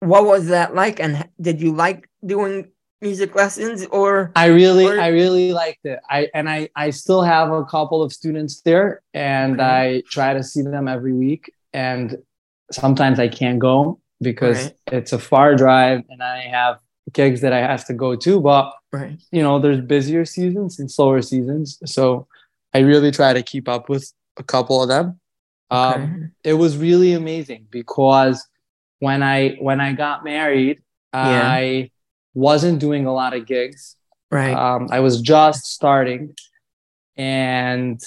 What 0.00 0.24
was 0.24 0.48
that 0.48 0.74
like? 0.74 1.00
And 1.00 1.28
did 1.40 1.60
you 1.60 1.72
like 1.72 2.08
doing 2.24 2.70
music 3.00 3.34
lessons 3.34 3.86
or 3.86 4.32
I 4.36 4.46
really, 4.46 4.86
Or- 4.86 5.00
I 5.00 5.08
really 5.08 5.52
liked 5.52 5.84
it. 5.84 6.00
I 6.10 6.28
and 6.34 6.48
I, 6.48 6.70
I 6.74 6.90
still 6.90 7.22
have 7.22 7.50
a 7.52 7.64
couple 7.64 8.02
of 8.02 8.12
students 8.12 8.62
there, 8.62 9.02
and. 9.14 9.60
I 9.60 10.02
try 10.10 10.34
to 10.34 10.42
see 10.42 10.62
them 10.62 10.88
every 10.88 11.12
week. 11.12 11.52
And 11.72 12.18
sometimes 12.72 13.18
I 13.20 13.28
can't 13.28 13.58
go 13.58 14.00
because 14.20 14.64
Right. 14.64 14.74
it's 14.92 15.12
a 15.12 15.18
far 15.18 15.54
drive, 15.54 16.02
and 16.08 16.22
I 16.22 16.40
have 16.40 16.78
gigs 17.12 17.40
that 17.42 17.52
I 17.52 17.58
have 17.60 17.84
to 17.86 17.94
go 17.94 18.16
to. 18.16 18.40
But 18.40 18.72
right? 18.92 19.18
you 19.30 19.42
know, 19.42 19.58
there's 19.58 19.80
busier 19.80 20.24
seasons 20.24 20.78
and 20.78 20.90
slower 20.90 21.22
seasons, 21.22 21.78
so 21.84 22.26
I 22.74 22.80
really 22.80 23.10
try 23.10 23.32
to 23.32 23.42
keep 23.42 23.68
up 23.68 23.88
with 23.88 24.12
a 24.36 24.42
couple 24.42 24.82
of 24.82 24.88
them. 24.88 25.20
Um, 25.70 26.02
Okay. 26.02 26.28
it 26.44 26.52
was 26.54 26.76
really 26.76 27.12
amazing 27.12 27.66
because 27.70 28.46
when 29.00 29.22
I 29.22 29.56
when 29.60 29.80
I 29.80 29.92
got 29.92 30.24
married, 30.24 30.82
Yeah. 31.12 31.42
I 31.48 31.90
wasn't 32.34 32.78
doing 32.80 33.06
a 33.06 33.12
lot 33.14 33.34
of 33.34 33.46
gigs. 33.46 33.96
Right. 34.30 34.52
Um, 34.54 34.88
I 34.90 35.00
was 35.00 35.20
just 35.20 35.64
starting, 35.66 36.34
and 37.16 38.00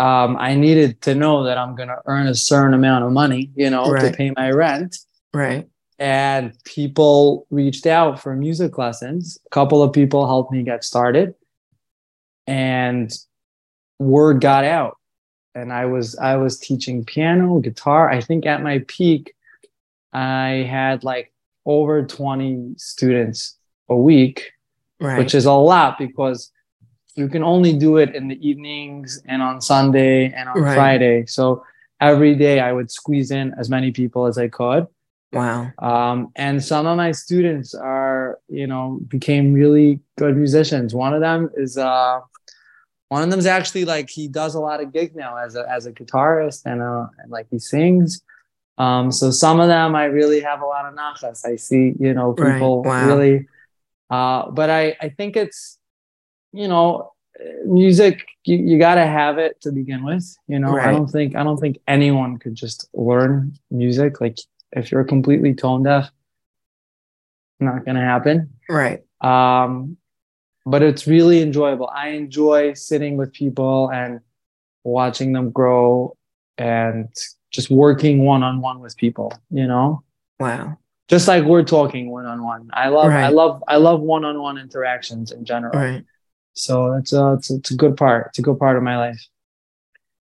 um, 0.00 0.36
I 0.38 0.54
needed 0.54 1.00
to 1.02 1.14
know 1.14 1.44
that 1.44 1.58
I'm 1.58 1.74
gonna 1.76 1.98
earn 2.06 2.26
a 2.26 2.34
certain 2.34 2.74
amount 2.74 3.04
of 3.04 3.12
money, 3.12 3.50
you 3.54 3.68
know, 3.70 3.84
Right. 3.90 4.10
to 4.10 4.16
pay 4.16 4.32
my 4.36 4.50
rent. 4.50 4.96
right. 5.34 5.68
And 5.98 6.54
people 6.64 7.46
reached 7.50 7.86
out 7.86 8.22
for 8.22 8.34
music 8.34 8.78
lessons. 8.78 9.38
A 9.46 9.50
couple 9.50 9.82
of 9.82 9.92
people 9.92 10.26
helped 10.26 10.50
me 10.50 10.62
get 10.62 10.82
started, 10.82 11.34
and 12.46 13.12
word 13.98 14.40
got 14.40 14.64
out. 14.64 14.96
And 15.54 15.72
I 15.72 15.84
was 15.86 16.16
I 16.16 16.36
was 16.36 16.58
teaching 16.58 17.04
piano, 17.04 17.58
guitar. 17.60 18.08
I 18.08 18.20
think 18.22 18.46
at 18.46 18.62
my 18.62 18.82
peak, 18.88 19.34
I 20.12 20.66
had 20.70 21.04
like 21.04 21.32
over 21.66 22.02
20 22.06 22.74
students 22.78 23.56
a 23.88 23.96
week 23.96 24.52
Right. 25.02 25.18
which 25.18 25.34
is 25.34 25.44
a 25.46 25.52
lot 25.52 25.98
because 25.98 26.50
you 27.16 27.28
can 27.28 27.42
only 27.42 27.72
do 27.72 27.96
it 27.98 28.14
in 28.14 28.28
the 28.28 28.38
evenings 28.46 29.22
and 29.26 29.42
on 29.42 29.60
Sunday 29.60 30.32
and 30.32 30.48
on 30.48 30.56
Right. 30.62 30.74
Friday. 30.74 31.26
So 31.26 31.64
every 32.00 32.34
day 32.34 32.60
I 32.60 32.72
would 32.72 32.90
squeeze 32.90 33.30
in 33.30 33.54
as 33.58 33.68
many 33.68 33.90
people 33.90 34.26
as 34.26 34.38
I 34.38 34.48
could. 34.48 34.86
wow. 35.32 35.70
Um, 35.78 36.32
and 36.36 36.62
some 36.62 36.86
of 36.86 36.96
my 36.96 37.12
students 37.12 37.74
are, 37.74 38.38
you 38.48 38.66
know, 38.66 39.00
became 39.08 39.52
really 39.52 40.00
good 40.18 40.36
musicians. 40.36 40.94
One 40.94 41.14
of 41.14 41.20
them 41.20 41.50
is, 41.56 41.76
uh, 41.76 42.20
one 43.08 43.22
of 43.24 43.30
them 43.30 43.38
is 43.40 43.46
actually 43.46 43.84
like 43.84 44.08
he 44.08 44.28
does 44.28 44.54
a 44.54 44.60
lot 44.60 44.80
of 44.80 44.92
gigs 44.92 45.16
now 45.16 45.36
as 45.36 45.56
a 45.56 45.68
as 45.68 45.84
a 45.86 45.92
guitarist 45.92 46.62
and 46.64 46.80
uh 46.80 47.06
and 47.18 47.30
like 47.30 47.48
he 47.50 47.58
sings. 47.58 48.22
Um, 48.78 49.10
so 49.10 49.32
some 49.32 49.58
of 49.58 49.66
them 49.66 49.96
I 49.96 50.04
really 50.04 50.40
have 50.40 50.62
a 50.62 50.64
lot 50.66 50.86
of 50.86 50.94
nachas. 50.94 51.44
I 51.44 51.56
see, 51.56 51.92
you 51.98 52.14
know, 52.14 52.36
Right. 52.38 52.54
people 52.54 52.84
Wow. 52.84 53.06
really. 53.08 53.48
Uh, 54.10 54.50
but 54.52 54.70
I 54.70 54.96
I 55.00 55.08
think 55.08 55.36
it's, 55.36 55.78
you 56.52 56.68
know, 56.68 57.12
music 57.64 58.26
you, 58.44 58.56
you 58.56 58.78
got 58.78 58.96
to 58.96 59.06
have 59.06 59.38
it 59.38 59.60
to 59.62 59.72
begin 59.72 60.02
with. 60.04 60.36
You 60.46 60.58
know, 60.58 60.76
I 60.88 60.90
don't 60.92 61.08
think 61.08 61.36
I 61.36 61.42
don't 61.44 61.58
think 61.58 61.78
anyone 61.88 62.38
could 62.38 62.54
just 62.54 62.88
learn 62.94 63.54
music 63.70 64.20
like 64.20 64.38
if 64.72 64.90
you're 64.92 65.04
completely 65.04 65.54
tone 65.54 65.82
deaf 65.82 66.10
not 67.58 67.84
gonna 67.84 68.00
happen 68.00 68.50
Right. 68.68 69.00
um 69.20 69.96
but 70.64 70.82
it's 70.82 71.06
really 71.06 71.42
enjoyable 71.42 71.88
i 71.94 72.08
enjoy 72.10 72.72
sitting 72.74 73.16
with 73.16 73.32
people 73.32 73.90
and 73.92 74.20
watching 74.84 75.32
them 75.32 75.50
grow 75.50 76.16
and 76.56 77.08
just 77.50 77.70
working 77.70 78.24
one-on-one 78.24 78.80
with 78.80 78.96
people 78.96 79.32
you 79.50 79.66
know 79.66 80.02
Wow. 80.38 80.78
just 81.08 81.28
like 81.28 81.44
we're 81.44 81.64
talking 81.64 82.10
one-on-one 82.10 82.70
i 82.72 82.88
love 82.88 83.10
i 83.24 83.28
love 83.28 83.62
i 83.68 83.76
love 83.76 84.00
one-on-one 84.00 84.56
interactions 84.56 85.32
in 85.32 85.44
general 85.44 85.78
Right. 85.78 86.04
So 86.64 86.92
that's 86.94 87.12
a, 87.12 87.32
it's 87.34 87.50
a 87.50 87.54
it's 87.56 87.70
a 87.70 87.76
good 87.76 87.96
part. 87.96 88.26
It's 88.28 88.38
a 88.38 88.42
good 88.42 88.58
part 88.58 88.76
of 88.76 88.82
my 88.82 88.96
life. 88.98 89.20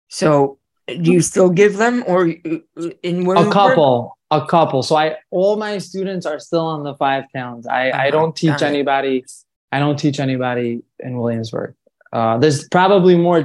So 0.09 0.59
do 0.87 1.13
you 1.13 1.21
still 1.21 1.51
give 1.51 1.77
them 1.77 2.03
or 2.07 2.27
you- 2.27 2.65
in 3.03 3.23
a 3.23 3.25
Williamsburg? 3.25 3.53
couple. 3.53 4.19
a 4.31 4.47
couple. 4.47 4.83
So 4.83 4.97
i 4.97 5.17
all 5.31 5.57
my 5.57 5.79
students 5.79 6.27
are 6.27 6.39
still 6.39 6.67
on 6.75 6.83
the 6.85 6.95
five 7.05 7.25
towns. 7.35 7.67
I 7.67 7.83
i 7.89 7.91
Uh-huh, 7.91 8.11
don't 8.17 8.35
teach 8.37 8.61
it. 8.63 8.71
anybody 8.73 9.25
i 9.73 9.79
don't 9.79 9.99
teach 10.05 10.19
anybody 10.21 10.69
in 11.07 11.13
williamsburg. 11.21 11.75
Uh 12.13 12.35
there's 12.43 12.69
probably 12.69 13.17
more 13.29 13.41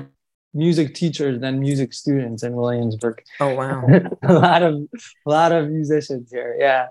music 0.66 0.88
teachers 1.02 1.36
than 1.44 1.60
music 1.60 1.90
students 1.94 2.42
in 2.48 2.52
williamsburg. 2.62 3.18
Oh 3.40 3.54
wow. 3.62 3.78
a 4.34 4.34
lot 4.34 4.62
of 4.64 4.74
a 5.26 5.30
lot 5.38 5.52
of 5.58 5.70
musicians 5.80 6.32
here. 6.36 6.52
Yeah. 6.66 6.84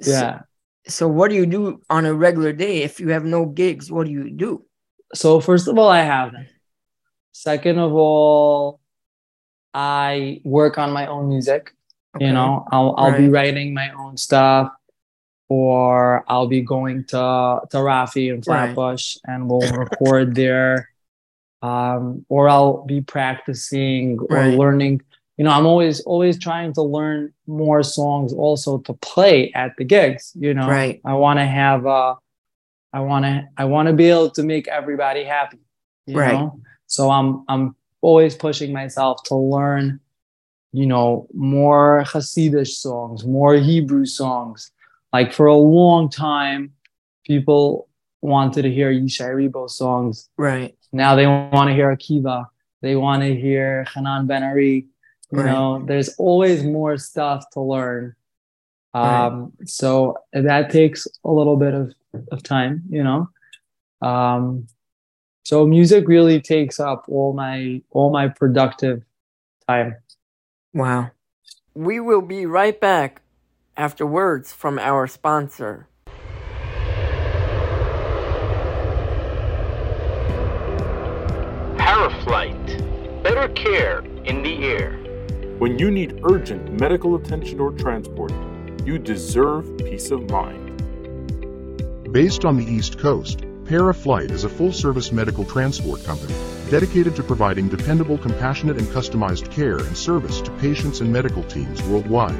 So- 0.00 0.10
yeah. 0.10 0.40
So 0.88 1.04
what 1.08 1.26
do 1.30 1.34
you 1.40 1.46
do 1.58 1.62
on 1.90 2.06
a 2.06 2.14
regular 2.14 2.52
day? 2.52 2.74
If 2.88 3.00
you 3.00 3.08
have 3.16 3.24
no 3.24 3.40
gigs? 3.60 3.90
What 3.90 4.04
do 4.06 4.12
you 4.12 4.30
do? 4.30 4.50
So 5.14 5.40
first 5.40 5.68
of 5.68 5.78
all 5.78 5.88
i 5.88 6.00
have 6.02 6.32
second 7.32 7.78
of 7.78 7.92
all 7.94 8.80
i 9.74 10.40
work 10.44 10.78
on 10.78 10.90
my 10.92 11.06
own 11.06 11.28
music 11.28 11.72
Okay. 12.16 12.26
you 12.26 12.32
know 12.32 12.66
i'll 12.72 12.94
i'll 12.96 13.12
be 13.16 13.28
writing 13.28 13.74
my 13.74 13.90
own 13.90 14.16
stuff 14.16 14.72
or 15.48 16.24
i'll 16.28 16.46
be 16.48 16.62
going 16.62 17.04
to 17.04 17.16
to 17.70 17.76
rafi 17.76 18.32
and 18.32 18.44
Right. 18.46 18.74
flatbush 18.74 19.16
and 19.26 19.48
we'll 19.48 19.68
record 19.68 20.34
there 20.34 20.88
um 21.62 22.24
or 22.28 22.48
i'll 22.48 22.84
be 22.86 23.00
practicing 23.00 24.18
or 24.18 24.36
Right. 24.36 24.58
learning 24.58 25.02
you 25.36 25.44
know 25.44 25.50
i'm 25.50 25.66
always 25.66 26.00
always 26.02 26.38
trying 26.38 26.72
to 26.74 26.82
learn 26.82 27.32
more 27.46 27.82
songs 27.82 28.32
also 28.32 28.78
to 28.78 28.94
play 28.94 29.52
at 29.54 29.72
the 29.76 29.84
gigs 29.84 30.32
you 30.38 30.54
know 30.54 30.66
Right. 30.68 31.00
i 31.04 31.12
want 31.14 31.38
to 31.38 31.46
have 31.46 31.86
uh 31.86 32.14
i 32.92 33.00
want 33.00 33.24
to 33.24 33.46
i 33.56 33.64
want 33.64 33.86
to 33.88 33.92
be 33.92 34.08
able 34.10 34.30
to 34.30 34.42
make 34.42 34.66
everybody 34.68 35.24
happy 35.24 35.58
you 36.06 36.18
Right. 36.18 36.32
know 36.38 36.60
so 36.86 37.10
i'm 37.10 37.44
i'm 37.48 37.74
always 38.00 38.34
pushing 38.36 38.72
myself 38.72 39.22
to 39.24 39.34
learn 39.34 40.00
you 40.72 40.84
know, 40.84 41.26
more 41.32 42.04
Hasidic 42.06 42.66
songs, 42.66 43.24
more 43.24 43.54
Hebrew 43.54 44.04
songs. 44.04 44.70
Like 45.10 45.32
for 45.32 45.46
a 45.46 45.56
long 45.56 46.10
time, 46.10 46.72
people 47.24 47.88
wanted 48.20 48.62
to 48.62 48.70
hear 48.70 48.92
Ishay 48.92 49.30
Ribo 49.50 49.70
songs. 49.70 50.28
Right. 50.36 50.76
Now 50.92 51.14
they 51.14 51.26
want 51.26 51.70
to 51.70 51.74
hear 51.74 51.96
Akiva. 51.96 52.46
They 52.82 52.94
want 52.94 53.22
to 53.22 53.34
hear 53.34 53.86
Hanan 53.94 54.26
Ben 54.26 54.42
Ari. 54.42 54.86
You 55.30 55.38
Right. 55.38 55.46
know, 55.46 55.82
there's 55.86 56.10
always 56.18 56.62
more 56.62 56.98
stuff 56.98 57.48
to 57.52 57.60
learn. 57.60 58.14
Right. 58.94 59.26
Um, 59.26 59.52
so 59.64 60.18
that 60.34 60.68
takes 60.70 61.08
a 61.24 61.30
little 61.30 61.56
bit 61.56 61.72
of, 61.72 61.94
of 62.32 62.42
time, 62.42 62.82
you 62.90 63.02
know. 63.02 63.28
Um, 64.02 64.66
so 65.44 65.66
music 65.66 66.08
really 66.08 66.40
takes 66.40 66.80
up 66.80 67.04
all 67.08 67.32
my 67.32 67.80
all 67.90 68.10
my 68.10 68.28
productive 68.28 69.04
time. 69.68 69.96
Wow. 70.74 71.10
We 71.74 72.00
will 72.00 72.22
be 72.22 72.46
right 72.46 72.78
back 72.80 73.22
after 73.76 74.06
words 74.06 74.52
from 74.52 74.78
our 74.78 75.06
sponsor. 75.06 75.88
Paraflight. 81.76 83.22
Better 83.22 83.48
care 83.54 84.00
in 84.24 84.42
the 84.42 84.64
air. 84.64 84.92
When 85.58 85.78
you 85.78 85.90
need 85.90 86.20
urgent 86.24 86.78
medical 86.80 87.14
attention 87.14 87.60
or 87.60 87.72
transport, 87.72 88.32
you 88.84 88.98
deserve 88.98 89.78
peace 89.78 90.10
of 90.10 90.28
mind. 90.30 90.65
Based 92.12 92.44
on 92.44 92.56
the 92.56 92.64
East 92.64 92.98
Coast, 93.00 93.40
Paraflight 93.64 94.30
is 94.30 94.44
a 94.44 94.48
full-service 94.48 95.10
medical 95.10 95.44
transport 95.44 96.04
company 96.04 96.34
dedicated 96.70 97.16
to 97.16 97.22
providing 97.24 97.68
dependable, 97.68 98.16
compassionate, 98.16 98.78
and 98.78 98.86
customized 98.88 99.50
care 99.50 99.78
and 99.78 99.96
service 99.96 100.40
to 100.42 100.52
patients 100.52 101.00
and 101.00 101.12
medical 101.12 101.42
teams 101.42 101.82
worldwide. 101.82 102.38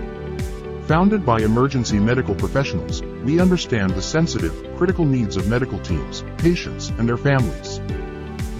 Founded 0.85 1.27
by 1.27 1.41
emergency 1.41 1.99
medical 1.99 2.37
professionals, 2.37 3.03
we 3.25 3.41
understand 3.41 3.91
the 3.91 4.03
sensitive, 4.03 4.55
critical 4.77 5.05
needs 5.05 5.37
of 5.37 5.49
medical 5.49 5.81
teams, 5.81 6.23
patients, 6.39 6.91
and 6.91 7.09
their 7.09 7.17
families. 7.17 7.81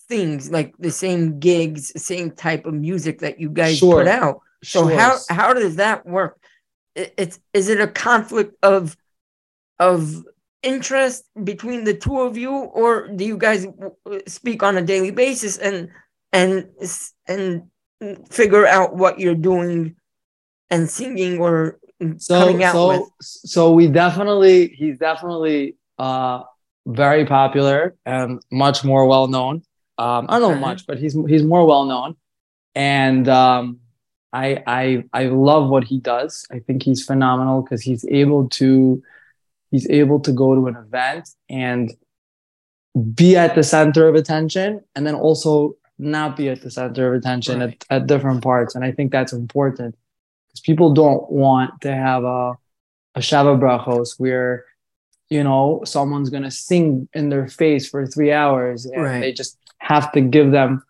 things, 0.09 0.51
like 0.51 0.75
the 0.79 0.91
same 0.93 1.41
gigs, 1.41 1.91
same 2.01 2.31
type 2.31 2.65
of 2.67 2.75
music 2.75 3.19
that 3.21 3.41
you 3.41 3.49
guys 3.51 3.79
Sure. 3.79 3.97
put 3.97 4.07
out. 4.07 4.41
So 4.63 4.89
Sure. 4.89 4.97
how 4.99 5.19
how 5.29 5.53
does 5.53 5.77
that 5.77 6.07
work? 6.07 6.39
I- 6.97 7.11
It's 7.17 7.41
is 7.53 7.69
it 7.69 7.81
a 7.81 7.89
conflict 7.89 8.55
of 8.63 8.97
of 9.81 10.25
interest 10.63 11.25
between 11.43 11.85
the 11.85 11.95
two 11.95 12.21
of 12.21 12.37
you, 12.39 12.53
or 12.53 13.09
do 13.09 13.25
you 13.25 13.37
guys 13.37 13.67
speak 14.29 14.63
on 14.63 14.77
a 14.77 14.83
daily 14.83 15.11
basis 15.11 15.59
and 15.59 15.89
and 16.33 16.69
and 17.27 17.65
figure 18.31 18.67
out 18.67 18.97
what 18.97 19.19
you're 19.19 19.35
doing 19.35 19.97
and 20.71 20.89
singing 20.89 21.39
or 21.39 21.79
so 22.19 22.41
coming 22.41 22.65
out 22.65 22.73
so 22.73 22.89
with? 22.89 23.09
so 23.21 23.73
we 23.73 23.87
definitely 23.87 24.69
he's 24.69 24.99
definitely 24.99 25.77
uh 25.99 26.43
very 26.87 27.25
popular 27.25 27.95
and 28.05 28.43
much 28.51 28.85
more 28.85 29.07
well 29.07 29.27
known. 29.27 29.63
Um, 29.97 30.27
I 30.29 30.39
don't 30.39 30.55
know 30.55 30.61
much, 30.61 30.87
but 30.87 30.99
he's 30.99 31.17
he's 31.29 31.45
more 31.45 31.67
well 31.67 31.85
known, 31.85 32.17
and 32.75 33.29
um, 33.29 33.79
I 34.33 34.63
I 34.67 35.05
I 35.13 35.25
love 35.27 35.69
what 35.69 35.85
he 35.85 35.99
does. 35.99 36.45
I 36.51 36.59
think 36.59 36.83
he's 36.83 37.05
phenomenal 37.05 37.63
because 37.63 37.81
he's 37.83 38.05
able 38.07 38.49
to 38.51 39.03
he's 39.71 39.89
able 39.89 40.21
to 40.21 40.33
go 40.33 40.55
to 40.55 40.67
an 40.67 40.77
event 40.77 41.29
and 41.49 41.93
be 43.15 43.37
at 43.37 43.55
the 43.55 43.63
center 43.63 44.09
of 44.09 44.17
attention, 44.17 44.81
and 44.97 45.07
then 45.07 45.15
also 45.15 45.77
not 45.99 46.37
be 46.37 46.49
at 46.49 46.61
the 46.63 46.71
center 46.71 47.15
of 47.15 47.21
attention 47.21 47.61
Right. 47.61 47.85
at, 47.91 48.03
at 48.03 48.07
different 48.07 48.43
parts. 48.43 48.75
And 48.75 48.85
I 48.85 48.93
think 48.93 49.13
that's 49.13 49.33
important 49.33 49.95
because 50.49 50.61
people 50.61 50.93
don't 50.93 51.31
want 51.31 51.81
to 51.83 51.95
have 51.95 52.25
a 52.25 52.55
a 53.17 53.21
Sheva 53.21 53.57
Brachos 53.59 54.19
where 54.19 54.65
you 55.31 55.45
know 55.45 55.83
someone's 55.85 56.31
gonna 56.31 56.51
sing 56.51 57.09
in 57.15 57.29
their 57.29 57.47
face 57.49 57.89
for 57.89 58.07
three 58.07 58.33
hours 58.33 58.87
and 58.87 59.03
Right. 59.03 59.21
they 59.21 59.33
just 59.33 59.57
have 59.79 60.11
to 60.13 60.21
give 60.21 60.51
them 60.51 60.83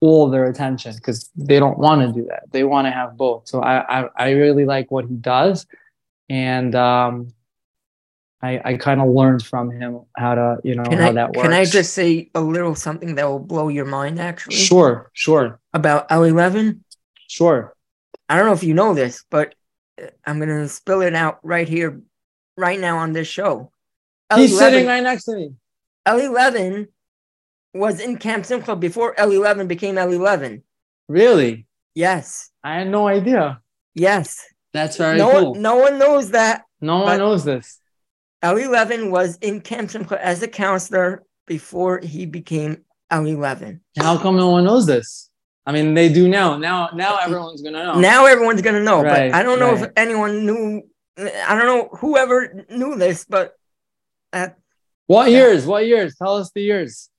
all 0.00 0.30
their 0.30 0.44
attention 0.48 0.94
because 0.94 1.28
they 1.34 1.58
don't 1.58 1.76
want 1.78 2.00
to 2.02 2.12
do 2.12 2.24
that. 2.28 2.44
They 2.52 2.62
want 2.62 2.86
to 2.86 2.92
have 2.92 3.16
both. 3.16 3.48
So 3.48 3.60
I, 3.60 4.02
I 4.02 4.08
I 4.16 4.30
really 4.30 4.64
like 4.64 4.90
what 4.92 5.06
he 5.06 5.14
does, 5.16 5.66
and 6.28 6.74
um, 6.76 7.28
I 8.40 8.60
I 8.64 8.76
kind 8.76 9.00
of 9.00 9.08
learned 9.08 9.42
from 9.44 9.70
him 9.70 10.00
how 10.16 10.34
to 10.34 10.58
you 10.64 10.74
know 10.76 10.84
Can 10.84 10.98
how 10.98 11.08
I, 11.08 11.12
that 11.12 11.32
works. 11.34 11.42
can 11.42 11.52
I 11.52 11.64
just 11.64 11.92
say 11.94 12.30
a 12.34 12.40
little 12.40 12.74
something 12.74 13.14
that 13.16 13.26
will 13.28 13.38
blow 13.40 13.68
your 13.68 13.84
mind 13.86 14.20
actually? 14.20 14.56
sure 14.56 15.10
sure 15.12 15.60
About 15.72 16.08
L11? 16.08 16.80
sure 17.28 17.74
I 18.28 18.36
don't 18.36 18.46
know 18.46 18.52
if 18.52 18.62
you 18.62 18.74
know 18.74 18.94
this, 18.94 19.24
but 19.30 19.54
uh, 20.00 20.06
I'm 20.26 20.36
going 20.38 20.50
to 20.50 20.68
spill 20.68 21.00
it 21.00 21.14
out 21.14 21.38
right 21.42 21.66
here, 21.66 22.02
right 22.58 22.78
now 22.78 22.98
on 22.98 23.12
this 23.14 23.26
show. 23.26 23.72
he's 24.34 24.52
L11 24.52 24.58
sitting 24.58 24.86
right 24.86 25.02
next 25.02 25.24
to 25.24 25.34
me. 25.34 25.52
L11 26.06 26.88
was 27.74 28.00
in 28.00 28.18
Camp 28.18 28.44
Simcha 28.44 28.76
before 28.76 29.14
L11 29.14 29.66
became 29.66 29.94
L11. 29.96 30.62
Really, 31.08 31.66
Yes. 31.94 32.50
I 32.62 32.76
had 32.76 32.88
no 32.88 33.08
idea. 33.08 33.60
Yes. 33.94 34.44
That's 34.74 34.96
very 34.98 35.16
no, 35.18 35.30
cool. 35.32 35.50
one, 35.52 35.62
no 35.62 35.76
one 35.76 35.98
knows 35.98 36.30
that. 36.32 36.64
no 36.80 36.98
one 37.00 37.18
knows 37.18 37.44
this. 37.44 37.80
L11 38.42 39.10
was 39.10 39.36
in 39.40 39.60
Camp 39.60 39.90
Simcha 39.90 40.24
as 40.24 40.42
a 40.42 40.48
counselor 40.48 41.24
before 41.46 41.98
he 41.98 42.26
became 42.26 42.84
L11. 43.10 43.80
How 43.98 44.18
come 44.18 44.36
no 44.36 44.50
one 44.50 44.64
knows 44.64 44.86
this? 44.86 45.30
I 45.66 45.72
mean, 45.72 45.94
they 45.94 46.10
do 46.10 46.28
now. 46.28 46.56
Now, 46.56 46.90
now 46.94 47.18
everyone's 47.18 47.60
gonna 47.60 47.84
know. 47.84 48.00
Now 48.00 48.26
everyone's 48.26 48.62
gonna 48.62 48.82
know, 48.82 49.02
Right, 49.02 49.30
but 49.30 49.38
I 49.38 49.42
don't 49.42 49.58
know 49.58 49.74
if 49.74 49.90
anyone 49.96 50.46
knew. 50.46 50.82
I 51.18 51.54
don't 51.54 51.66
know 51.66 51.88
whoever 51.98 52.64
knew 52.70 52.96
this, 52.96 53.26
but 53.28 53.54
uh, 54.32 54.48
what 55.08 55.30
years? 55.30 55.66
What 55.66 55.86
years? 55.86 56.14
Tell 56.16 56.36
us 56.36 56.50
the 56.52 56.62
years. 56.62 57.10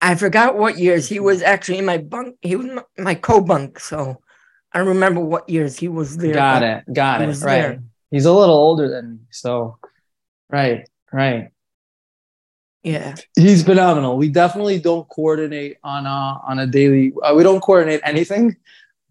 I 0.00 0.14
forgot 0.14 0.56
what 0.56 0.78
years 0.78 1.08
he 1.08 1.20
was 1.20 1.42
actually 1.42 1.78
in 1.78 1.84
my 1.84 1.98
bunk. 1.98 2.36
He 2.42 2.54
was 2.54 2.66
my, 2.66 2.82
my 2.98 3.14
co-bunk, 3.14 3.80
so 3.80 4.20
I 4.72 4.78
don't 4.78 4.88
remember 4.88 5.20
what 5.20 5.48
years 5.48 5.76
he 5.76 5.88
was 5.88 6.16
there. 6.16 6.34
Got 6.34 6.62
it. 6.62 6.84
Got 6.92 7.22
it. 7.22 7.26
Right. 7.26 7.42
there. 7.42 7.82
He's 8.10 8.24
a 8.24 8.32
little 8.32 8.54
older 8.54 8.88
than 8.88 9.14
me, 9.14 9.18
so 9.30 9.78
right, 10.50 10.88
right. 11.12 11.50
Yeah, 12.82 13.14
He's 13.36 13.62
phenomenal. 13.62 14.16
We 14.16 14.30
definitely 14.30 14.78
don't 14.78 15.06
coordinate 15.08 15.76
on 15.84 16.06
a 16.06 16.40
on 16.48 16.58
a 16.58 16.66
daily. 16.66 17.12
Uh, 17.22 17.34
we 17.34 17.42
don't 17.42 17.60
coordinate 17.60 18.00
anything, 18.04 18.56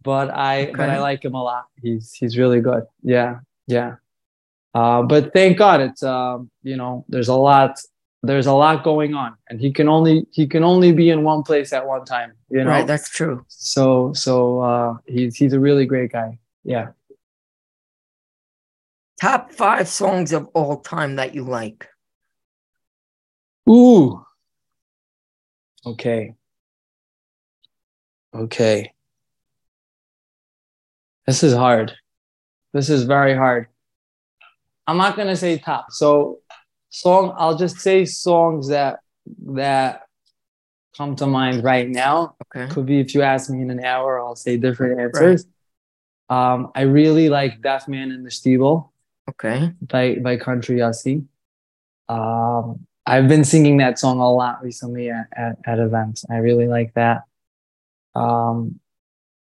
but 0.02 0.32
I 0.32 0.72
but 0.72 0.90
I 0.90 1.00
like 1.00 1.24
him 1.24 1.36
a 1.36 1.44
lot. 1.44 1.66
He's 1.82 2.12
he's 2.14 2.38
really 2.38 2.62
good. 2.62 2.84
Yeah, 3.04 3.40
yeah. 3.68 3.98
Uh, 4.74 5.04
but 5.04 5.34
thank 5.34 5.58
God 5.58 5.82
it's 5.82 6.02
um 6.02 6.50
you 6.64 6.78
know 6.78 7.06
there's 7.10 7.28
a 7.28 7.36
lot 7.36 7.80
there's 8.24 8.48
a 8.48 8.54
lot 8.54 8.84
going 8.84 9.14
on, 9.14 9.36
and 9.50 9.62
he 9.62 9.72
can 9.72 9.88
only 9.88 10.26
he 10.32 10.48
can 10.48 10.64
only 10.64 10.92
be 10.92 11.10
in 11.10 11.24
one 11.24 11.44
place 11.44 11.72
at 11.72 11.86
one 11.86 12.06
time. 12.06 12.34
You 12.50 12.64
know, 12.64 12.72
right. 12.72 12.88
That's 12.88 13.10
true. 13.10 13.46
so 13.48 14.14
so 14.14 14.62
uh, 14.62 14.98
he's 15.06 15.36
he's 15.36 15.54
a 15.54 15.60
really 15.60 15.86
great 15.86 16.12
guy. 16.12 16.40
Yeah. 16.64 16.90
Top 19.20 19.52
five 19.52 19.88
songs 19.88 20.32
of 20.32 20.48
all 20.54 20.78
time 20.78 21.18
that 21.18 21.36
you 21.36 21.44
like. 21.44 21.88
Ooh. 23.70 24.26
Okay. 25.86 26.36
Okay. 28.34 28.94
This 31.28 31.44
is 31.44 31.54
hard. 31.54 31.94
This 32.74 32.90
is 32.90 33.04
very 33.04 33.36
hard. 33.36 33.68
I'm 34.88 34.98
not 34.98 35.18
gonna 35.18 35.36
say 35.36 35.58
top. 35.58 35.92
So 35.92 36.40
song, 36.90 37.36
I'll 37.38 37.58
just 37.58 37.78
say 37.78 38.06
songs 38.06 38.70
that 38.70 39.00
that 39.48 40.04
come 40.98 41.16
to 41.18 41.28
mind 41.28 41.64
right 41.64 41.88
now. 41.88 42.36
Okay. 42.56 42.74
Could 42.74 42.86
be 42.86 43.00
if 43.00 43.14
you 43.14 43.22
ask 43.22 43.50
me 43.50 43.62
in 43.62 43.70
an 43.70 43.84
hour, 43.84 44.20
I'll 44.20 44.36
say 44.36 44.58
different 44.58 45.00
answers. 45.00 45.46
Um, 46.30 46.72
I 46.74 46.82
really 46.82 47.30
like 47.30 47.62
Deaf 47.62 47.88
Man 47.88 48.12
in 48.12 48.24
the 48.24 48.32
Steeple 48.32 48.89
Okay. 49.30 49.72
by 49.82 50.16
by 50.16 50.38
Country 50.38 50.78
Yossi. 50.78 51.26
Um, 52.08 52.86
I've 53.06 53.28
been 53.28 53.44
singing 53.44 53.78
that 53.78 53.98
song 53.98 54.20
a 54.20 54.32
lot 54.32 54.64
recently 54.64 55.10
at, 55.10 55.28
at, 55.36 55.58
at 55.66 55.80
events. 55.80 56.26
I 56.30 56.38
really 56.38 56.68
like 56.68 56.94
that. 56.94 57.24
Um, 58.16 58.80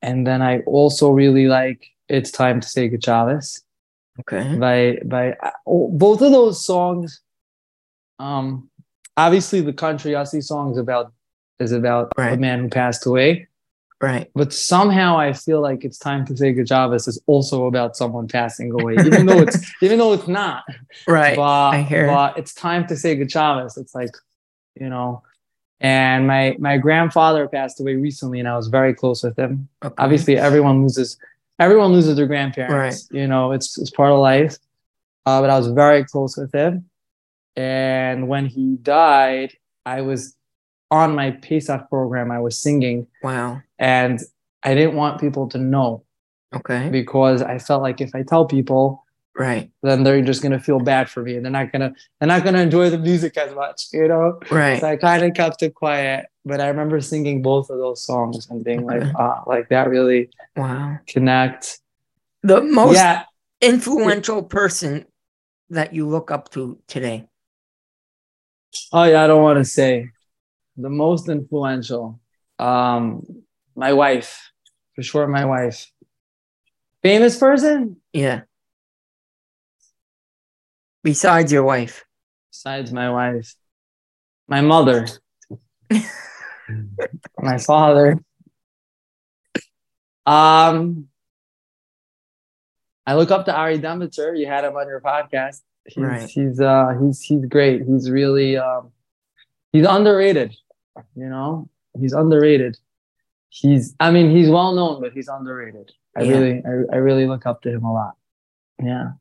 and 0.02 0.26
then 0.26 0.42
I 0.42 0.60
also 0.62 1.12
really 1.12 1.48
like 1.48 1.88
It's 2.10 2.32
Time 2.32 2.62
to 2.62 2.68
Say 2.68 2.88
Good 2.90 3.04
Chavez 3.04 3.62
Okay. 4.20 4.56
by 4.58 5.00
by 5.06 5.36
oh, 5.66 5.90
both 5.92 6.22
of 6.22 6.32
those 6.32 6.64
songs. 6.64 7.22
Um, 8.20 8.70
obviously 9.18 9.62
the 9.62 9.74
Country 9.74 10.12
Yossi 10.12 10.44
song 10.44 10.72
is 10.72 10.78
about 10.78 11.12
is 11.60 11.72
about 11.72 12.12
a 12.18 12.38
man 12.38 12.60
who 12.60 12.70
passed 12.70 13.06
away, 13.06 13.48
Right. 14.04 14.30
but 14.36 14.52
somehow 14.52 15.18
I 15.18 15.32
feel 15.32 15.62
like 15.62 15.86
It's 15.86 15.98
Time 15.98 16.26
to 16.26 16.36
Say 16.36 16.52
Good 16.52 16.68
Chavez 16.68 17.08
is 17.08 17.22
also 17.26 17.68
about 17.68 17.96
someone 17.96 18.28
passing 18.28 18.70
away, 18.72 18.96
even 19.06 19.26
though 19.26 19.40
it's 19.40 19.58
even 19.82 19.98
though 19.98 20.12
it's 20.14 20.28
not 20.28 20.64
Right. 21.08 21.38
but, 21.38 21.70
I 21.78 21.82
hear. 21.82 22.08
but 22.08 22.38
it's 22.38 22.54
time 22.54 22.86
to 22.88 22.96
say 22.98 23.16
good 23.16 23.30
Chavez. 23.32 23.78
It's 23.78 23.96
like, 23.96 24.12
you 24.80 24.90
know, 24.90 25.24
and 25.80 26.28
my 26.28 26.56
my 26.60 26.78
grandfather 26.78 27.48
passed 27.48 27.80
away 27.80 27.96
recently, 27.96 28.40
and 28.40 28.48
I 28.48 28.56
was 28.58 28.68
very 28.68 28.94
close 28.94 29.24
with 29.24 29.38
him. 29.40 29.70
Okay. 29.86 29.96
Obviously, 29.98 30.38
everyone 30.38 30.82
loses 30.84 31.18
everyone 31.60 31.92
loses 31.94 32.16
their 32.18 32.28
grandparents. 32.28 33.08
Right. 33.12 33.22
You 33.22 33.28
know, 33.28 33.54
it's 33.54 33.78
it's 33.78 33.90
part 33.90 34.12
of 34.12 34.20
life. 34.20 34.58
Uh, 35.26 35.40
but 35.40 35.50
I 35.50 35.58
was 35.58 35.68
very 35.70 36.04
close 36.04 36.36
with 36.36 36.52
him, 36.54 36.90
and 37.56 38.28
when 38.28 38.46
he 38.48 38.76
died, 38.82 39.54
I 39.86 40.02
was 40.02 40.36
on 40.94 41.16
my 41.16 41.32
Pesach 41.32 41.90
program. 41.90 42.32
I 42.32 42.40
was 42.40 42.56
singing, 42.56 43.08
Wow. 43.24 43.62
and 43.80 44.20
I 44.62 44.76
didn't 44.76 44.96
want 44.96 45.20
people 45.20 45.50
to 45.50 45.58
know 45.58 46.04
Okay. 46.56 46.90
because 46.90 47.42
I 47.42 47.58
felt 47.58 47.82
like 47.82 48.00
if 48.00 48.14
I 48.14 48.22
tell 48.22 48.46
people, 48.46 49.04
Right. 49.36 49.72
then 49.82 50.04
they're 50.04 50.22
just 50.22 50.44
gonna 50.44 50.60
feel 50.60 50.80
bad 50.80 51.10
for 51.10 51.24
me 51.24 51.36
and 51.36 51.44
they're 51.44 51.52
not 51.52 51.72
gonna 51.72 51.92
they're 52.20 52.28
not 52.28 52.44
gonna 52.44 52.60
enjoy 52.62 52.92
the 52.92 53.00
music 53.00 53.36
as 53.38 53.54
much, 53.56 53.88
you 53.92 54.08
know. 54.08 54.40
Right. 54.52 54.80
So 54.80 54.88
I 54.88 54.96
kind 54.96 55.24
of 55.26 55.34
kept 55.34 55.64
it 55.64 55.74
quiet, 55.74 56.28
but 56.46 56.62
I 56.62 56.68
remember 56.68 57.02
singing 57.02 57.42
both 57.42 57.72
of 57.72 57.80
those 57.80 58.06
songs 58.06 58.48
and 58.52 58.64
being 58.64 58.86
Okay. 58.86 59.00
like, 59.00 59.16
ah, 59.18 59.42
like 59.48 59.70
that 59.70 59.90
really 59.90 60.30
Wow. 60.56 61.00
connect. 61.08 61.80
The 62.44 62.62
most 62.62 62.98
yeah, 62.98 63.24
influential 63.62 64.44
person 64.44 65.08
that 65.72 65.94
you 65.96 66.08
look 66.08 66.30
up 66.30 66.52
to 66.52 66.78
today. 66.88 67.28
oh 68.92 69.04
yeah, 69.06 69.24
I 69.24 69.28
don't 69.28 69.42
want 69.42 69.58
to 69.58 69.66
say 69.66 70.12
the 70.78 70.90
most 70.90 71.30
influential. 71.30 72.20
Um, 72.60 73.24
my 73.76 73.94
wife, 73.94 74.52
for 74.96 75.04
sure, 75.04 75.28
my 75.28 75.46
wife. 75.46 75.92
Famous 77.02 77.38
person 77.38 77.98
Yeah. 78.14 78.42
Besides 81.04 81.52
your 81.52 81.64
wife. 81.64 82.06
besides 82.52 82.94
my 82.94 83.10
wife, 83.12 83.56
my 84.48 84.62
mother, 84.62 85.06
my 87.42 87.58
father. 87.58 88.20
Um, 90.26 91.10
I 93.06 93.16
look 93.16 93.32
up 93.32 93.46
to 93.46 93.54
Ari 93.54 93.80
Demeter. 93.80 94.34
You 94.34 94.48
had 94.48 94.64
him 94.64 94.78
on 94.78 94.88
your 94.88 95.02
podcast. 95.02 95.62
He's, 95.86 95.98
Right. 95.98 96.30
He's 96.30 96.62
uh 96.62 96.94
he's 97.02 97.22
he's 97.22 97.46
great. 97.48 97.84
He's 97.86 98.10
really 98.10 98.56
um 98.56 98.92
he's 99.74 99.86
underrated. 99.86 100.56
You 101.16 101.30
know, 101.30 101.70
he's 102.00 102.14
underrated. 102.14 102.78
He's 103.50 103.96
I 104.00 104.12
mean 104.12 104.32
he's 104.36 104.50
well 104.50 104.74
known, 104.74 105.02
but 105.02 105.14
he's 105.14 105.28
underrated. 105.28 105.92
I 106.18 106.24
Yeah. 106.24 106.32
really 106.32 106.64
I, 106.66 106.96
I 106.96 106.98
really 106.98 107.28
look 107.28 107.46
up 107.46 107.62
to 107.64 107.70
him 107.72 107.84
a 107.84 107.94
lot. 107.94 108.14
Yeah. 108.82 109.12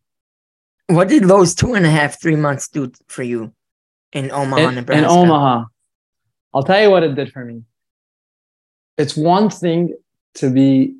What 0.88 1.08
did 1.08 1.24
those 1.24 1.54
two 1.54 1.74
and 1.74 1.86
a 1.86 1.90
half, 1.90 2.20
three 2.20 2.36
months 2.36 2.68
do 2.68 2.92
for 3.08 3.22
you 3.22 3.52
in 4.12 4.30
Omaha, 4.30 4.68
in, 4.68 4.74
Nebraska? 4.74 5.04
in 5.04 5.10
Omaha. 5.10 5.64
I'll 6.54 6.62
tell 6.62 6.82
you 6.82 6.90
what 6.90 7.02
it 7.02 7.14
did 7.14 7.32
for 7.32 7.44
me. 7.44 7.62
It's 8.98 9.16
one 9.16 9.48
thing 9.48 9.94
to 10.34 10.50
be 10.50 10.96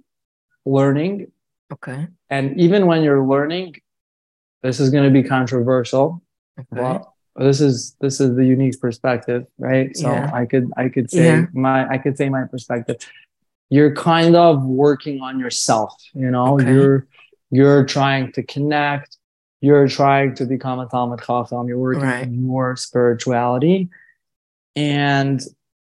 learning, 0.65 1.31
Okay. 1.73 2.07
and 2.31 2.59
even 2.59 2.87
when 2.87 3.03
you're 3.03 3.27
learning, 3.27 3.77
this 4.63 4.81
is 4.81 4.89
going 4.91 5.05
to 5.05 5.11
be 5.11 5.27
controversial. 5.29 6.23
Okay. 6.59 6.81
Well, 6.81 7.12
this 7.37 7.61
is 7.61 7.97
this 8.01 8.21
is 8.21 8.37
the 8.37 8.45
unique 8.45 8.79
perspective, 8.81 9.47
right? 9.59 9.97
So 9.97 10.11
Yeah. 10.13 10.31
I 10.35 10.45
could 10.47 10.71
I 10.77 10.89
could 10.89 11.11
say 11.11 11.25
Yeah. 11.25 11.47
my 11.53 11.89
I 11.89 11.99
could 11.99 12.17
say 12.17 12.29
my 12.29 12.45
perspective. 12.45 12.97
You're 13.71 13.95
kind 13.95 14.37
of 14.37 14.63
working 14.65 15.21
on 15.23 15.39
yourself, 15.41 15.95
you 16.15 16.31
know. 16.31 16.55
Okay. 16.55 16.73
You're 16.73 17.07
you're 17.51 17.85
trying 17.87 18.33
to 18.33 18.43
connect. 18.43 19.17
You're 19.63 19.89
trying 19.89 20.35
to 20.37 20.45
become 20.45 20.79
a 20.81 20.87
Talmid 20.87 21.21
Chacham. 21.25 21.69
You're 21.69 21.79
working 21.79 22.03
Right. 22.03 22.27
on 22.27 22.45
your 22.47 22.77
spirituality, 22.77 23.89
and 24.77 25.41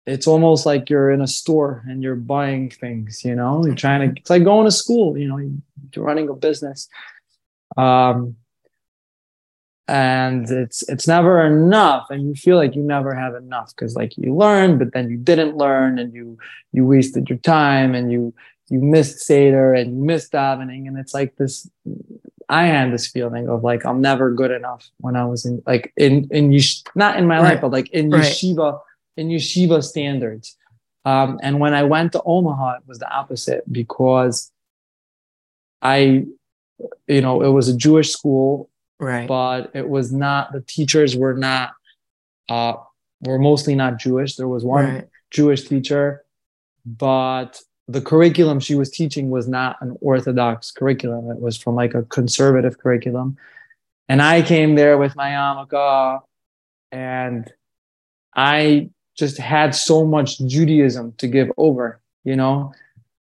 it's 0.05 0.25
almost 0.27 0.65
like 0.65 0.89
you're 0.89 1.11
in 1.11 1.21
a 1.21 1.27
store 1.27 1.83
and 1.87 2.01
you're 2.01 2.15
buying 2.15 2.69
things. 2.69 3.23
You 3.23 3.35
know, 3.35 3.63
you're 3.65 3.75
trying 3.75 4.13
to. 4.13 4.19
It's 4.19 4.29
like 4.29 4.43
going 4.43 4.65
to 4.65 4.71
school. 4.71 5.17
You 5.17 5.27
know, 5.27 5.37
you're 5.37 6.03
running 6.05 6.27
a 6.29 6.33
business. 6.33 6.87
Um, 7.77 8.35
and 9.89 10.47
it's 10.51 10.83
it's 10.87 11.07
never 11.07 11.43
enough 11.43 12.05
and 12.11 12.21
you 12.27 12.35
feel 12.35 12.57
like 12.57 12.75
you 12.75 12.83
never 12.83 13.11
have 13.15 13.33
enough 13.33 13.69
because 13.75 13.95
like 13.95 14.15
you 14.17 14.35
learn 14.35 14.77
but 14.77 14.93
then 14.93 15.09
you 15.09 15.17
didn't 15.17 15.57
learn 15.57 15.97
and 15.97 16.13
you 16.13 16.37
you 16.73 16.85
wasted 16.85 17.27
your 17.27 17.39
time 17.39 17.95
and 17.95 18.11
you 18.11 18.31
you 18.69 18.79
missed 18.79 19.17
seder 19.19 19.73
and 19.73 19.97
you 19.97 20.03
missed 20.03 20.31
davening 20.31 20.87
and 20.87 20.95
it's 20.99 21.15
like 21.15 21.35
this 21.37 21.67
i 22.49 22.65
had 22.67 22.93
this 22.93 23.07
feeling 23.07 23.49
of 23.49 23.63
like 23.63 23.83
i'm 23.83 23.99
never 23.99 24.31
good 24.31 24.51
enough 24.51 24.87
when 24.99 25.15
i 25.15 25.25
was 25.25 25.43
in 25.43 25.59
like 25.65 25.91
in 25.97 26.27
in 26.29 26.51
yesh- 26.51 26.83
not 26.93 27.17
in 27.17 27.25
my 27.25 27.37
Right. 27.39 27.53
life 27.53 27.61
but 27.61 27.71
like 27.71 27.89
in 27.89 28.11
Right. 28.11 28.21
yeshiva 28.21 28.79
in 29.17 29.29
yeshiva 29.29 29.83
standards 29.83 30.55
um 31.05 31.39
and 31.41 31.59
when 31.59 31.73
i 31.73 31.81
went 31.81 32.11
to 32.11 32.21
omaha 32.25 32.75
it 32.77 32.83
was 32.87 32.99
the 32.99 33.09
opposite 33.11 33.63
because 33.71 34.51
i 35.81 36.25
you 37.07 37.21
know 37.21 37.41
it 37.41 37.49
was 37.49 37.67
a 37.69 37.75
jewish 37.75 38.11
school 38.11 38.69
Right. 38.99 39.27
but 39.27 39.71
it 39.73 39.87
was 39.87 40.11
not 40.11 40.51
the 40.51 40.61
teachers 40.61 41.15
were 41.15 41.33
not 41.33 41.71
uh 42.49 42.73
were 43.21 43.39
mostly 43.39 43.75
not 43.75 43.97
Jewish. 43.97 44.35
There 44.35 44.47
was 44.47 44.63
one 44.63 44.85
Right. 44.85 45.07
Jewish 45.31 45.67
teacher, 45.67 46.23
but 46.85 47.61
the 47.87 48.01
curriculum 48.01 48.59
she 48.59 48.75
was 48.75 48.89
teaching 48.91 49.29
was 49.29 49.47
not 49.47 49.77
an 49.81 49.97
orthodox 50.01 50.71
curriculum. 50.71 51.31
It 51.31 51.39
was 51.39 51.57
from 51.57 51.75
like 51.75 51.93
a 51.93 52.03
conservative 52.03 52.77
curriculum. 52.77 53.37
And 54.07 54.21
I 54.21 54.41
came 54.41 54.75
there 54.75 54.97
with 54.97 55.15
my 55.15 55.29
yarmulke 55.31 56.21
and 56.91 57.51
I 58.35 58.89
just 59.15 59.37
had 59.37 59.75
so 59.75 60.05
much 60.05 60.39
Judaism 60.39 61.13
to 61.17 61.27
give 61.27 61.51
over, 61.57 61.99
you 62.23 62.35
know. 62.35 62.73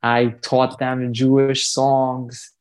I 0.03 0.35
taught 0.41 0.77
them 0.77 1.13
Jewish 1.13 1.65
songs 1.67 2.51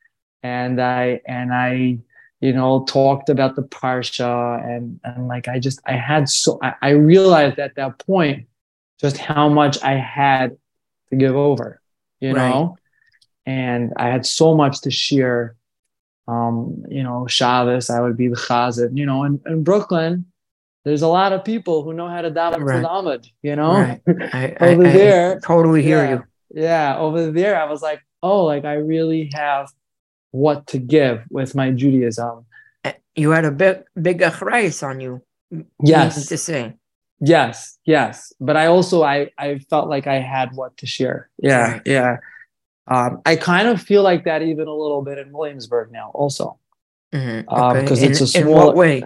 and 0.43 0.81
I 0.81 1.21
and 1.27 1.53
I 1.53 1.99
you 2.45 2.53
know, 2.53 2.84
talked 2.86 3.28
about 3.34 3.57
the 3.57 3.62
parsha 3.78 4.32
and 4.70 5.01
and 5.05 5.28
like 5.32 5.47
I 5.55 5.57
just 5.66 5.80
I 5.86 5.95
had 6.11 6.28
so 6.28 6.59
I, 6.62 6.70
I 6.88 6.90
realized 7.12 7.59
at 7.59 7.74
that 7.80 7.92
point 8.07 8.47
just 9.03 9.16
how 9.18 9.49
much 9.61 9.74
I 9.82 9.95
had 10.20 10.49
to 11.11 11.16
give 11.16 11.36
over, 11.36 11.80
you 12.20 12.32
Right. 12.34 12.49
know, 12.51 12.76
and 13.47 13.92
I 13.97 14.07
had 14.14 14.24
so 14.26 14.55
much 14.62 14.82
to 14.82 14.90
share. 14.90 15.57
Um, 16.26 16.84
you 16.88 17.03
know, 17.03 17.26
Shabbos, 17.28 17.90
I 17.90 18.01
would 18.01 18.16
be 18.16 18.28
the 18.28 18.36
chazan, 18.36 18.97
you 18.97 19.07
know, 19.07 19.24
in, 19.24 19.40
in 19.47 19.62
Brooklyn, 19.62 20.24
there's 20.84 21.03
a 21.03 21.09
lot 21.09 21.32
of 21.34 21.45
people 21.45 21.82
who 21.84 21.92
know 21.92 22.09
how 22.09 22.22
to 22.22 22.30
daven 22.30 22.64
Right. 22.64 22.80
the 22.82 22.88
Amud, 22.88 23.26
you 23.42 23.57
know. 23.57 23.72
Right. 23.74 24.01
I, 24.32 24.57
I, 24.61 24.66
Over 24.72 24.86
I 24.86 24.92
there, 24.92 25.40
totally 25.40 25.82
hear 25.82 26.05
yeah, 26.05 26.11
you. 26.11 26.24
Yeah, 26.62 26.99
over 26.99 27.30
there, 27.30 27.61
I 27.61 27.66
was 27.66 27.82
like, 27.82 28.01
oh, 28.22 28.45
like 28.45 28.64
I 28.64 28.74
really 28.74 29.30
have 29.34 29.68
what 30.35 30.66
to 30.66 30.78
give 30.78 31.22
with 31.30 31.55
my 31.55 31.70
Judaism. 31.70 32.45
Uh, 32.85 32.93
You 33.14 33.30
had 33.30 33.45
a 33.45 33.53
big, 33.53 33.76
big 34.09 34.18
achrayus 34.20 34.82
on 34.82 34.99
you. 35.01 35.22
Yes, 35.82 36.26
To 36.26 36.37
say. 36.37 36.74
yes, 37.20 37.78
yes. 37.85 38.32
But 38.41 38.57
I 38.57 38.66
also 38.66 38.97
I 39.05 39.30
I 39.39 39.59
felt 39.70 39.87
like 39.95 40.07
I 40.16 40.18
had 40.35 40.49
what 40.59 40.76
to 40.78 40.87
share. 40.87 41.30
Yeah, 41.39 41.80
yeah. 41.87 42.16
Um, 42.95 43.22
I 43.24 43.37
kind 43.37 43.68
of 43.68 43.80
feel 43.80 44.03
like 44.03 44.24
that 44.24 44.43
even 44.43 44.66
a 44.66 44.74
little 44.85 45.03
bit 45.09 45.16
in 45.18 45.28
Williamsburg 45.32 45.87
now, 45.93 46.11
also 46.20 46.59
Mhm, 47.12 47.45
Um, 47.49 47.76
in, 47.76 47.85
it's 48.11 48.20
a 48.20 48.26
small- 48.26 48.74
way? 48.74 49.05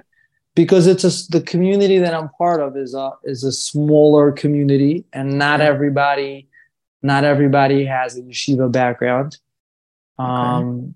because 0.54 0.86
it's 0.92 1.04
a 1.04 1.12
the 1.36 1.42
community 1.52 1.98
that 2.04 2.14
I'm 2.18 2.30
part 2.42 2.60
of 2.66 2.70
is 2.84 2.94
a 2.94 3.08
is 3.32 3.44
a 3.44 3.52
smaller 3.52 4.32
community, 4.42 5.04
and 5.12 5.26
not 5.44 5.60
Okay. 5.60 5.68
everybody, 5.72 6.48
not 7.02 7.22
everybody 7.24 7.84
has 7.84 8.16
a 8.16 8.22
yeshiva 8.22 8.66
background. 8.80 9.30
Um, 10.18 10.94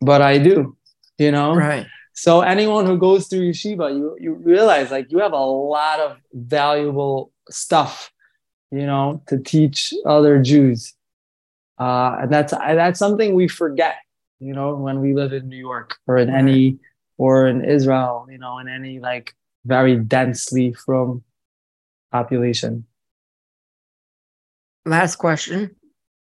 but 0.00 0.22
I 0.22 0.38
do, 0.38 0.76
you 1.18 1.30
know. 1.30 1.54
Right. 1.54 1.86
So 2.14 2.40
anyone 2.40 2.86
who 2.86 2.96
goes 2.96 3.28
through 3.28 3.50
yeshiva, 3.50 3.94
you 3.94 4.16
you 4.18 4.34
realize 4.34 4.90
like 4.90 5.12
you 5.12 5.18
have 5.18 5.32
a 5.32 5.36
lot 5.36 6.00
of 6.00 6.16
valuable 6.32 7.32
stuff, 7.50 8.10
you 8.70 8.86
know, 8.86 9.22
to 9.28 9.38
teach 9.38 9.92
other 10.06 10.40
Jews. 10.40 10.94
Uh, 11.78 12.16
and 12.22 12.32
that's 12.32 12.52
that's 12.52 12.98
something 12.98 13.34
we 13.34 13.48
forget, 13.48 13.96
you 14.40 14.54
know, 14.54 14.74
when 14.76 15.00
we 15.00 15.12
live 15.12 15.34
in 15.34 15.48
New 15.48 15.58
York 15.58 15.96
or 16.06 16.16
in 16.16 16.30
any 16.30 16.78
or 17.18 17.46
in 17.46 17.64
Israel, 17.64 18.26
you 18.30 18.38
know, 18.38 18.58
in 18.58 18.68
any 18.68 18.98
like 18.98 19.34
very 19.66 19.96
densely 19.96 20.72
from 20.72 21.22
population. 22.12 22.86
Last 24.86 25.16
question. 25.16 25.76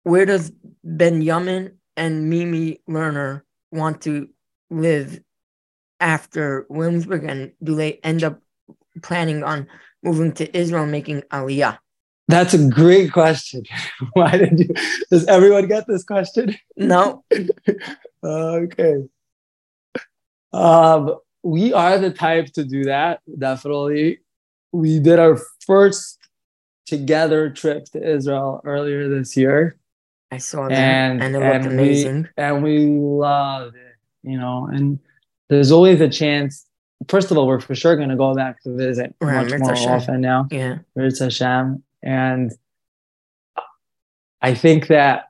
Where 0.03 0.25
does 0.25 0.51
Benjamin 0.83 1.77
and 1.95 2.29
Mimi 2.29 2.81
Lerner 2.89 3.43
want 3.71 4.01
to 4.03 4.29
live 4.69 5.19
after 5.99 6.65
Williamsburg? 6.69 7.23
And 7.23 7.51
do 7.63 7.75
they 7.75 7.93
end 8.03 8.23
up 8.23 8.41
planning 9.01 9.43
on 9.43 9.67
moving 10.03 10.31
to 10.33 10.57
Israel 10.57 10.85
making 10.85 11.21
Aliyah? 11.31 11.77
That's 12.27 12.53
a 12.53 12.67
great 12.67 13.13
question. 13.13 13.63
Why 14.13 14.37
did 14.37 14.59
you? 14.59 14.69
Does 15.09 15.25
everyone 15.27 15.67
get 15.67 15.87
this 15.87 16.03
question? 16.03 16.55
No. 16.75 17.23
okay. 18.23 18.95
Um, 20.51 21.15
we 21.43 21.73
are 21.73 21.97
the 21.97 22.11
type 22.11 22.47
to 22.53 22.65
do 22.65 22.85
that. 22.85 23.21
Definitely. 23.37 24.19
We 24.73 24.99
did 24.99 25.19
our 25.19 25.39
first 25.65 26.17
together 26.85 27.49
trip 27.49 27.85
to 27.85 28.15
Israel 28.15 28.61
earlier 28.65 29.07
this 29.07 29.37
year. 29.37 29.77
I 30.31 30.37
saw 30.37 30.67
that 30.67 30.73
and, 30.73 31.23
and, 31.23 31.35
it 31.35 31.39
looked 31.39 31.65
and 31.65 31.73
amazing. 31.73 32.21
We, 32.23 32.43
and 32.43 32.63
we 32.63 32.87
loved 32.87 33.75
it, 33.75 33.95
you 34.23 34.37
know. 34.37 34.67
And 34.71 34.99
there's 35.49 35.71
always 35.71 36.01
a 36.01 36.09
chance. 36.09 36.65
First 37.07 37.31
of 37.31 37.37
all, 37.37 37.47
we're 37.47 37.61
for 37.61 37.75
sure 37.75 37.95
going 37.95 38.09
to 38.09 38.15
go 38.15 38.33
back 38.33 38.61
to 38.63 38.75
visit 38.75 39.15
Right, 39.21 39.49
much 39.49 39.59
more 39.59 39.69
Hashem. 39.69 39.91
often 39.91 40.21
now. 40.21 40.47
yeah. 40.51 40.79
Mirz 40.97 41.19
Hashem. 41.19 41.81
And 42.03 42.51
I 44.41 44.53
think 44.53 44.87
that 44.87 45.29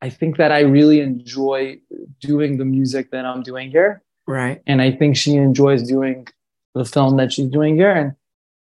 I 0.00 0.10
think 0.10 0.36
that 0.36 0.52
I 0.52 0.60
really 0.60 1.00
enjoy 1.00 1.80
doing 2.20 2.58
the 2.58 2.64
music 2.64 3.10
that 3.10 3.24
I'm 3.24 3.42
doing 3.42 3.70
here. 3.70 4.02
Right. 4.26 4.62
And 4.66 4.80
I 4.80 4.92
think 4.92 5.16
she 5.16 5.34
enjoys 5.34 5.82
doing 5.82 6.28
the 6.74 6.84
film 6.84 7.16
that 7.16 7.32
she's 7.32 7.48
doing 7.48 7.74
here. 7.74 7.90
And 7.90 8.12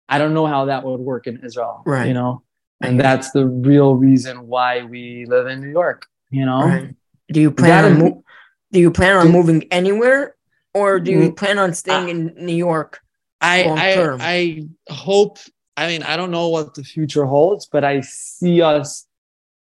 I 0.08 0.16
don't 0.16 0.32
know 0.32 0.46
how 0.46 0.64
that 0.66 0.84
would 0.84 1.00
work 1.00 1.26
in 1.26 1.38
Israel. 1.44 1.82
Right. 1.84 2.06
You 2.06 2.14
know, 2.14 2.42
and 2.80 2.98
that's 3.00 3.30
the 3.32 3.46
real 3.46 3.94
reason 3.96 4.46
why 4.46 4.82
we 4.82 5.26
live 5.26 5.46
in 5.46 5.60
New 5.60 5.70
York, 5.70 6.06
you 6.30 6.44
know? 6.46 6.60
Right. 6.62 6.94
Do 7.30 7.40
you 7.40 7.50
plan 7.50 7.84
on 7.84 7.98
mo- 7.98 8.24
do 8.72 8.80
you 8.80 8.90
plan 8.90 9.16
on 9.16 9.26
Do- 9.26 9.32
moving 9.32 9.64
anywhere 9.70 10.34
or 10.74 11.00
do 11.00 11.10
you 11.10 11.30
Mm, 11.32 11.36
plan 11.36 11.58
on 11.58 11.74
staying 11.74 12.06
uh, 12.06 12.10
in 12.10 12.46
New 12.46 12.54
York? 12.56 13.00
I. 13.40 13.64
I 13.64 14.16
I 14.20 14.68
hope 14.90 15.38
I 15.76 15.86
mean 15.88 16.02
I 16.02 16.16
don't 16.16 16.30
know 16.30 16.48
what 16.48 16.74
the 16.74 16.82
future 16.84 17.24
holds, 17.24 17.66
but 17.66 17.84
I 17.84 18.00
see 18.02 18.62
us 18.62 19.06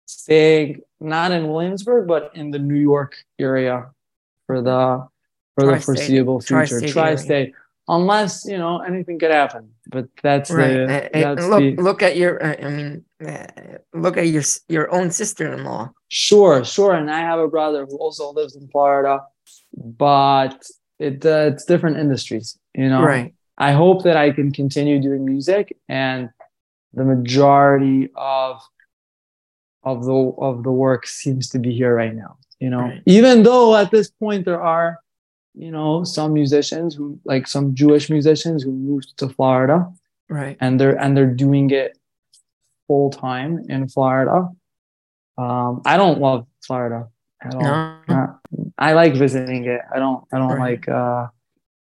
staying 0.05 0.82
not 0.99 1.32
in 1.32 1.47
Williamsburg, 1.49 2.07
but 2.07 2.32
in 2.36 2.51
the 2.51 2.59
New 2.59 2.80
York 2.80 3.16
area 3.39 3.88
for 4.47 4.61
the 4.61 5.07
for 5.55 5.63
the 5.66 5.72
Tri-state- 5.72 5.86
foreseeable 5.86 6.39
future. 6.41 6.68
tri-state 6.68 6.91
Tri-state, 6.93 7.53
unless 7.88 8.45
you 8.45 8.57
know 8.57 8.79
anything 8.79 9.19
could 9.19 9.31
happen. 9.31 9.69
But 9.89 10.05
that's 10.23 10.51
Right. 10.51 10.73
the 10.88 11.05
uh, 11.05 11.09
that's 11.36 11.47
look 11.47 11.59
the 11.59 11.75
look 11.77 12.01
at 12.03 12.15
your 12.17 12.43
uh, 12.43 12.55
I 12.67 12.69
mean 12.69 13.05
uh, 13.25 13.47
look 13.93 14.17
at 14.17 14.27
your 14.27 14.43
your 14.69 14.93
own 14.93 15.11
sister-in-law. 15.11 15.91
sure, 16.09 16.63
sure. 16.65 16.93
And 16.93 17.09
I 17.11 17.19
have 17.19 17.39
a 17.39 17.47
brother 17.47 17.86
who 17.86 17.97
also 17.97 18.31
lives 18.33 18.55
in 18.55 18.67
Florida, 18.69 19.21
but 19.75 20.65
it 20.99 21.25
uh, 21.25 21.51
it's 21.53 21.65
different 21.65 21.97
industries, 21.97 22.57
you 22.73 22.89
know. 22.89 23.03
Right. 23.03 23.33
I 23.57 23.71
hope 23.71 24.03
that 24.03 24.17
I 24.17 24.31
can 24.31 24.51
continue 24.51 24.99
doing 25.01 25.23
music 25.25 25.77
and 25.88 26.29
the 26.93 27.03
majority 27.05 28.09
of 28.15 28.61
of 29.83 30.03
the 30.05 30.13
of 30.39 30.63
the 30.63 30.71
work 30.71 31.05
seems 31.07 31.49
to 31.49 31.59
be 31.59 31.71
here 31.73 31.93
right 31.95 32.15
now. 32.15 32.38
You 32.59 32.69
know, 32.69 32.79
Right. 32.81 33.01
even 33.05 33.43
though 33.43 33.75
at 33.75 33.91
this 33.91 34.09
point 34.09 34.45
there 34.45 34.61
are, 34.61 34.97
you 35.58 35.72
know, 35.72 36.03
some 36.03 36.34
musicians 36.34 36.95
who 36.95 37.20
like 37.26 37.47
some 37.47 37.74
Jewish 37.76 38.10
musicians 38.10 38.64
who 38.64 38.72
moved 38.72 39.18
to 39.18 39.30
Florida 39.30 39.91
Right. 40.30 40.58
and 40.60 40.80
they're 40.80 40.97
and 40.99 41.16
they're 41.16 41.34
doing 41.34 41.70
it 41.72 41.97
full 42.88 43.10
time 43.10 43.64
in 43.70 43.88
Florida. 43.88 44.49
Um, 45.38 45.82
I 45.86 45.97
don't 45.97 46.20
love 46.20 46.45
Florida 46.66 47.08
at 47.41 47.56
all. 47.56 47.62
No. 47.62 47.99
Uh, 48.08 48.28
I 48.78 48.93
like 48.93 49.14
visiting 49.16 49.66
it. 49.66 49.82
I 49.93 49.99
don't. 49.99 50.24
I 50.34 50.38
don't 50.38 50.49
Right. 50.49 50.60
like. 50.80 50.88
uh 50.89 51.28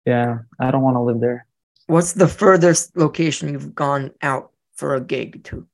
Yeah, 0.05 0.39
I 0.59 0.71
don't 0.71 0.81
want 0.83 0.95
to 0.95 1.01
live 1.01 1.19
there. 1.21 1.45
What's 1.87 2.13
the 2.13 2.27
furthest 2.27 2.95
location 2.97 3.49
you've 3.53 3.73
gone 3.75 4.11
out 4.21 4.51
for 4.75 4.95
a 4.95 5.01
gig 5.01 5.43
to? 5.45 5.65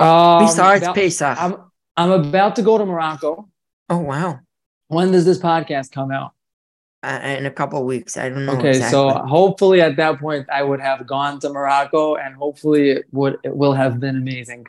Um, 0.00 0.44
Besides 0.46 0.82
about- 0.84 0.94
Pesach. 0.94 1.36
I'm 1.42 1.54
I'm 1.96 2.10
about 2.12 2.56
to 2.56 2.62
go 2.62 2.78
to 2.78 2.86
Morocco. 2.86 3.48
oh 3.90 3.98
wow. 3.98 4.40
When 4.88 5.10
does 5.12 5.24
this 5.24 5.38
podcast 5.38 5.90
come 5.92 6.10
out? 6.12 6.32
Uh, 7.00 7.20
in 7.38 7.46
a 7.46 7.50
couple 7.50 7.78
of 7.78 7.86
weeks. 7.86 8.16
I 8.16 8.28
don't 8.28 8.44
know. 8.44 8.54
Okay, 8.58 8.70
exactly. 8.70 8.90
so 8.90 9.10
hopefully 9.10 9.80
at 9.80 9.94
that 9.96 10.18
point 10.18 10.48
I 10.50 10.64
would 10.64 10.80
have 10.80 11.06
gone 11.06 11.38
to 11.40 11.48
Morocco, 11.48 12.16
and 12.16 12.34
hopefully 12.34 12.90
it 12.90 13.04
would 13.12 13.36
it 13.44 13.56
will 13.56 13.72
have 13.74 14.00
been 14.00 14.16
amazing. 14.16 14.66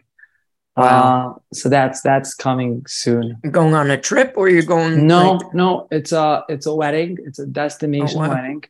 Wow. 0.77 0.85
Uh, 0.87 1.39
so 1.53 1.69
that's 1.69 2.01
that's 2.01 2.35
coming 2.35 2.83
soon. 2.87 3.37
You're 3.43 3.51
going 3.51 3.73
on 3.73 3.89
a 3.89 3.97
trip 3.99 4.33
or 4.37 4.47
you're 4.47 4.61
going 4.75 5.07
No, 5.07 5.33
like- 5.33 5.53
no, 5.55 5.87
it's 5.89 6.11
a 6.11 6.43
it's 6.49 6.67
a 6.67 6.75
wedding. 6.75 7.17
It's 7.25 7.39
a 7.39 7.47
destination 7.47 8.19
Oh, 8.19 8.27
wow. 8.27 8.35
wedding, 8.35 8.63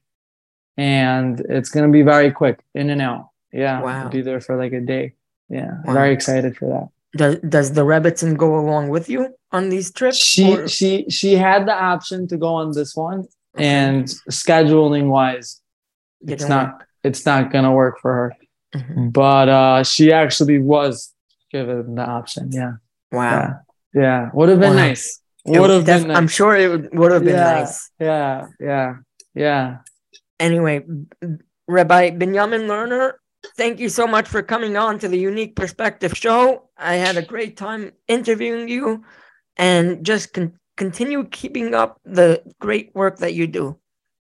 and 0.77 1.39
it's 1.41 1.69
gonna 1.69 1.89
be 1.89 2.01
very 2.01 2.31
quick, 2.31 2.59
in 2.73 2.89
and 2.89 3.01
out. 3.01 3.29
Yeah, 3.51 3.81
Wow. 3.81 4.03
I'll 4.03 4.09
be 4.09 4.21
there 4.21 4.39
for 4.39 4.55
like 4.57 4.73
a 4.73 4.79
day. 4.81 5.15
Yeah, 5.49 5.71
Wow. 5.83 5.93
very 5.93 6.13
excited 6.13 6.55
for 6.57 6.67
that. 6.69 6.87
does 7.17 7.35
does 7.55 7.73
the 7.73 7.83
Rebbetzin 7.83 8.37
go 8.37 8.57
along 8.59 8.89
with 8.89 9.09
you 9.09 9.33
on 9.51 9.69
these 9.69 9.91
trips? 9.91 10.17
She 10.17 10.53
or- 10.53 10.67
she 10.67 11.05
she 11.09 11.33
had 11.35 11.65
the 11.67 11.73
option 11.73 12.27
to 12.29 12.37
go 12.37 12.53
on 12.61 12.71
this 12.71 12.95
one, 12.95 13.27
and 13.55 14.05
scheduling 14.29 15.07
wise, 15.09 15.61
it's 16.21 16.47
not 16.47 16.83
it's 17.03 17.25
not 17.25 17.51
gonna 17.51 17.71
work 17.73 17.99
for 18.01 18.13
her. 18.13 18.33
Mhm. 18.75 19.11
But 19.13 19.49
uh, 19.49 19.83
she 19.83 20.11
actually 20.11 20.59
was 20.59 21.13
given 21.51 21.95
the 21.95 22.03
option. 22.03 22.51
Yeah, 22.51 22.73
Wow. 23.11 23.55
yeah, 23.93 24.01
yeah. 24.01 24.29
Would 24.33 24.49
have 24.49 24.59
been 24.59 24.75
Wow. 24.75 24.85
nice. 24.87 25.21
Would 25.45 25.69
have 25.71 25.85
def- 25.85 26.03
been. 26.03 26.11
I'm 26.11 26.27
sure 26.27 26.55
it 26.55 26.69
would, 26.69 26.89
would 26.97 27.11
have 27.11 27.23
been 27.23 27.33
Yeah. 27.35 27.51
nice. 27.59 27.89
Yeah, 27.99 28.47
yeah, 28.59 28.93
yeah. 29.33 29.77
Anyway, 30.39 30.85
Rabbi 31.67 32.11
Benjamin 32.11 32.61
Lerner, 32.67 33.13
thank 33.57 33.79
you 33.79 33.89
so 33.89 34.05
much 34.05 34.27
for 34.27 34.43
coming 34.43 34.77
on 34.77 34.99
to 34.99 35.07
the 35.07 35.17
Unique 35.17 35.55
Perspective 35.55 36.15
Show. 36.15 36.69
I 36.77 36.95
had 36.95 37.17
a 37.17 37.23
great 37.23 37.57
time 37.57 37.91
interviewing 38.07 38.67
you, 38.69 39.03
and 39.57 40.05
just 40.05 40.33
con- 40.33 40.58
continue 40.79 41.25
keeping 41.25 41.75
up 41.75 41.99
the 42.05 42.41
great 42.59 42.89
work 42.95 43.17
that 43.17 43.33
you 43.33 43.45
do. 43.45 43.77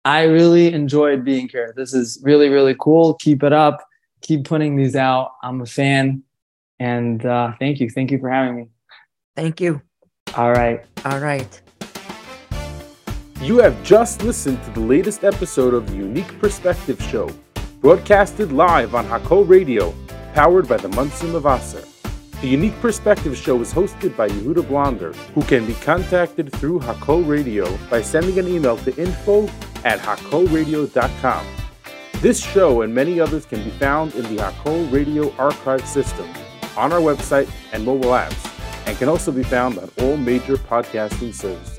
I 0.06 0.24
really 0.24 0.74
enjoyed 0.74 1.26
being 1.26 1.50
here. 1.50 1.74
This 1.76 1.94
is 1.94 2.18
really, 2.24 2.48
really 2.48 2.76
cool. 2.80 3.16
Keep 3.16 3.44
it 3.44 3.52
up. 3.52 3.86
Keep 4.22 4.46
putting 4.46 4.78
these 4.78 4.96
out. 4.96 5.34
I'm 5.44 5.62
a 5.62 5.66
fan. 5.66 6.24
And 6.80 7.24
uh, 7.26 7.52
thank 7.60 7.82
you. 7.82 7.90
Thank 7.90 8.10
you 8.10 8.20
for 8.20 8.30
having 8.30 8.56
me. 8.56 8.68
Thank 9.36 9.60
you. 9.60 9.82
All 10.36 10.54
right. 10.54 10.86
All 11.04 11.20
right. 11.20 11.62
You 13.42 13.60
have 13.60 13.82
just 13.84 14.24
listened 14.24 14.64
to 14.64 14.72
the 14.72 14.80
latest 14.80 15.26
episode 15.26 15.74
of 15.74 15.90
the 15.90 15.98
Unique 15.98 16.40
Perspective 16.40 17.02
Show, 17.02 17.30
broadcasted 17.82 18.54
live 18.54 18.96
on 18.96 19.06
Hako 19.06 19.44
Radio, 19.44 19.94
powered 20.34 20.70
by 20.70 20.78
the 20.78 20.90
Munson 20.90 21.36
of 21.36 21.44
Vassar. 21.44 21.89
The 22.42 22.48
Unique 22.48 22.80
Perspective 22.80 23.36
Show 23.36 23.60
is 23.60 23.74
hosted 23.74 24.16
by 24.16 24.30
Yehuda 24.30 24.66
Blonder, 24.66 25.14
who 25.34 25.42
can 25.42 25.66
be 25.66 25.74
contacted 25.74 26.50
through 26.54 26.80
Hako 26.80 27.20
Radio 27.20 27.78
by 27.90 28.02
sending 28.02 28.40
an 28.40 28.48
email 28.48 28.78
to 28.78 28.96
info 28.96 29.50
at 29.84 30.00
hakoradio.com. 30.00 31.46
This 32.22 32.42
show 32.42 32.82
and 32.84 32.96
many 32.96 33.20
others 33.20 33.46
can 33.46 33.62
be 33.62 33.72
found 33.72 34.16
in 34.16 34.24
the 34.34 34.42
Hako 34.42 34.86
Radio 34.86 35.36
archive 35.36 35.86
system, 35.86 36.30
on 36.78 36.94
our 36.94 37.02
website 37.02 37.50
and 37.74 37.84
mobile 37.84 38.12
apps, 38.12 38.50
and 38.88 38.98
can 38.98 39.10
also 39.10 39.34
be 39.34 39.44
found 39.44 39.78
on 39.78 39.92
all 40.00 40.16
major 40.16 40.56
podcasting 40.56 41.34
services. 41.34 41.79